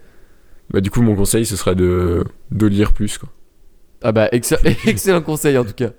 Bah, 0.70 0.80
du 0.80 0.90
coup, 0.90 1.02
mon 1.02 1.16
conseil, 1.16 1.44
ce 1.46 1.56
serait 1.56 1.74
de, 1.74 2.24
de 2.50 2.66
lire 2.66 2.92
plus. 2.92 3.18
Quoi. 3.18 3.28
Ah 4.02 4.12
bah, 4.12 4.28
excell- 4.32 4.60
excellent 4.86 5.22
conseil 5.22 5.58
en 5.58 5.64
tout 5.64 5.74
cas. 5.74 5.90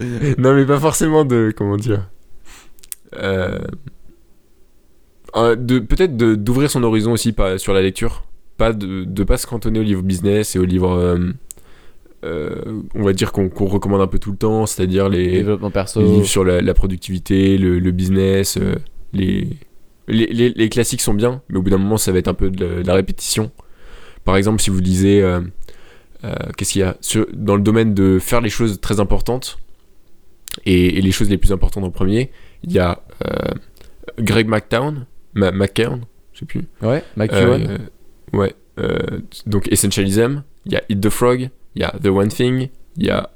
non, 0.38 0.54
mais 0.54 0.64
pas 0.66 0.78
forcément 0.78 1.24
de. 1.24 1.52
Comment 1.56 1.76
dire 1.76 2.08
euh, 5.36 5.56
de 5.56 5.78
Peut-être 5.78 6.16
de- 6.16 6.34
d'ouvrir 6.34 6.70
son 6.70 6.82
horizon 6.82 7.12
aussi 7.12 7.32
pas, 7.32 7.58
sur 7.58 7.72
la 7.72 7.82
lecture. 7.82 8.24
Pas 8.56 8.72
de, 8.72 9.04
de 9.04 9.24
pas 9.24 9.36
se 9.36 9.46
cantonner 9.46 9.78
aux 9.80 9.84
livres 9.84 10.02
business 10.02 10.56
et 10.56 10.58
aux 10.58 10.64
livres. 10.64 10.92
euh, 10.92 11.18
euh, 12.24 12.80
on 12.96 13.04
va 13.04 13.12
dire 13.12 13.30
qu'on 13.30 13.48
recommande 13.48 14.00
un 14.00 14.08
peu 14.08 14.18
tout 14.18 14.32
le 14.32 14.36
temps, 14.36 14.66
c'est-à-dire 14.66 15.08
les, 15.08 15.30
Développement 15.30 15.70
perso. 15.70 16.00
les 16.00 16.06
livres 16.08 16.26
sur 16.26 16.42
la, 16.44 16.60
la 16.60 16.74
productivité, 16.74 17.56
le, 17.58 17.78
le 17.78 17.90
business, 17.92 18.58
les, 19.12 19.46
les, 20.08 20.26
les- 20.26 20.50
les 20.50 20.68
classiques 20.68 21.00
sont 21.00 21.14
bien, 21.14 21.42
mais 21.48 21.58
au 21.58 21.62
bout 21.62 21.70
d'un 21.70 21.78
moment, 21.78 21.96
ça 21.96 22.10
va 22.10 22.18
être 22.18 22.26
un 22.26 22.34
peu 22.34 22.50
de 22.50 22.64
la, 22.64 22.82
de 22.82 22.86
la 22.88 22.94
répétition. 22.94 23.52
Par 24.24 24.36
exemple, 24.36 24.60
si 24.60 24.68
vous 24.70 24.80
lisez, 24.80 25.22
euh, 25.22 25.40
euh, 26.24 26.34
qu'est-ce 26.56 26.72
qu'il 26.72 26.80
y 26.80 26.84
a 26.84 26.96
Sur- 27.02 27.26
dans 27.32 27.54
le 27.54 27.62
domaine 27.62 27.94
de 27.94 28.18
faire 28.18 28.40
les 28.40 28.50
choses 28.50 28.80
très 28.80 28.98
importantes 28.98 29.60
et, 30.64 30.98
et 30.98 31.00
les 31.00 31.10
choses 31.12 31.28
les 31.30 31.38
plus 31.38 31.52
importantes 31.52 31.84
en 31.84 31.90
premier, 31.90 32.30
il 32.62 32.72
y 32.72 32.78
a 32.78 33.02
euh, 33.26 33.52
Greg 34.18 34.48
McTown, 34.48 35.06
Ma- 35.34 35.52
McKeown, 35.52 36.02
je 36.32 36.40
sais 36.40 36.46
plus. 36.46 36.64
Ouais, 36.82 37.02
McEwan. 37.16 37.66
Euh, 37.68 38.36
ouais. 38.38 38.54
euh, 38.80 38.98
donc 39.46 39.68
Essentialism, 39.70 40.42
il 40.66 40.72
y 40.72 40.76
a 40.76 40.82
Eat 40.88 41.00
the 41.00 41.08
Frog, 41.10 41.50
il 41.74 41.82
y 41.82 41.84
a 41.84 41.90
The 42.02 42.06
One 42.06 42.28
Thing, 42.28 42.68
il 42.96 43.06
y 43.06 43.10
a. 43.10 43.30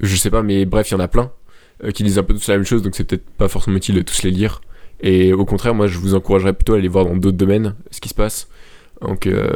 je 0.00 0.16
sais 0.16 0.30
pas, 0.30 0.42
mais 0.42 0.64
bref, 0.66 0.90
il 0.90 0.92
y 0.92 0.96
en 0.96 1.00
a 1.00 1.08
plein 1.08 1.30
qui 1.92 2.02
disent 2.04 2.18
un 2.18 2.22
peu 2.22 2.32
tous 2.32 2.48
la 2.48 2.54
même 2.56 2.64
chose, 2.64 2.82
donc 2.82 2.94
c'est 2.96 3.04
peut-être 3.04 3.28
pas 3.30 3.48
forcément 3.48 3.76
utile 3.76 3.96
de 3.96 4.02
tous 4.02 4.22
les 4.22 4.30
lire. 4.30 4.62
Et 5.00 5.34
au 5.34 5.44
contraire, 5.44 5.74
moi 5.74 5.86
je 5.88 5.98
vous 5.98 6.14
encouragerais 6.14 6.54
plutôt 6.54 6.72
à 6.72 6.78
aller 6.78 6.88
voir 6.88 7.04
dans 7.04 7.16
d'autres 7.16 7.36
domaines 7.36 7.74
ce 7.90 8.00
qui 8.00 8.08
se 8.08 8.14
passe. 8.14 8.48
Donc 9.02 9.26
euh, 9.26 9.50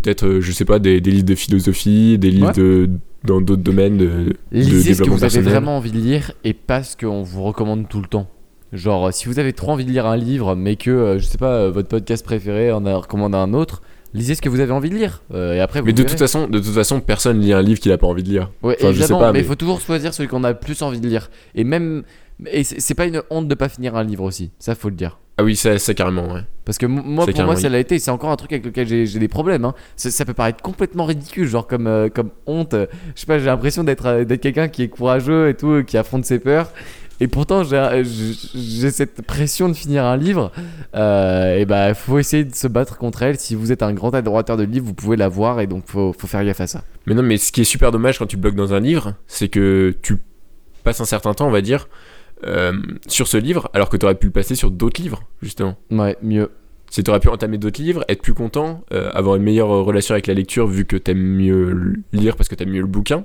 peut-être, 0.00 0.24
euh, 0.26 0.40
je 0.40 0.52
sais 0.52 0.64
pas, 0.64 0.78
des, 0.78 1.00
des 1.00 1.10
livres 1.10 1.24
de 1.26 1.34
philosophie, 1.34 2.18
des 2.18 2.30
livres 2.30 2.46
Ouais. 2.48 2.52
de, 2.54 2.90
dans 3.24 3.40
d'autres 3.40 3.62
domaines 3.62 3.96
de, 3.98 4.06
de 4.06 4.36
Lisez 4.50 4.94
ce 4.94 5.02
que 5.02 5.10
vous 5.10 5.22
avez 5.24 5.40
vraiment 5.40 5.76
envie 5.76 5.92
de 5.92 5.98
lire 5.98 6.32
et 6.44 6.52
pas 6.54 6.82
ce 6.82 6.96
qu'on 6.96 7.22
vous 7.22 7.42
recommande 7.44 7.88
tout 7.88 8.00
le 8.00 8.06
temps. 8.06 8.28
Genre, 8.72 9.12
si 9.12 9.26
vous 9.28 9.38
avez 9.38 9.52
trop 9.52 9.70
envie 9.72 9.84
de 9.84 9.90
lire 9.90 10.06
un 10.06 10.16
livre, 10.16 10.54
mais 10.56 10.76
que, 10.76 10.90
euh, 10.90 11.18
je 11.18 11.24
sais 11.26 11.38
pas, 11.38 11.52
euh, 11.52 11.70
votre 11.70 11.88
podcast 11.88 12.24
préféré 12.24 12.72
en 12.72 12.86
a 12.86 12.96
recommandé 12.96 13.36
un 13.36 13.52
autre, 13.52 13.82
lisez 14.14 14.34
ce 14.34 14.40
que 14.42 14.48
vous 14.48 14.60
avez 14.60 14.72
envie 14.72 14.88
de 14.90 14.94
lire. 14.96 15.22
euh, 15.34 15.54
et 15.54 15.60
après, 15.60 15.80
vous 15.80 15.86
Mais 15.86 15.92
de 15.92 15.98
verrez. 15.98 16.10
toute, 16.10 16.18
façon, 16.18 16.48
de 16.48 16.58
toute 16.58 16.72
façon, 16.74 17.00
personne 17.00 17.38
lit 17.38 17.52
un 17.52 17.60
livre 17.62 17.80
qu'il 17.80 17.92
a 17.92 17.98
pas 17.98 18.06
envie 18.06 18.22
de 18.22 18.28
lire. 18.30 18.50
Ouais, 18.62 18.76
Enfin, 18.80 18.92
je 18.92 19.02
sais 19.02 19.12
pas, 19.12 19.30
mais 19.32 19.40
il 19.40 19.44
faut 19.44 19.54
toujours 19.56 19.80
choisir 19.80 20.14
celui 20.14 20.28
qu'on 20.28 20.42
a 20.44 20.50
le 20.52 20.58
plus 20.58 20.80
envie 20.82 21.00
de 21.00 21.06
lire. 21.06 21.30
Et 21.54 21.64
même. 21.64 22.02
Et 22.50 22.64
c'est 22.64 22.80
c'est 22.80 22.94
pas 22.94 23.04
une 23.04 23.22
honte 23.30 23.46
de 23.46 23.54
pas 23.54 23.68
finir 23.68 23.94
un 23.94 24.02
livre 24.02 24.24
aussi, 24.24 24.50
ça 24.58 24.74
faut 24.74 24.88
le 24.88 24.96
dire. 24.96 25.18
Ah 25.38 25.44
oui, 25.44 25.56
ça, 25.56 25.78
ça 25.78 25.94
carrément, 25.94 26.32
ouais. 26.34 26.42
Parce 26.64 26.78
que 26.78 26.86
moi, 26.86 27.24
C'est 27.26 27.32
pour 27.32 27.44
moi, 27.44 27.56
ça 27.56 27.68
l'a 27.68 27.78
été. 27.78 27.98
C'est 27.98 28.10
encore 28.10 28.30
un 28.30 28.36
truc 28.36 28.52
avec 28.52 28.64
lequel 28.64 28.86
j'ai 28.86 29.18
des 29.18 29.28
problèmes. 29.28 29.64
Hein. 29.64 29.74
Ça, 29.96 30.24
peut 30.24 30.34
paraître 30.34 30.62
complètement 30.62 31.06
ridicule, 31.06 31.48
genre 31.48 31.66
comme, 31.66 31.86
euh, 31.86 32.08
comme 32.08 32.30
honte. 32.46 32.74
Je 33.14 33.20
sais 33.20 33.26
pas, 33.26 33.38
j'ai 33.38 33.46
l'impression 33.46 33.82
d'être 33.82 34.06
euh, 34.06 34.24
d'être 34.24 34.42
quelqu'un 34.42 34.68
qui 34.68 34.82
est 34.82 34.88
courageux 34.88 35.48
et 35.48 35.54
tout, 35.54 35.82
qui 35.84 35.96
affronte 35.96 36.24
ses 36.24 36.38
peurs. 36.38 36.70
Et 37.22 37.28
pourtant, 37.28 37.62
j'ai 37.62 37.76
euh, 37.76 38.90
cette 38.90 39.22
pression 39.22 39.68
de 39.68 39.74
finir 39.74 40.04
un 40.04 40.16
livre. 40.16 40.50
Euh, 40.96 41.56
et 41.56 41.64
bah, 41.66 41.94
faut 41.94 42.18
essayer 42.18 42.44
de 42.44 42.54
se 42.54 42.66
battre 42.66 42.98
contre 42.98 43.22
elle. 43.22 43.38
Si 43.38 43.54
vous 43.54 43.70
êtes 43.70 43.84
un 43.84 43.92
grand 43.92 44.12
adorateur 44.12 44.56
de 44.56 44.64
livres, 44.64 44.86
vous 44.86 44.94
pouvez 44.94 45.16
la 45.16 45.28
voir. 45.28 45.60
Et 45.60 45.68
donc, 45.68 45.84
faut, 45.86 46.12
faut 46.18 46.26
faire 46.26 46.44
gaffe 46.44 46.60
à 46.60 46.66
ça. 46.66 46.82
Mais 47.06 47.14
non, 47.14 47.22
mais 47.22 47.36
ce 47.36 47.52
qui 47.52 47.60
est 47.60 47.64
super 47.64 47.92
dommage 47.92 48.18
quand 48.18 48.26
tu 48.26 48.36
bloques 48.36 48.56
dans 48.56 48.74
un 48.74 48.80
livre, 48.80 49.14
c'est 49.28 49.48
que 49.48 49.96
tu 50.02 50.16
passes 50.82 51.00
un 51.00 51.04
certain 51.04 51.32
temps, 51.32 51.46
on 51.46 51.52
va 51.52 51.60
dire, 51.60 51.88
euh, 52.46 52.72
sur 53.06 53.26
ce 53.28 53.36
livre, 53.36 53.70
alors 53.74 53.88
que 53.88 53.96
tu 53.96 54.04
aurais 54.04 54.14
pu 54.14 54.26
le 54.26 54.32
passer 54.32 54.54
sur 54.54 54.70
d'autres 54.70 55.00
livres, 55.00 55.22
justement. 55.42 55.76
Ouais, 55.90 56.16
mieux. 56.22 56.50
Si 56.90 57.02
tu 57.02 57.10
aurais 57.10 57.20
pu 57.20 57.28
entamer 57.28 57.56
d'autres 57.58 57.80
livres, 57.80 58.04
être 58.08 58.20
plus 58.22 58.34
content, 58.34 58.84
euh, 58.92 59.10
avoir 59.14 59.36
une 59.36 59.42
meilleure 59.42 59.68
relation 59.68 60.12
avec 60.14 60.26
la 60.26 60.34
lecture, 60.34 60.66
vu 60.66 60.84
que 60.84 60.96
t'aimes 60.96 61.22
mieux 61.22 61.94
lire 62.12 62.36
parce 62.36 62.48
que 62.48 62.54
t'aimes 62.54 62.70
mieux 62.70 62.80
le 62.82 62.86
bouquin. 62.86 63.24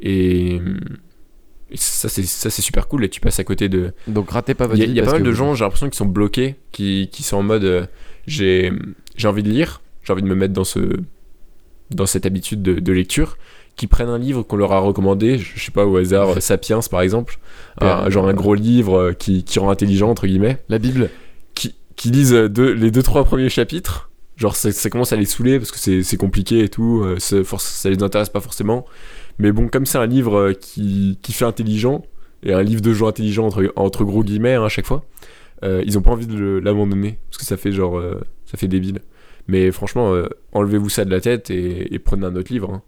Et, 0.00 0.56
et 1.70 1.76
ça, 1.76 2.08
c'est 2.08 2.22
ça, 2.24 2.50
c'est 2.50 2.62
super 2.62 2.86
cool. 2.88 3.04
Et 3.04 3.08
tu 3.08 3.20
passes 3.20 3.40
à 3.40 3.44
côté 3.44 3.68
de, 3.68 3.92
Donc, 4.06 4.30
ratez 4.30 4.54
pas 4.54 4.66
votre 4.66 4.78
Il 4.78 4.80
y 4.80 4.82
a, 4.84 4.86
vie 4.86 4.92
il 4.92 4.96
y 4.96 5.00
a 5.00 5.04
pas 5.04 5.12
mal 5.12 5.22
de 5.24 5.30
vous- 5.30 5.34
gens, 5.36 5.54
j'ai 5.54 5.64
l'impression, 5.64 5.90
qui 5.90 5.96
sont 5.96 6.06
bloqués, 6.06 6.56
qui, 6.72 7.08
qui 7.10 7.22
sont 7.22 7.38
en 7.38 7.42
mode 7.42 7.64
euh, 7.64 7.86
j'ai 8.26 8.70
j'ai 9.16 9.28
envie 9.28 9.42
de 9.42 9.50
lire, 9.50 9.80
j'ai 10.04 10.12
envie 10.12 10.22
de 10.22 10.28
me 10.28 10.34
mettre 10.34 10.52
dans, 10.52 10.64
ce, 10.64 10.78
dans 11.90 12.06
cette 12.06 12.26
habitude 12.26 12.62
de, 12.62 12.74
de 12.80 12.92
lecture, 12.92 13.38
qui 13.76 13.86
prennent 13.86 14.08
un 14.08 14.18
livre 14.18 14.42
qu'on 14.42 14.56
leur 14.56 14.72
a 14.72 14.78
recommandé, 14.78 15.38
je 15.38 15.60
sais 15.62 15.70
pas 15.72 15.84
au 15.86 15.96
hasard, 15.96 16.28
Sapiens 16.40 16.80
par 16.90 17.00
exemple, 17.02 17.38
un- 17.80 18.08
genre 18.10 18.28
un 18.28 18.34
gros 18.34 18.54
livre 18.54 18.96
euh, 18.98 19.12
qui, 19.12 19.44
qui 19.44 19.58
rend 19.58 19.70
intelligent, 19.70 20.08
entre 20.10 20.26
guillemets, 20.26 20.58
La 20.68 20.78
Bible. 20.78 21.10
qui, 21.54 21.74
qui 21.96 22.10
lisent 22.10 22.32
deux- 22.32 22.72
les 22.72 22.90
deux 22.90 23.02
trois 23.02 23.24
premiers 23.24 23.48
chapitres. 23.48 24.10
Genre 24.36 24.56
ça, 24.56 24.72
ça 24.72 24.90
commence 24.90 25.12
à 25.12 25.16
les 25.16 25.26
saouler 25.26 25.58
parce 25.58 25.70
que 25.70 26.02
c'est 26.02 26.16
compliqué 26.16 26.64
et 26.64 26.68
tout, 26.68 27.02
euh, 27.04 27.18
ça 27.20 27.88
les 27.90 28.02
intéresse 28.02 28.28
pas 28.30 28.40
forcément. 28.40 28.84
Mais 29.38 29.52
bon, 29.52 29.68
comme 29.68 29.86
c'est 29.86 29.98
un 29.98 30.06
livre 30.06 30.36
euh, 30.38 30.52
qui, 30.52 31.18
qui 31.22 31.32
fait 31.32 31.44
intelligent, 31.44 32.04
et 32.42 32.52
un 32.52 32.62
livre 32.62 32.80
de 32.82 32.92
gens 32.92 33.06
intelligents 33.08 33.46
entre, 33.46 33.72
entre 33.76 34.04
gros 34.04 34.22
guillemets 34.22 34.54
hein, 34.54 34.64
à 34.64 34.68
chaque 34.68 34.86
fois, 34.86 35.04
euh, 35.62 35.82
ils 35.86 35.96
ont 35.96 36.02
pas 36.02 36.10
envie 36.10 36.26
de 36.26 36.60
l'abandonner 36.62 37.18
parce 37.30 37.38
que 37.38 37.44
ça 37.44 37.56
fait 37.56 37.72
genre 37.72 37.96
euh, 37.98 38.20
ça 38.44 38.58
fait 38.58 38.68
débile. 38.68 38.98
Mais 39.48 39.70
franchement, 39.70 40.12
euh, 40.14 40.26
enlevez-vous 40.52 40.88
ça 40.88 41.04
de 41.04 41.10
la 41.10 41.20
tête 41.20 41.50
et, 41.50 41.94
et 41.94 41.98
prenez 41.98 42.26
un 42.26 42.34
autre 42.36 42.52
livre. 42.52 42.70
hein. 42.72 42.82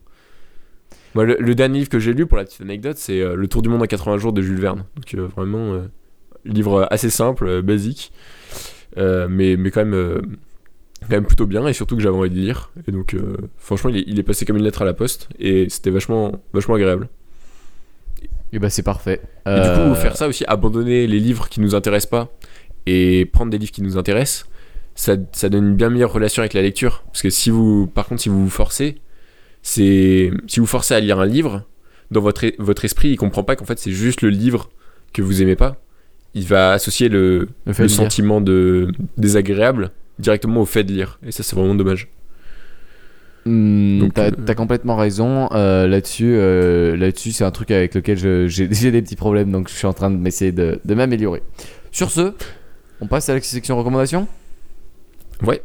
Moi, 1.17 1.25
le, 1.25 1.39
le 1.41 1.55
dernier 1.55 1.79
livre 1.79 1.89
que 1.89 1.99
j'ai 1.99 2.13
lu, 2.13 2.27
pour 2.27 2.37
la 2.37 2.45
petite 2.45 2.61
anecdote, 2.61 2.99
c'est 2.99 3.23
euh, 3.23 3.37
Le 3.37 3.49
Tour 3.49 3.63
du 3.63 3.71
monde 3.71 3.81
en 3.81 3.87
80 3.87 4.19
jours 4.19 4.35
de 4.35 4.43
Jules 4.43 4.61
Verne. 4.61 4.85
Donc 4.97 5.15
euh, 5.15 5.27
vraiment, 5.35 5.73
euh, 5.73 5.89
livre 6.45 6.87
assez 6.91 7.09
simple, 7.09 7.47
euh, 7.49 7.63
basique, 7.63 8.13
mais, 8.99 9.57
mais 9.57 9.71
quand 9.71 9.83
même, 9.83 10.21
quand 11.01 11.17
même 11.17 11.25
plutôt 11.25 11.47
bien 11.47 11.67
et 11.67 11.73
surtout 11.73 11.97
que 11.97 12.03
j'avais 12.03 12.19
envie 12.19 12.29
de 12.29 12.35
lire. 12.35 12.71
Et 12.87 12.93
donc, 12.93 13.17
franchement, 13.57 13.89
il 13.89 13.97
est, 13.97 14.05
il 14.07 14.19
est 14.19 14.23
passé 14.23 14.45
comme 14.45 14.59
une 14.59 14.63
lettre 14.63 14.83
à 14.83 14.85
la 14.85 14.93
poste 14.93 15.31
et 15.39 15.71
c'était 15.71 15.89
vachement, 15.89 16.33
vachement 16.53 16.75
agréable. 16.75 17.09
Et 18.53 18.59
bah, 18.59 18.69
c'est 18.69 18.83
parfait. 18.83 19.23
Et 19.47 19.55
du 19.55 19.69
coup, 19.69 19.95
faire 19.95 20.19
ça 20.19 20.29
aussi, 20.29 20.45
abandonner 20.47 21.07
les 21.07 21.19
livres 21.19 21.49
qui 21.49 21.63
nous 21.63 21.75
intéressent 21.75 22.11
pas 22.11 22.29
et 22.85 23.25
prendre 23.25 23.51
des 23.51 23.57
livres 23.57 23.73
qui 23.73 23.81
nous 23.81 23.97
intéressent, 23.97 24.51
ça, 24.95 25.17
ça 25.33 25.49
donne 25.49 25.69
une 25.69 25.77
bien 25.77 25.89
meilleure 25.89 26.13
relation 26.13 26.43
avec 26.43 26.53
la 26.53 26.61
lecture. 26.61 27.05
Parce 27.07 27.23
que 27.23 27.31
si 27.31 27.49
vous, 27.49 27.87
par 27.87 28.07
contre, 28.07 28.21
si 28.21 28.29
vous 28.29 28.45
vous 28.45 28.51
forcez, 28.51 28.99
c'est 29.69 30.31
si 30.47 30.61
vous 30.61 30.67
forcez 30.67 30.95
à 30.95 31.01
lire 31.01 31.19
un 31.19 31.27
livre, 31.27 31.65
dans 32.13 32.21
votre, 32.21 32.47
e- 32.47 32.53
votre 32.61 32.85
esprit, 32.85 33.09
il 33.11 33.17
comprend 33.17 33.43
pas 33.43 33.57
qu'en 33.57 33.65
fait 33.65 33.81
c'est 33.81 33.91
juste 33.91 34.23
le 34.23 34.29
livre 34.31 34.71
que 35.13 35.23
vous 35.23 35.43
aimez 35.43 35.57
pas. 35.57 35.77
Il 36.35 36.45
va 36.47 36.71
associer 36.73 37.09
le, 37.09 37.49
Le 37.65 37.73
fait 37.73 37.83
le 37.83 37.89
de 37.89 37.93
lire. 37.93 38.03
sentiment 38.03 38.41
de 38.41 38.93
désagréable 39.17 39.91
directement 40.21 40.61
au 40.61 40.67
fait 40.67 40.85
de 40.85 40.93
lire. 40.93 41.19
Et 41.27 41.33
ça, 41.33 41.43
c'est 41.43 41.57
vraiment 41.57 41.75
dommage. 41.75 42.09
Donc, 43.47 44.13
t'as 44.15 44.31
euh, 44.31 44.55
complètement 44.55 44.97
raison 44.97 45.49
euh, 45.53 45.87
là-dessus. 45.87 46.35
euh, 46.37 46.97
là-dessus, 46.97 47.33
c'est 47.33 47.45
un 47.45 47.51
truc 47.53 47.71
avec 47.71 47.95
lequel 47.95 48.17
j'ai 48.49 48.91
des 48.91 49.03
petits 49.03 49.17
problèmes, 49.17 49.51
donc 49.51 49.69
je 49.69 49.75
suis 49.75 49.87
en 49.87 49.93
train 49.93 50.11
de 50.11 50.17
m'essayer 50.17 50.53
de, 50.53 50.81
de 50.85 50.95
m'améliorer. 50.95 51.43
Sur 51.93 52.11
ce, 52.11 52.35
on 53.01 53.07
passe 53.07 53.29
à 53.29 53.35
la 53.35 53.41
section 53.41 53.77
recommandations? 53.79 54.27
Ouais. 55.43 55.63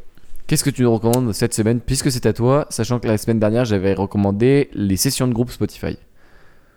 Qu'est-ce 0.51 0.65
que 0.65 0.69
tu 0.69 0.81
nous 0.81 0.91
recommandes 0.91 1.31
cette 1.31 1.53
semaine, 1.53 1.79
puisque 1.79 2.11
c'est 2.11 2.25
à 2.25 2.33
toi, 2.33 2.65
sachant 2.69 2.99
que 2.99 3.07
la 3.07 3.17
semaine 3.17 3.39
dernière 3.39 3.63
j'avais 3.63 3.93
recommandé 3.93 4.69
les 4.73 4.97
sessions 4.97 5.25
de 5.25 5.33
groupe 5.33 5.49
Spotify. 5.49 5.97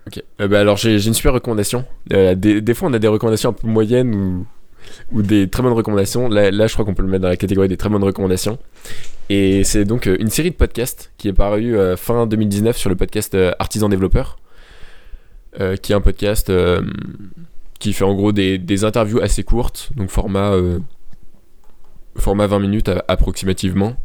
Ok. 0.06 0.22
Euh, 0.40 0.46
bah 0.46 0.60
alors 0.60 0.76
j'ai 0.76 1.04
une 1.04 1.12
super 1.12 1.32
recommandation. 1.32 1.84
Euh, 2.12 2.36
des, 2.36 2.72
fois 2.74 2.88
on 2.88 2.92
a 2.92 3.00
des 3.00 3.08
recommandations 3.08 3.50
un 3.50 3.52
peu 3.52 3.66
moyennes 3.66 4.46
ou, 5.10 5.22
des 5.22 5.50
très 5.50 5.64
bonnes 5.64 5.72
recommandations. 5.72 6.28
Là, 6.28 6.52
là 6.52 6.68
je 6.68 6.72
crois 6.74 6.84
qu'on 6.84 6.94
peut 6.94 7.02
le 7.02 7.08
mettre 7.08 7.22
dans 7.22 7.28
la 7.28 7.36
catégorie 7.36 7.66
des 7.66 7.76
très 7.76 7.88
bonnes 7.88 8.04
recommandations. 8.04 8.60
Et 9.28 9.64
c'est 9.64 9.84
donc 9.84 10.06
euh, 10.06 10.16
une 10.20 10.30
série 10.30 10.52
de 10.52 10.56
podcasts 10.56 11.10
qui 11.18 11.26
est 11.26 11.32
parue 11.32 11.76
fin 11.96 12.28
2019 12.28 12.76
sur 12.76 12.90
le 12.90 12.94
podcast 12.94 13.36
Artisan 13.58 13.88
Développeur. 13.88 14.38
qui 15.82 15.90
est 15.90 15.96
un 15.96 16.00
podcast 16.00 16.52
qui 17.80 17.92
fait 17.92 18.04
en 18.04 18.14
gros 18.14 18.30
des, 18.30 18.56
des 18.56 18.84
interviews 18.84 19.18
assez 19.20 19.42
courtes, 19.42 19.90
donc 19.96 20.10
format, 20.10 20.52
format 22.16 22.46
20 22.46 22.58
minutes 22.58 22.90
approximativement, 23.08 23.96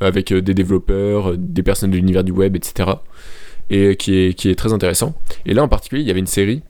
avec 0.00 0.32
euh, 0.32 0.40
des 0.40 0.54
développeurs, 0.54 1.30
euh, 1.30 1.36
des 1.36 1.62
personnes 1.62 1.90
de 1.90 1.96
l'univers 1.96 2.24
du 2.24 2.32
web, 2.32 2.56
etc. 2.56 2.90
Et 3.70 3.96
qui 3.96 4.16
est, 4.16 4.34
qui 4.34 4.48
est 4.48 4.54
très 4.54 4.72
intéressant. 4.72 5.14
Et 5.44 5.54
là 5.54 5.62
en 5.62 5.68
particulier, 5.68 6.02
il 6.02 6.08
y 6.08 6.10
avait 6.10 6.20
une 6.20 6.26
série, 6.26 6.62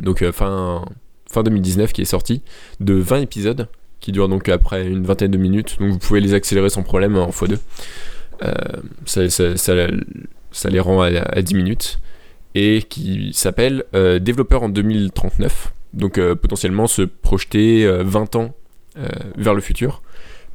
donc 0.00 0.22
euh, 0.22 0.32
fin, 0.32 0.84
fin 1.30 1.42
2019, 1.42 1.92
qui 1.92 2.02
est 2.02 2.06
sortie, 2.06 2.42
de 2.80 2.94
20 2.94 3.20
épisodes, 3.20 3.68
qui 4.00 4.12
durent 4.12 4.28
donc 4.28 4.48
après 4.48 4.86
une 4.86 5.04
vingtaine 5.04 5.30
de 5.30 5.38
minutes, 5.38 5.76
donc 5.80 5.90
vous 5.90 5.98
pouvez 5.98 6.20
les 6.20 6.34
accélérer 6.34 6.70
sans 6.70 6.82
problème 6.82 7.16
en 7.16 7.30
x2. 7.30 7.58
Euh, 8.44 8.52
ça, 9.04 9.28
ça, 9.56 10.70
les 10.70 10.80
rend 10.80 11.02
à, 11.02 11.08
à 11.08 11.42
10 11.42 11.54
minutes. 11.54 11.98
et 12.54 12.82
qui 12.82 13.32
s'appelle 13.34 13.84
euh, 13.94 14.18
Développeur 14.18 14.62
en 14.62 14.68
2039. 14.68 15.74
Donc 15.94 16.18
euh, 16.18 16.34
potentiellement 16.34 16.86
se 16.86 17.02
projeter 17.02 17.84
euh, 17.84 18.02
20 18.04 18.36
ans 18.36 18.44
euh, 18.44 18.67
vers 19.36 19.54
le 19.54 19.60
futur 19.60 20.02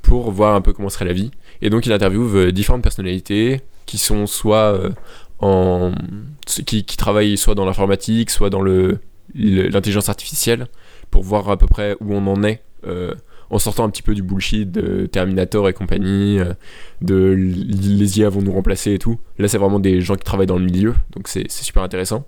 pour 0.03 0.31
voir 0.31 0.53
un 0.53 0.61
peu 0.61 0.73
comment 0.73 0.89
serait 0.89 1.05
la 1.05 1.13
vie. 1.13 1.31
Et 1.61 1.69
donc 1.71 1.85
il 1.87 1.91
interviewe 1.91 2.35
euh, 2.35 2.51
différentes 2.51 2.83
personnalités 2.83 3.61
qui 3.85 3.97
sont 3.97 4.27
soit 4.27 4.75
euh, 4.75 4.91
en 5.39 5.93
qui, 6.45 6.83
travaillent 6.83 7.37
soit 7.37 7.55
dans 7.55 7.65
l'informatique, 7.65 8.29
soit 8.29 8.49
dans 8.49 8.61
l'intelligence 9.33 10.09
artificielle 10.09 10.67
pour 11.09 11.23
voir 11.23 11.49
à 11.49 11.57
peu 11.57 11.67
près 11.67 11.95
où 11.99 12.13
on 12.13 12.27
en 12.27 12.43
est 12.43 12.61
euh, 12.85 13.15
en 13.49 13.59
sortant 13.59 13.85
un 13.85 13.89
petit 13.89 14.01
peu 14.01 14.15
du 14.15 14.23
bullshit 14.23 14.71
de 14.71 15.05
Terminator 15.05 15.69
et 15.69 15.73
compagnie, 15.73 16.39
euh, 16.39 16.53
de 17.01 17.35
les 17.37 18.19
IA 18.19 18.29
vont 18.29 18.41
nous 18.41 18.51
remplacer 18.51 18.93
et 18.93 18.99
tout. 18.99 19.19
Là, 19.37 19.47
c'est 19.47 19.59
vraiment 19.59 19.79
des 19.79 20.01
gens 20.01 20.15
qui 20.15 20.23
travaillent 20.23 20.47
dans 20.47 20.57
le 20.57 20.65
milieu, 20.65 20.95
donc 21.11 21.27
c'est 21.27 21.49
super 21.51 21.83
intéressant. 21.83 22.25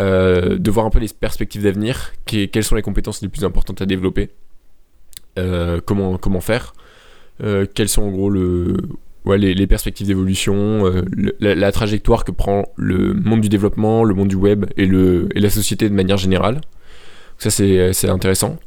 Euh, 0.00 0.58
de 0.58 0.70
voir 0.70 0.86
un 0.86 0.90
peu 0.90 1.00
les 1.00 1.08
perspectives 1.08 1.64
d'avenir, 1.64 2.12
quelles 2.24 2.62
sont 2.62 2.76
les 2.76 2.82
compétences 2.82 3.20
les 3.20 3.28
plus 3.28 3.44
importantes 3.44 3.82
à 3.82 3.86
développer, 3.86 4.22
euh, 4.22 4.28
comment, 5.84 6.18
comment 6.18 6.40
faire, 6.40 6.74
euh, 7.42 7.66
quelles 7.72 7.88
sont 7.88 8.02
en 8.02 8.10
gros 8.10 8.30
les, 8.30 9.66
perspectives 9.66 10.06
d'évolution, 10.06 10.86
euh, 10.86 11.02
la, 11.40 11.72
trajectoire 11.72 12.24
que 12.24 12.32
prend 12.32 12.66
le 12.76 13.14
monde 13.14 13.40
du 13.40 13.48
développement, 13.48 14.04
le 14.04 14.14
monde 14.14 14.28
du 14.28 14.36
web 14.36 14.66
et, 14.76 14.84
et 14.84 15.40
la 15.40 15.50
société 15.50 15.88
de 15.88 15.94
manière 15.94 16.16
générale. 16.16 16.60
Ça, 17.38 17.50
c'est 17.50 18.08
intéressant. 18.08 18.58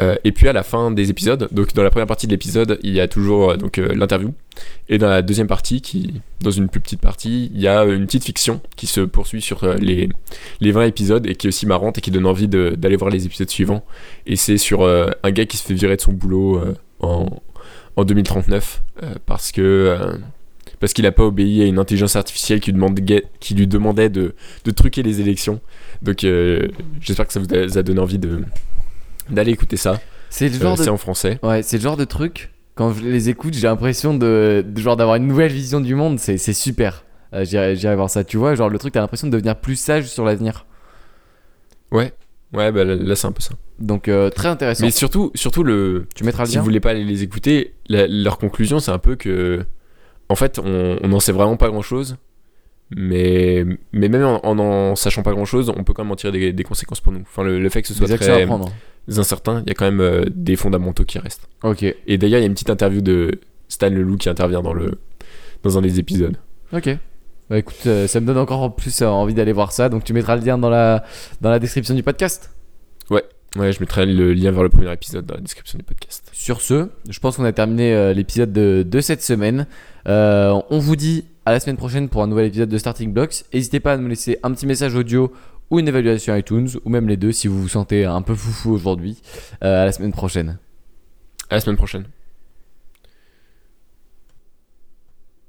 Euh, 0.00 0.16
et 0.24 0.32
puis 0.32 0.46
à 0.48 0.52
la 0.52 0.62
fin 0.62 0.90
des 0.90 1.10
épisodes, 1.10 1.48
donc 1.52 1.72
dans 1.72 1.82
la 1.82 1.90
première 1.90 2.06
partie 2.06 2.26
de 2.26 2.32
l'épisode, 2.32 2.78
il 2.82 2.92
y 2.92 3.00
a 3.00 3.08
toujours 3.08 3.52
euh, 3.52 3.56
donc 3.56 3.78
euh, 3.78 3.94
l'interview, 3.94 4.34
et 4.88 4.98
dans 4.98 5.08
la 5.08 5.22
deuxième 5.22 5.46
partie, 5.46 5.80
qui 5.80 6.20
dans 6.42 6.50
une 6.50 6.68
plus 6.68 6.80
petite 6.80 7.00
partie, 7.00 7.50
il 7.54 7.60
y 7.60 7.66
a 7.66 7.84
une 7.84 8.04
petite 8.06 8.24
fiction 8.24 8.60
qui 8.76 8.86
se 8.86 9.00
poursuit 9.00 9.40
sur 9.40 9.66
les 9.76 10.08
les 10.60 10.72
20 10.72 10.84
épisodes 10.84 11.26
et 11.26 11.34
qui 11.34 11.46
est 11.46 11.48
aussi 11.48 11.66
marrante 11.66 11.98
et 11.98 12.00
qui 12.00 12.10
donne 12.10 12.26
envie 12.26 12.48
d'aller 12.48 12.96
voir 12.96 13.10
les 13.10 13.24
épisodes 13.26 13.48
suivants. 13.48 13.84
Et 14.26 14.36
c'est 14.36 14.58
sur 14.58 14.86
un 14.86 15.30
gars 15.30 15.46
qui 15.46 15.56
se 15.56 15.64
fait 15.64 15.74
virer 15.74 15.96
de 15.96 16.00
son 16.00 16.12
boulot 16.12 16.60
en 17.00 17.42
en 17.96 18.04
2039 18.04 18.82
euh, 19.02 19.14
parce 19.24 19.52
que 19.52 19.96
parce 20.78 20.92
qu'il 20.92 21.06
a 21.06 21.12
pas 21.12 21.24
obéi 21.24 21.62
à 21.62 21.64
une 21.64 21.78
intelligence 21.78 22.16
artificielle 22.16 22.60
qui 22.60 22.70
lui 22.70 22.76
demandait 22.76 23.24
qui 23.40 23.54
lui 23.54 23.66
demandait 23.66 24.10
de 24.10 24.34
de 24.64 24.70
truquer 24.70 25.02
les 25.02 25.20
élections. 25.20 25.60
Donc 26.02 26.26
j'espère 27.00 27.26
que 27.26 27.32
ça 27.32 27.40
vous 27.40 27.78
a 27.78 27.82
donné 27.82 28.00
envie 28.00 28.18
de 28.18 28.42
d'aller 29.30 29.52
écouter 29.52 29.76
ça. 29.76 30.00
C'est 30.30 30.48
le 30.48 30.56
Euh, 30.56 30.60
genre 30.60 30.76
C'est 30.78 30.86
de 30.86 30.90
en 30.90 30.96
français. 30.96 31.38
Ouais, 31.42 31.62
c'est 31.62 31.76
le 31.78 31.82
genre 31.82 31.96
de 31.96 32.04
truc, 32.04 32.50
quand 32.74 32.92
je 32.92 33.02
les 33.02 33.28
écoute, 33.28 33.54
j'ai 33.54 33.66
l'impression 33.66 34.14
de, 34.14 34.64
de 34.66 34.80
genre 34.80 34.96
d'avoir 34.96 35.16
une 35.16 35.26
nouvelle 35.26 35.52
vision 35.52 35.80
du 35.80 35.94
monde, 35.94 36.18
c'est 36.18 36.36
super. 36.52 37.04
Euh, 37.32 37.44
J'irai 37.44 37.94
voir 37.96 38.08
ça, 38.10 38.22
tu 38.24 38.36
vois, 38.36 38.54
genre 38.54 38.68
le 38.68 38.78
truc, 38.78 38.92
t'as 38.94 39.00
l'impression 39.00 39.26
de 39.28 39.32
devenir 39.32 39.56
plus 39.56 39.76
sage 39.76 40.08
sur 40.08 40.24
l'avenir. 40.24 40.66
Ouais. 41.90 42.12
Ouais, 42.52 42.70
bah 42.72 42.84
là, 42.84 43.16
c'est 43.16 43.26
un 43.26 43.32
peu 43.32 43.40
ça. 43.42 43.54
Donc 43.78 44.08
euh, 44.08 44.30
très 44.30 44.48
intéressant. 44.48 44.84
Mais 44.84 44.90
surtout, 44.90 45.30
surtout 45.34 45.62
le, 45.64 46.06
tu 46.14 46.24
mettras 46.24 46.44
le 46.44 46.50
si 46.50 46.56
vous 46.58 46.64
voulez 46.64 46.80
pas 46.80 46.90
aller 46.90 47.04
les 47.04 47.22
écouter, 47.22 47.74
la- 47.88 48.06
leur 48.06 48.38
conclusion 48.38 48.78
c'est 48.78 48.92
un 48.92 48.98
peu 48.98 49.16
que, 49.16 49.64
en 50.28 50.36
fait, 50.36 50.58
on 50.58 51.06
n'en 51.08 51.20
sait 51.20 51.32
vraiment 51.32 51.56
pas 51.56 51.68
grand 51.68 51.82
chose, 51.82 52.16
mais, 52.94 53.64
mais 53.92 54.08
même 54.08 54.24
en, 54.24 54.46
en 54.46 54.58
en 54.58 54.96
sachant 54.96 55.22
pas 55.22 55.32
grand 55.32 55.44
chose, 55.44 55.72
on 55.76 55.82
peut 55.84 55.92
quand 55.92 56.04
même 56.04 56.12
en 56.12 56.16
tirer 56.16 56.32
des, 56.32 56.52
des 56.52 56.62
conséquences 56.64 57.00
pour 57.00 57.12
nous. 57.12 57.20
Enfin, 57.22 57.42
le, 57.42 57.58
le 57.58 57.68
fait 57.68 57.82
que 57.82 57.88
ce 57.88 57.94
soit 57.94 58.06
Des 58.06 58.16
très 58.16 58.42
à 58.42 58.46
prendre. 58.46 58.70
Incertain, 59.08 59.62
il 59.64 59.68
y 59.68 59.72
a 59.72 59.74
quand 59.74 59.84
même 59.84 60.00
euh, 60.00 60.24
des 60.30 60.56
fondamentaux 60.56 61.04
qui 61.04 61.18
restent. 61.18 61.48
Ok, 61.62 61.82
Et 61.82 62.18
d'ailleurs, 62.18 62.38
il 62.38 62.42
y 62.42 62.44
a 62.44 62.48
une 62.48 62.54
petite 62.54 62.70
interview 62.70 63.00
de 63.00 63.40
Stan 63.68 63.90
Leloup 63.90 64.16
qui 64.16 64.28
intervient 64.28 64.62
dans 64.62 64.72
le 64.72 64.98
dans 65.62 65.78
un 65.78 65.82
des 65.82 65.98
épisodes. 65.98 66.36
ok. 66.72 66.98
Bah 67.48 67.58
écoute, 67.58 67.76
euh, 67.86 68.08
ça 68.08 68.18
me 68.18 68.26
donne 68.26 68.38
encore 68.38 68.74
plus 68.74 69.02
euh, 69.02 69.06
envie 69.06 69.32
d'aller 69.34 69.52
voir 69.52 69.70
ça, 69.70 69.88
donc 69.88 70.02
tu 70.02 70.12
mettras 70.12 70.34
le 70.34 70.42
lien 70.44 70.58
dans 70.58 70.68
la, 70.68 71.04
dans 71.40 71.50
la 71.50 71.60
description 71.60 71.94
du 71.94 72.02
podcast? 72.02 72.50
Ouais, 73.08 73.72
je 73.72 73.80
mettrai 73.80 74.04
le 74.04 74.34
lien 74.34 74.50
vers 74.50 74.64
le 74.64 74.68
premier 74.68 74.92
épisode 74.92 75.24
dans 75.24 75.36
la 75.36 75.40
description 75.40 75.78
du 75.78 75.84
podcast. 75.84 76.28
Sur 76.32 76.60
ce, 76.60 76.88
je 77.08 77.18
pense 77.20 77.36
qu'on 77.36 77.44
a 77.44 77.52
terminé 77.52 77.94
euh, 77.94 78.12
l'épisode 78.12 78.52
de, 78.52 78.84
de 78.86 79.00
cette 79.00 79.22
semaine. 79.22 79.66
On 80.04 80.78
vous 80.78 80.96
dit 80.96 81.24
à 81.46 81.52
la 81.52 81.60
semaine 81.60 81.76
prochaine 81.76 82.08
pour 82.08 82.22
un 82.22 82.26
nouvel 82.26 82.46
épisode 82.46 82.68
de 82.68 82.76
Starting 82.76 83.12
Blocks. 83.12 83.44
N'hésitez 83.54 83.80
pas 83.80 83.92
à 83.92 83.96
nous 83.96 84.08
laisser 84.08 84.38
un 84.42 84.50
petit 84.52 84.66
message 84.66 84.94
audio 84.96 85.32
ou 85.70 85.78
une 85.80 85.88
évaluation 85.88 86.34
iTunes, 86.36 86.68
ou 86.84 86.90
même 86.90 87.08
les 87.08 87.16
deux 87.16 87.32
si 87.32 87.48
vous 87.48 87.60
vous 87.60 87.68
sentez 87.68 88.04
un 88.04 88.22
peu 88.22 88.34
foufou 88.34 88.72
aujourd'hui. 88.72 89.20
Euh, 89.64 89.82
à 89.82 89.84
la 89.84 89.92
semaine 89.92 90.12
prochaine. 90.12 90.58
À 91.50 91.54
la 91.56 91.60
semaine 91.60 91.76
prochaine. 91.76 92.06